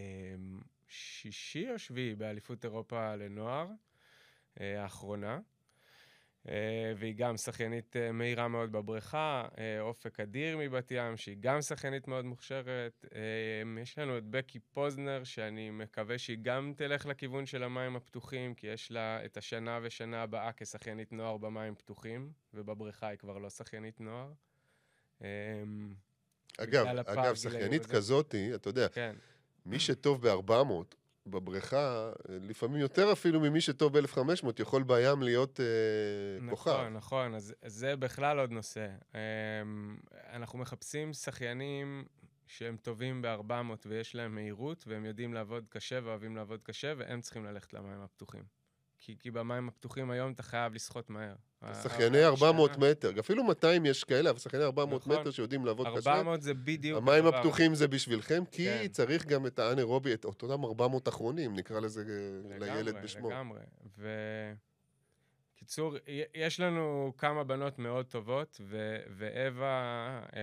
שישי 0.91 1.71
או 1.71 1.79
שביעי 1.79 2.15
באליפות 2.15 2.65
אירופה 2.65 3.15
לנוער, 3.15 3.67
uh, 3.67 4.61
האחרונה. 4.77 5.39
Uh, 6.45 6.49
והיא 6.97 7.15
גם 7.15 7.37
שחיינית 7.37 7.95
uh, 7.95 8.11
מהירה 8.11 8.47
מאוד 8.47 8.71
בבריכה, 8.71 9.47
uh, 9.51 9.57
אופק 9.79 10.19
אדיר 10.19 10.57
מבת 10.57 10.91
ים, 10.91 11.17
שהיא 11.17 11.37
גם 11.39 11.61
שחיינית 11.61 12.07
מאוד 12.07 12.25
מוכשרת. 12.25 13.05
Uh, 13.05 13.79
יש 13.81 13.97
לנו 13.97 14.17
את 14.17 14.23
בקי 14.23 14.59
פוזנר, 14.59 15.23
שאני 15.23 15.69
מקווה 15.69 16.17
שהיא 16.17 16.37
גם 16.41 16.73
תלך 16.77 17.05
לכיוון 17.05 17.45
של 17.45 17.63
המים 17.63 17.95
הפתוחים, 17.95 18.55
כי 18.55 18.67
יש 18.67 18.91
לה 18.91 19.25
את 19.25 19.37
השנה 19.37 19.79
ושנה 19.83 20.21
הבאה 20.21 20.51
כשחיינית 20.57 21.13
נוער 21.13 21.37
במים 21.37 21.75
פתוחים, 21.75 22.31
ובבריכה 22.53 23.07
היא 23.07 23.17
כבר 23.17 23.37
לא 23.37 23.49
שחיינית 23.49 23.99
נוער. 23.99 24.31
Um, 25.19 25.23
אגב, 26.57 26.85
אגב, 26.85 27.35
שחיינית. 27.35 27.85
כזאתי, 27.85 28.55
אתה 28.55 28.69
יודע, 28.69 28.87
כן, 28.87 29.15
מי 29.65 29.79
שטוב 29.79 30.27
ב-400 30.27 30.95
בבריכה, 31.25 32.11
לפעמים 32.29 32.81
יותר 32.81 33.11
אפילו 33.11 33.39
ממי 33.39 33.61
שטוב 33.61 33.99
ב-1500, 33.99 34.45
יכול 34.59 34.83
בים 34.83 35.21
להיות 35.21 35.59
אה, 35.59 36.49
כוכב. 36.49 36.71
נכון, 36.71 36.93
נכון, 36.93 37.35
אז 37.35 37.55
זה 37.65 37.95
בכלל 37.95 38.39
עוד 38.39 38.51
נושא. 38.51 38.87
אמ, 39.15 39.97
אנחנו 40.29 40.59
מחפשים 40.59 41.13
שחיינים 41.13 42.05
שהם 42.47 42.77
טובים 42.77 43.21
ב-400 43.21 43.85
ויש 43.85 44.15
להם 44.15 44.35
מהירות, 44.35 44.83
והם 44.87 45.05
יודעים 45.05 45.33
לעבוד 45.33 45.65
קשה 45.69 45.99
ואוהבים 46.03 46.35
לעבוד 46.35 46.63
קשה, 46.63 46.93
והם 46.97 47.21
צריכים 47.21 47.45
ללכת 47.45 47.73
למים 47.73 48.01
הפתוחים. 48.01 48.43
כי, 48.99 49.15
כי 49.19 49.31
במים 49.31 49.67
הפתוחים 49.67 50.11
היום 50.11 50.31
אתה 50.31 50.43
חייב 50.43 50.73
לשחות 50.73 51.09
מהר. 51.09 51.35
שחייני 51.83 52.23
ה- 52.23 52.27
400 52.27 52.71
השנה- 52.71 52.89
מטר, 52.91 53.19
אפילו 53.19 53.43
200 53.43 53.85
יש 53.85 54.03
כאלה, 54.03 54.29
אבל 54.29 54.39
שחייני 54.39 54.65
400 54.65 55.01
נכון. 55.07 55.19
מטר 55.21 55.31
שיודעים 55.31 55.65
לעבוד 55.65 55.87
קשה. 55.97 56.11
400 56.11 56.41
זה 56.41 56.53
בדיוק 56.53 56.97
המים 56.97 57.25
הדבר. 57.25 57.37
הפתוחים 57.37 57.75
זה 57.75 57.87
בשבילכם, 57.87 58.43
כי 58.51 58.65
כן. 58.65 58.87
צריך 58.87 59.25
גם 59.25 59.45
את 59.47 59.59
האנאירובי, 59.59 60.13
את 60.13 60.25
אותם 60.25 60.63
400 60.65 61.07
אחרונים, 61.07 61.55
נקרא 61.55 61.79
לזה 61.79 62.01
אה, 62.01 62.55
לגמרי, 62.55 62.83
לילד 62.83 63.03
בשמו. 63.03 63.29
לגמרי. 63.29 63.59
ו... 63.97 64.09
קיצור, 65.55 65.95
יש 66.33 66.59
לנו 66.59 67.13
כמה 67.17 67.43
בנות 67.43 67.79
מאוד 67.79 68.05
טובות, 68.05 68.61
ו- 68.63 68.97
ואווה 69.09 70.21
אה, 70.35 70.41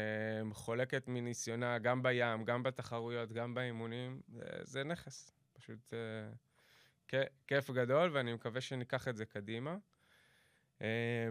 חולקת 0.54 1.04
מניסיונה 1.08 1.78
גם 1.78 2.02
בים, 2.02 2.44
גם 2.44 2.62
בתחרויות, 2.62 3.32
גם 3.32 3.54
באימונים. 3.54 4.20
זה, 4.28 4.40
זה 4.62 4.84
נכס, 4.84 5.32
פשוט 5.52 5.94
אה, 7.12 7.22
כיף 7.46 7.70
גדול, 7.70 8.10
ואני 8.12 8.32
מקווה 8.32 8.60
שניקח 8.60 9.08
את 9.08 9.16
זה 9.16 9.24
קדימה. 9.24 9.76
אה, 10.82 11.28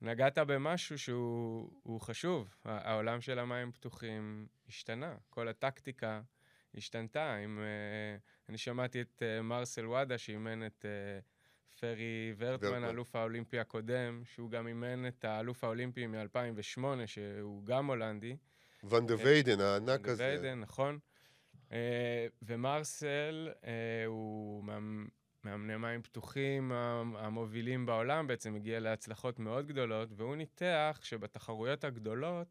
נגעת 0.00 0.38
במשהו 0.38 0.98
שהוא 0.98 1.70
הוא 1.82 2.00
חשוב. 2.00 2.54
העולם 2.64 3.20
של 3.20 3.38
המים 3.38 3.72
פתוחים 3.72 4.46
השתנה, 4.68 5.14
כל 5.30 5.48
הטקטיקה 5.48 6.20
השתנתה. 6.74 7.36
אם, 7.36 7.58
אה, 7.58 8.16
אני 8.48 8.58
שמעתי 8.58 9.00
את 9.00 9.22
אה, 9.22 9.42
מרסל 9.42 9.86
וואדה, 9.86 10.18
שאימן 10.18 10.66
את 10.66 10.84
אה, 10.84 11.20
פרי 11.80 12.34
ורטמן. 12.38 12.84
האלוף 12.84 13.16
האולימפי 13.16 13.58
הקודם, 13.58 14.22
שהוא 14.24 14.50
גם 14.50 14.66
אימן 14.66 15.06
את 15.06 15.24
האלוף 15.24 15.64
האולימפי 15.64 16.06
מ-2008, 16.06 16.84
שהוא 17.06 17.64
גם 17.64 17.86
הולנדי. 17.86 18.36
ואן 18.84 19.06
דה 19.06 19.14
ויידן, 19.18 19.60
הענק 19.60 20.08
הזה. 20.08 20.24
ויידן, 20.24 20.60
נכון. 20.60 20.98
ומרסל 22.42 23.48
הוא 24.06 24.64
מאמני 25.44 25.76
מים 25.76 26.02
פתוחים 26.02 26.72
המ- 26.72 27.16
המובילים 27.16 27.86
בעולם, 27.86 28.26
בעצם 28.26 28.54
הגיע 28.54 28.80
להצלחות 28.80 29.38
מאוד 29.38 29.66
גדולות, 29.66 30.08
והוא 30.16 30.36
ניתח 30.36 31.00
שבתחרויות 31.02 31.84
הגדולות 31.84 32.46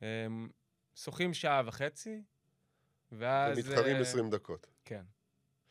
הם 0.00 0.48
שוחים 0.94 1.34
שעה 1.34 1.62
וחצי, 1.66 2.22
ואז... 3.12 3.58
ומתחרים 3.58 3.96
אה, 3.96 4.00
20 4.00 4.30
דקות. 4.30 4.66
כן. 4.84 5.02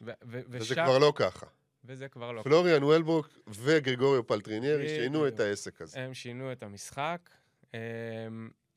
ו- 0.01 0.11
ו- 0.23 0.39
וזה 0.47 0.57
ושם- 0.73 0.83
כבר 0.85 0.97
לא 0.97 1.13
ככה. 1.15 1.45
וזה 1.85 2.07
כבר 2.09 2.31
לא. 2.31 2.41
פלוריאן 2.43 2.83
וולבורג 2.83 3.25
וגרגוריו 3.47 4.27
פלטריניירי 4.27 4.87
שינו 4.87 5.27
את. 5.27 5.39
העסק 5.39 5.81
הזה. 5.81 5.99
הם 5.99 6.13
שינו 6.13 6.51
את 6.51 6.63
המשחק. 6.63 7.29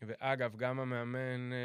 ואגב, 0.07 0.57
גם 0.57 0.81
המאמן 0.81 1.53
אה, 1.53 1.57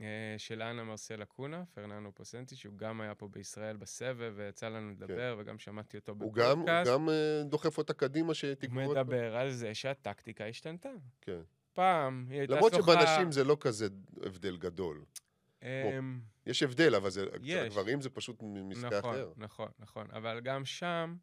אה, 0.00 0.38
של 0.38 0.62
אנה 0.62 0.84
מרסלה 0.84 1.22
קוניה, 1.22 1.64
פרננדו 1.74 2.14
פוסנטי, 2.14 2.56
שהוא 2.56 2.74
גם 2.76 3.00
היה 3.00 3.14
פה 3.14 3.28
בישראל 3.28 3.76
בסבב, 3.76 4.32
ויצא 4.36 4.68
לנו 4.68 4.90
לדבר, 4.90 5.36
וגם 5.38 5.58
שמעתי 5.58 5.96
אותו 5.96 6.12
הוא 6.20 6.34
גם, 6.34 6.46
הוא 6.46 6.54
בפודקאסט. 6.54 6.90
גם 6.90 7.08
אה, 7.08 7.42
דוחף 7.44 7.78
אותה 7.78 7.92
קדימה 7.92 8.26
הוא 8.26 8.34
שתגמור 8.34 8.94
פעם. 8.94 9.06
מדבר 9.06 9.36
על 9.36 9.50
זה 9.50 9.74
שהטקטיקה 9.74 10.46
השתנתה. 10.46 10.88
כן. 11.20 11.40
פעם 11.72 12.26
היא 12.30 12.38
הייתה 12.38 12.54
למרות 12.54 12.72
שוחה... 12.74 12.92
שבנשים 12.92 13.32
זה 13.32 13.44
לא 13.44 13.56
כזה 13.60 13.88
הבדל 14.22 14.56
גדול. 14.56 15.04
אמ, 15.62 16.20
יש 16.46 16.62
הבדל, 16.62 16.94
אבל 16.94 17.10
זה, 17.10 17.26
יש. 17.42 17.54
הגברים 17.54 18.00
זה 18.00 18.10
פשוט 18.10 18.42
משחק 18.42 18.92
נכון, 18.92 19.14
אחר. 19.14 19.32
נכון, 19.36 19.68
נכון. 19.78 20.06
אבל 20.12 20.40
גם 20.40 20.64
שם, 20.64 21.16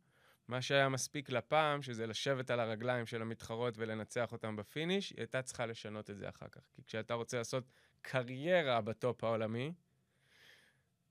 מה 0.48 0.62
שהיה 0.62 0.90
מספיק 0.90 1.30
לפעם, 1.30 1.82
שזה 1.82 2.08
לשבת 2.08 2.50
על 2.50 2.60
הרגליים 2.60 3.06
של 3.06 3.22
המתחרות 3.22 3.74
ולנצח 3.78 4.32
אותם 4.32 4.56
בפיניש, 4.56 5.10
היא 5.10 5.20
הייתה 5.20 5.42
צריכה 5.42 5.66
לשנות 5.66 6.10
את 6.10 6.18
זה 6.18 6.30
אחר 6.30 6.48
כך. 6.52 6.62
כי 6.74 6.82
כשאתה 6.88 7.14
רוצה 7.14 7.38
לעשות 7.38 7.64
קריירה 8.02 8.82
בטופ 8.82 9.24
העולמי, 9.24 9.74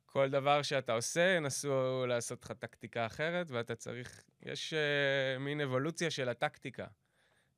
כל 0.07 0.31
דבר 0.31 0.63
שאתה 0.63 0.93
עושה, 0.93 1.35
ינסו 1.37 2.05
לעשות 2.09 2.45
לך 2.45 2.53
טקטיקה 2.53 3.07
אחרת, 3.07 3.51
ואתה 3.51 3.75
צריך... 3.75 4.25
יש 4.43 4.75
אה, 4.75 5.39
מין 5.39 5.61
אבולוציה 5.61 6.11
של 6.11 6.29
הטקטיקה. 6.29 6.87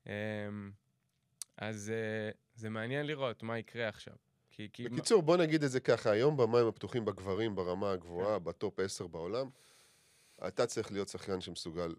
אממ, 0.03 0.09
אז 1.57 1.91
אה, 2.33 2.37
זה 2.55 2.69
מעניין 2.69 3.05
לראות 3.05 3.43
מה 3.43 3.59
יקרה 3.59 3.87
עכשיו. 3.87 4.13
כי... 4.51 4.69
כי 4.73 4.89
בקיצור, 4.89 5.21
בוא 5.21 5.37
נגיד 5.37 5.63
את 5.63 5.71
זה 5.71 5.79
ככה, 5.79 6.11
היום 6.11 6.37
במים 6.37 6.67
הפתוחים 6.67 7.05
בגברים 7.05 7.55
ברמה 7.55 7.87
כן. 7.87 7.93
הגבוהה, 7.93 8.39
בטופ 8.39 8.79
10 8.79 9.07
בעולם, 9.07 9.49
אתה 10.47 10.65
צריך 10.65 10.91
להיות 10.91 11.07
שחיין 11.09 11.41
שמסוגל, 11.41 11.95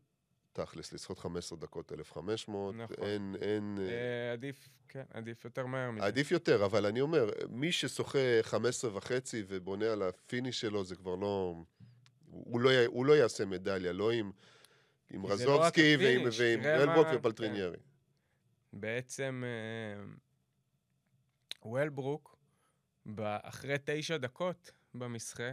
תכלס, 0.52 0.92
לשחות 0.92 1.18
15 1.18 1.58
דקות 1.58 1.92
1,500, 1.92 2.74
נכון. 2.74 2.96
אין, 3.06 3.36
אין... 3.40 3.78
אה, 3.80 3.88
אה, 3.88 4.32
עדיף, 4.32 4.68
כן, 4.88 5.04
עדיף 5.10 5.44
יותר 5.44 5.66
מהר 5.66 5.90
מזה. 5.90 6.06
עדיף 6.06 6.30
יותר, 6.30 6.64
אבל 6.64 6.86
אני 6.86 7.00
אומר, 7.00 7.30
מי 7.48 7.72
ששוחה 7.72 8.18
15 8.42 8.96
וחצי 8.96 9.44
ובונה 9.48 9.92
על 9.92 10.02
הפיניש 10.02 10.60
שלו, 10.60 10.84
זה 10.84 10.96
כבר 10.96 11.14
לא... 11.14 11.54
הוא 12.30 12.60
לא, 12.60 12.70
הוא 12.86 13.06
לא 13.06 13.12
יעשה 13.12 13.44
מדליה, 13.44 13.92
לא 13.92 14.10
עם, 14.10 14.30
עם 15.10 15.22
לא 15.22 15.32
רזובסקי 15.32 15.96
ועם, 15.98 16.16
הפיניש, 16.20 16.40
ועם 16.40 16.62
תראה 16.62 16.82
וולברוק 16.82 17.06
מה- 17.06 17.16
ופלטריניירי. 17.16 17.78
בעצם 18.72 19.44
אה, 19.46 20.04
וולברוק, 21.62 22.38
אחרי 23.42 23.76
תשע 23.84 24.16
דקות 24.16 24.70
במשחה, 24.94 25.50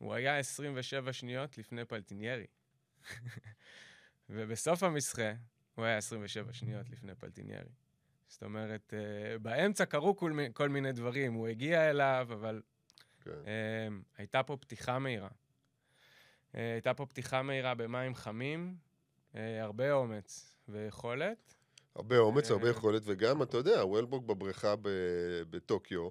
הוא 0.00 0.14
היה 0.14 0.38
27 0.38 1.12
שניות 1.12 1.58
לפני 1.58 1.84
פלטריניירי. 1.84 2.46
ובסוף 4.30 4.82
המסחה, 4.82 5.32
הוא 5.74 5.84
היה 5.84 5.96
27 5.96 6.52
שניות 6.52 6.90
לפני 6.90 7.14
פלטיניירי. 7.14 7.68
זאת 8.28 8.42
אומרת, 8.42 8.94
אה, 8.94 9.38
באמצע 9.38 9.84
קרו 9.84 10.16
כל, 10.16 10.32
מי- 10.32 10.48
כל 10.52 10.68
מיני 10.68 10.92
דברים, 10.92 11.32
הוא 11.32 11.48
הגיע 11.48 11.90
אליו, 11.90 12.28
אבל 12.32 12.62
כן. 13.20 13.30
אה, 13.30 13.88
הייתה 14.18 14.42
פה 14.42 14.56
פתיחה 14.56 14.98
מהירה. 14.98 15.28
אה, 16.54 16.72
הייתה 16.72 16.94
פה 16.94 17.06
פתיחה 17.06 17.42
מהירה 17.42 17.74
במים 17.74 18.14
חמים, 18.14 18.76
אה, 19.34 19.62
הרבה 19.62 19.92
אומץ 19.92 20.56
ויכולת. 20.68 21.54
הרבה 21.94 22.18
אומץ, 22.18 22.50
הרבה. 22.50 22.70
יכולת, 22.70 23.02
וגם, 23.06 23.42
אתה 23.42 23.56
יודע, 23.56 23.84
וולבורג 23.84 24.26
בבריכה 24.26 24.76
ב- 24.76 24.88
בטוקיו, 25.50 26.08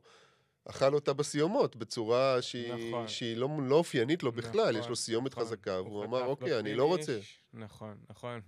אכל 0.69 0.93
אותה 0.93 1.13
בסיומות 1.13 1.75
בצורה 1.75 2.41
שהיא, 2.41 2.73
נכון. 2.73 3.07
שהיא 3.07 3.37
לא, 3.37 3.49
לא 3.63 3.75
אופיינית 3.75 4.23
לו 4.23 4.31
בכלל, 4.31 4.69
יש 4.71 4.77
נכון, 4.77 4.89
לו 4.89 4.95
סיומת 4.95 5.31
נכון. 5.31 5.43
חזקה, 5.43 5.75
הוא 5.75 5.87
והוא 5.87 6.05
אמר, 6.05 6.19
חטף 6.19 6.27
אוקיי, 6.27 6.59
אני 6.59 6.75
לא 6.75 6.85
רוצה. 6.85 7.19
נכון, 7.53 7.97
נכון, 8.09 8.41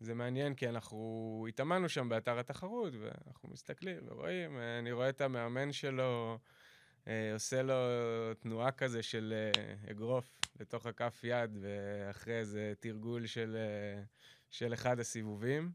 וזה 0.00 0.14
מעניין, 0.14 0.54
כי 0.54 0.68
אנחנו 0.68 1.46
התאמנו 1.48 1.88
שם 1.88 2.08
באתר 2.08 2.38
התחרות, 2.38 2.92
ואנחנו 3.00 3.48
מסתכלים 3.48 3.98
ורואים, 4.06 4.58
אני 4.78 4.92
רואה 4.92 5.08
את 5.08 5.20
המאמן 5.20 5.72
שלו 5.72 6.38
אה, 7.08 7.32
עושה 7.32 7.62
לו 7.62 7.74
תנועה 8.38 8.70
כזה 8.70 9.02
של 9.02 9.34
אה, 9.36 9.90
אגרוף 9.90 10.40
לתוך 10.60 10.86
הכף 10.86 11.20
יד, 11.24 11.58
ואחרי 11.60 12.38
איזה 12.38 12.72
תרגול 12.80 13.26
של, 13.26 13.56
אה, 13.56 14.02
של 14.50 14.74
אחד 14.74 15.00
הסיבובים. 15.00 15.72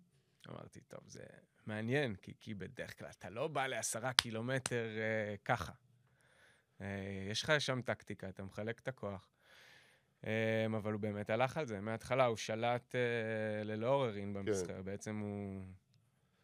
אמרתי, 0.50 0.82
טוב, 0.82 1.00
זה 1.06 1.24
מעניין, 1.68 2.16
כי, 2.16 2.34
כי 2.40 2.54
בדרך 2.54 3.00
כלל 3.00 3.10
אתה 3.20 3.30
לא 3.30 3.48
בא 3.48 3.68
לעשרה 3.68 4.14
קילומטר 4.14 4.86
אה, 4.98 5.36
ככה. 5.46 5.72
אה, 6.82 6.88
יש 7.32 7.44
לך 7.44 7.54
שם 7.62 7.82
טקטיקה, 7.82 8.30
אתה 8.30 8.44
מחלק 8.44 8.80
את 8.80 8.88
הכוח. 8.88 9.30
אה, 10.28 10.66
אבל 10.78 10.94
הוא 10.94 11.02
באמת 11.02 11.30
הלך 11.30 11.58
על 11.58 11.66
זה. 11.66 11.82
מההתחלה 11.82 12.26
הוא 12.26 12.38
שלט 12.38 12.96
אה, 12.96 13.02
ללא 13.64 13.88
עוררין 13.88 14.34
במסחר. 14.34 14.82
בעצם 14.82 15.18
הוא, 15.18 15.66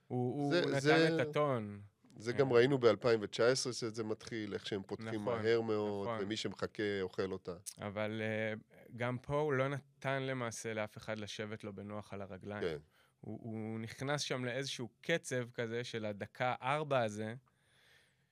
הוא, 0.07 0.53
זה- 0.53 0.59
הוא 0.61 0.69
נתן 0.71 0.79
זה- 0.79 1.07
את 1.21 1.27
הטון. 1.27 1.81
זה 2.17 2.33
גם 2.33 2.53
ראינו 2.53 2.77
ב-2019 2.77 3.39
שזה 3.71 4.03
מתחיל, 4.03 4.53
איך 4.53 4.65
שהם 4.65 4.81
פותחים 4.83 5.07
נכון, 5.21 5.41
מהר 5.41 5.61
מאוד, 5.61 6.07
נכון. 6.07 6.23
ומי 6.23 6.37
שמחכה 6.37 7.01
אוכל 7.01 7.31
אותה. 7.31 7.53
אבל 7.81 8.21
אה, 8.21 8.53
גם 8.97 9.17
פה 9.17 9.39
הוא 9.39 9.53
לא 9.53 9.67
נתן 9.67 10.23
למעשה 10.23 10.73
לאף 10.73 10.97
אחד 10.97 11.17
לשבת 11.19 11.63
לו 11.63 11.73
בנוח 11.73 12.13
על 12.13 12.21
הרגליים. 12.21 12.61
כן. 12.61 12.77
הוא, 13.19 13.39
הוא 13.41 13.79
נכנס 13.79 14.21
שם 14.21 14.45
לאיזשהו 14.45 14.89
קצב 15.01 15.49
כזה 15.51 15.83
של 15.83 16.05
הדקה 16.05 16.55
ארבע 16.61 16.99
הזה, 16.99 17.33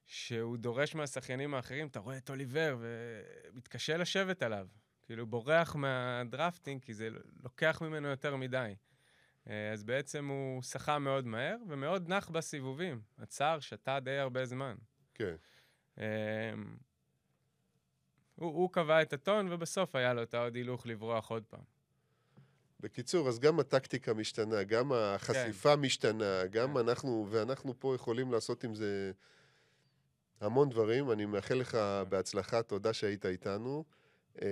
שהוא 0.06 0.58
דורש 0.58 0.96
מהשחיינים 0.96 1.54
האחרים, 1.54 1.88
אתה 1.88 2.00
רואה 2.00 2.18
את 2.18 2.30
אוליבר 2.30 2.78
ומתקשה 2.80 3.98
לשבת 3.98 4.44
עליו. 4.44 4.68
כאילו 5.04 5.28
בורח 5.28 5.76
מהדרפטינג, 5.76 6.84
כי 6.84 6.94
זה 6.94 7.10
לוקח 7.44 7.82
ממנו 7.82 8.08
יותר 8.08 8.36
מדי. 8.36 8.76
אה, 9.50 9.72
אז 9.72 9.84
בעצם 9.84 10.28
הוא 10.28 10.62
שחה 10.62 11.00
מאוד 11.00 11.26
מהר 11.26 11.58
ומאוד 11.68 12.10
נח 12.10 12.30
בסיבובים. 12.30 13.02
הצער 13.18 13.60
שתה 13.60 14.00
די 14.00 14.18
הרבה 14.18 14.46
זמן. 14.46 14.76
כן. 15.14 15.36
אמ, 15.98 16.04
הוא, 18.36 18.54
הוא 18.54 18.70
קבע 18.72 19.02
את 19.02 19.14
הטון, 19.14 19.52
ובסוף 19.52 19.96
היה 19.96 20.14
לו 20.14 20.24
את 20.24 20.34
העוד 20.34 20.56
הילוך 20.56 20.88
לברוח 20.88 21.32
עוד 21.32 21.44
פעם. 21.46 21.77
בקיצור, 22.80 23.28
אז 23.28 23.40
גם 23.40 23.60
הטקטיקה 23.60 24.14
משתנה, 24.14 24.64
גם 24.64 24.92
החשיפה 24.94 25.76
משתנה, 25.76 26.46
גם 26.52 26.74
כן. 26.74 26.78
אנחנו, 26.78 27.28
ואנחנו 27.30 27.74
פה 27.80 27.96
יכולים 27.96 28.32
לעשות 28.32 28.64
עם 28.64 28.76
זה 28.76 29.12
המון 30.42 30.70
דברים. 30.70 31.12
אני 31.12 31.26
מאחל 31.26 31.56
לך 31.56 31.78
בהצלחה, 32.10 32.64
תודה 32.64 32.94
שהיית 32.94 33.26
איתנו. 33.26 33.84
אמ, 34.42 34.48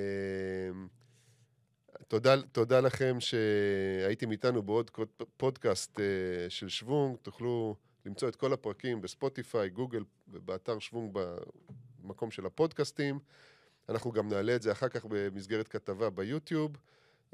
תודה, 2.07 2.41
תודה 2.41 2.79
לכם 2.79 3.17
שהייתם 3.19 4.31
איתנו 4.31 4.63
בעוד 4.63 4.91
פודקאסט 5.37 5.99
אה, 5.99 6.05
של 6.49 6.69
שוונג. 6.69 7.17
תוכלו 7.21 7.75
למצוא 8.05 8.29
את 8.29 8.35
כל 8.35 8.53
הפרקים 8.53 9.01
בספוטיפיי, 9.01 9.69
גוגל 9.69 10.03
ובאתר 10.27 10.79
שוונג 10.79 11.17
במקום 12.01 12.31
של 12.31 12.45
הפודקאסטים. 12.45 13.19
אנחנו 13.89 14.11
גם 14.11 14.27
נעלה 14.29 14.55
את 14.55 14.61
זה 14.61 14.71
אחר 14.71 14.89
כך 14.89 15.05
במסגרת 15.09 15.67
כתבה 15.67 16.09
ביוטיוב. 16.09 16.71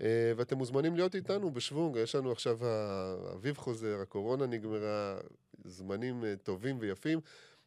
אה, 0.02 0.32
ואתם 0.38 0.58
מוזמנים 0.58 0.96
להיות 0.96 1.16
איתנו 1.16 1.52
בשוונג. 1.52 1.96
יש 1.96 2.16
לנו 2.16 2.32
עכשיו, 2.32 2.66
האביב 2.66 3.58
חוזר, 3.58 3.98
הקורונה 4.02 4.46
נגמרה, 4.46 5.18
זמנים 5.66 6.26
אה, 6.26 6.36
טובים 6.44 6.78
ויפים. 6.80 7.20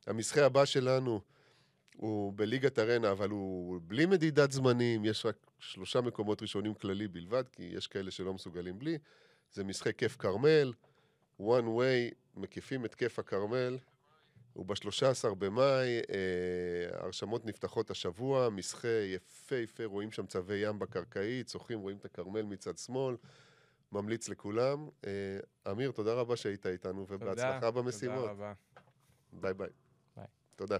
המסחה 0.07 0.47
הבא 0.47 0.65
שלנו 0.65 1.21
הוא 1.97 2.33
בליגת 2.37 2.79
ארנה, 2.79 3.11
אבל 3.11 3.31
הוא 3.31 3.81
בלי 3.87 4.07
מדידת 4.07 4.53
זמנים, 4.53 5.05
יש 5.05 5.27
רק 5.27 5.37
שלושה 5.59 6.01
מקומות 6.01 6.43
ראשונים 6.43 6.75
כללי 6.75 7.09
בלבד, 7.09 7.45
כי 7.49 7.63
יש 7.63 7.87
כאלה 7.87 8.11
שלא 8.11 8.35
מסוגלים 8.35 8.79
בלי. 8.79 8.99
זה 9.53 9.65
משחק 9.65 9.97
כיף 9.97 10.17
כרמל, 10.17 10.73
one 11.41 11.65
way, 11.79 12.15
מקיפים 12.37 12.85
את 12.85 12.95
כיף 12.95 13.19
הכרמל. 13.19 13.79
הוא 14.55 14.67
ב-13 14.67 15.35
במאי, 15.39 15.99
אה, 15.99 17.01
הרשמות 17.01 17.47
נפתחות 17.47 17.91
השבוע, 17.91 18.49
מסחה 18.51 18.89
יפהפה, 18.89 19.85
רואים 19.85 20.11
שם 20.13 20.27
צווי 20.27 20.69
ים 20.69 20.79
בקרקעית, 20.79 21.47
צוחים, 21.47 21.81
רואים 21.81 21.97
את 21.97 22.05
הכרמל 22.05 22.43
מצד 22.43 22.79
שמאל. 22.79 23.17
ממליץ 23.93 24.29
לכולם. 24.29 24.89
אה, 25.07 25.71
אמיר, 25.73 25.91
תודה 25.91 26.15
רבה 26.15 26.37
שהיית 26.37 26.67
איתנו, 26.67 27.07
ובהצלחה 27.09 27.61
תודה, 27.61 27.71
במשימות. 27.71 28.19
תודה 28.19 28.31
רבה. 28.31 28.53
ביי 29.33 29.55
ביי. 29.55 29.69
ביי. 30.17 30.27
תודה. 30.57 30.77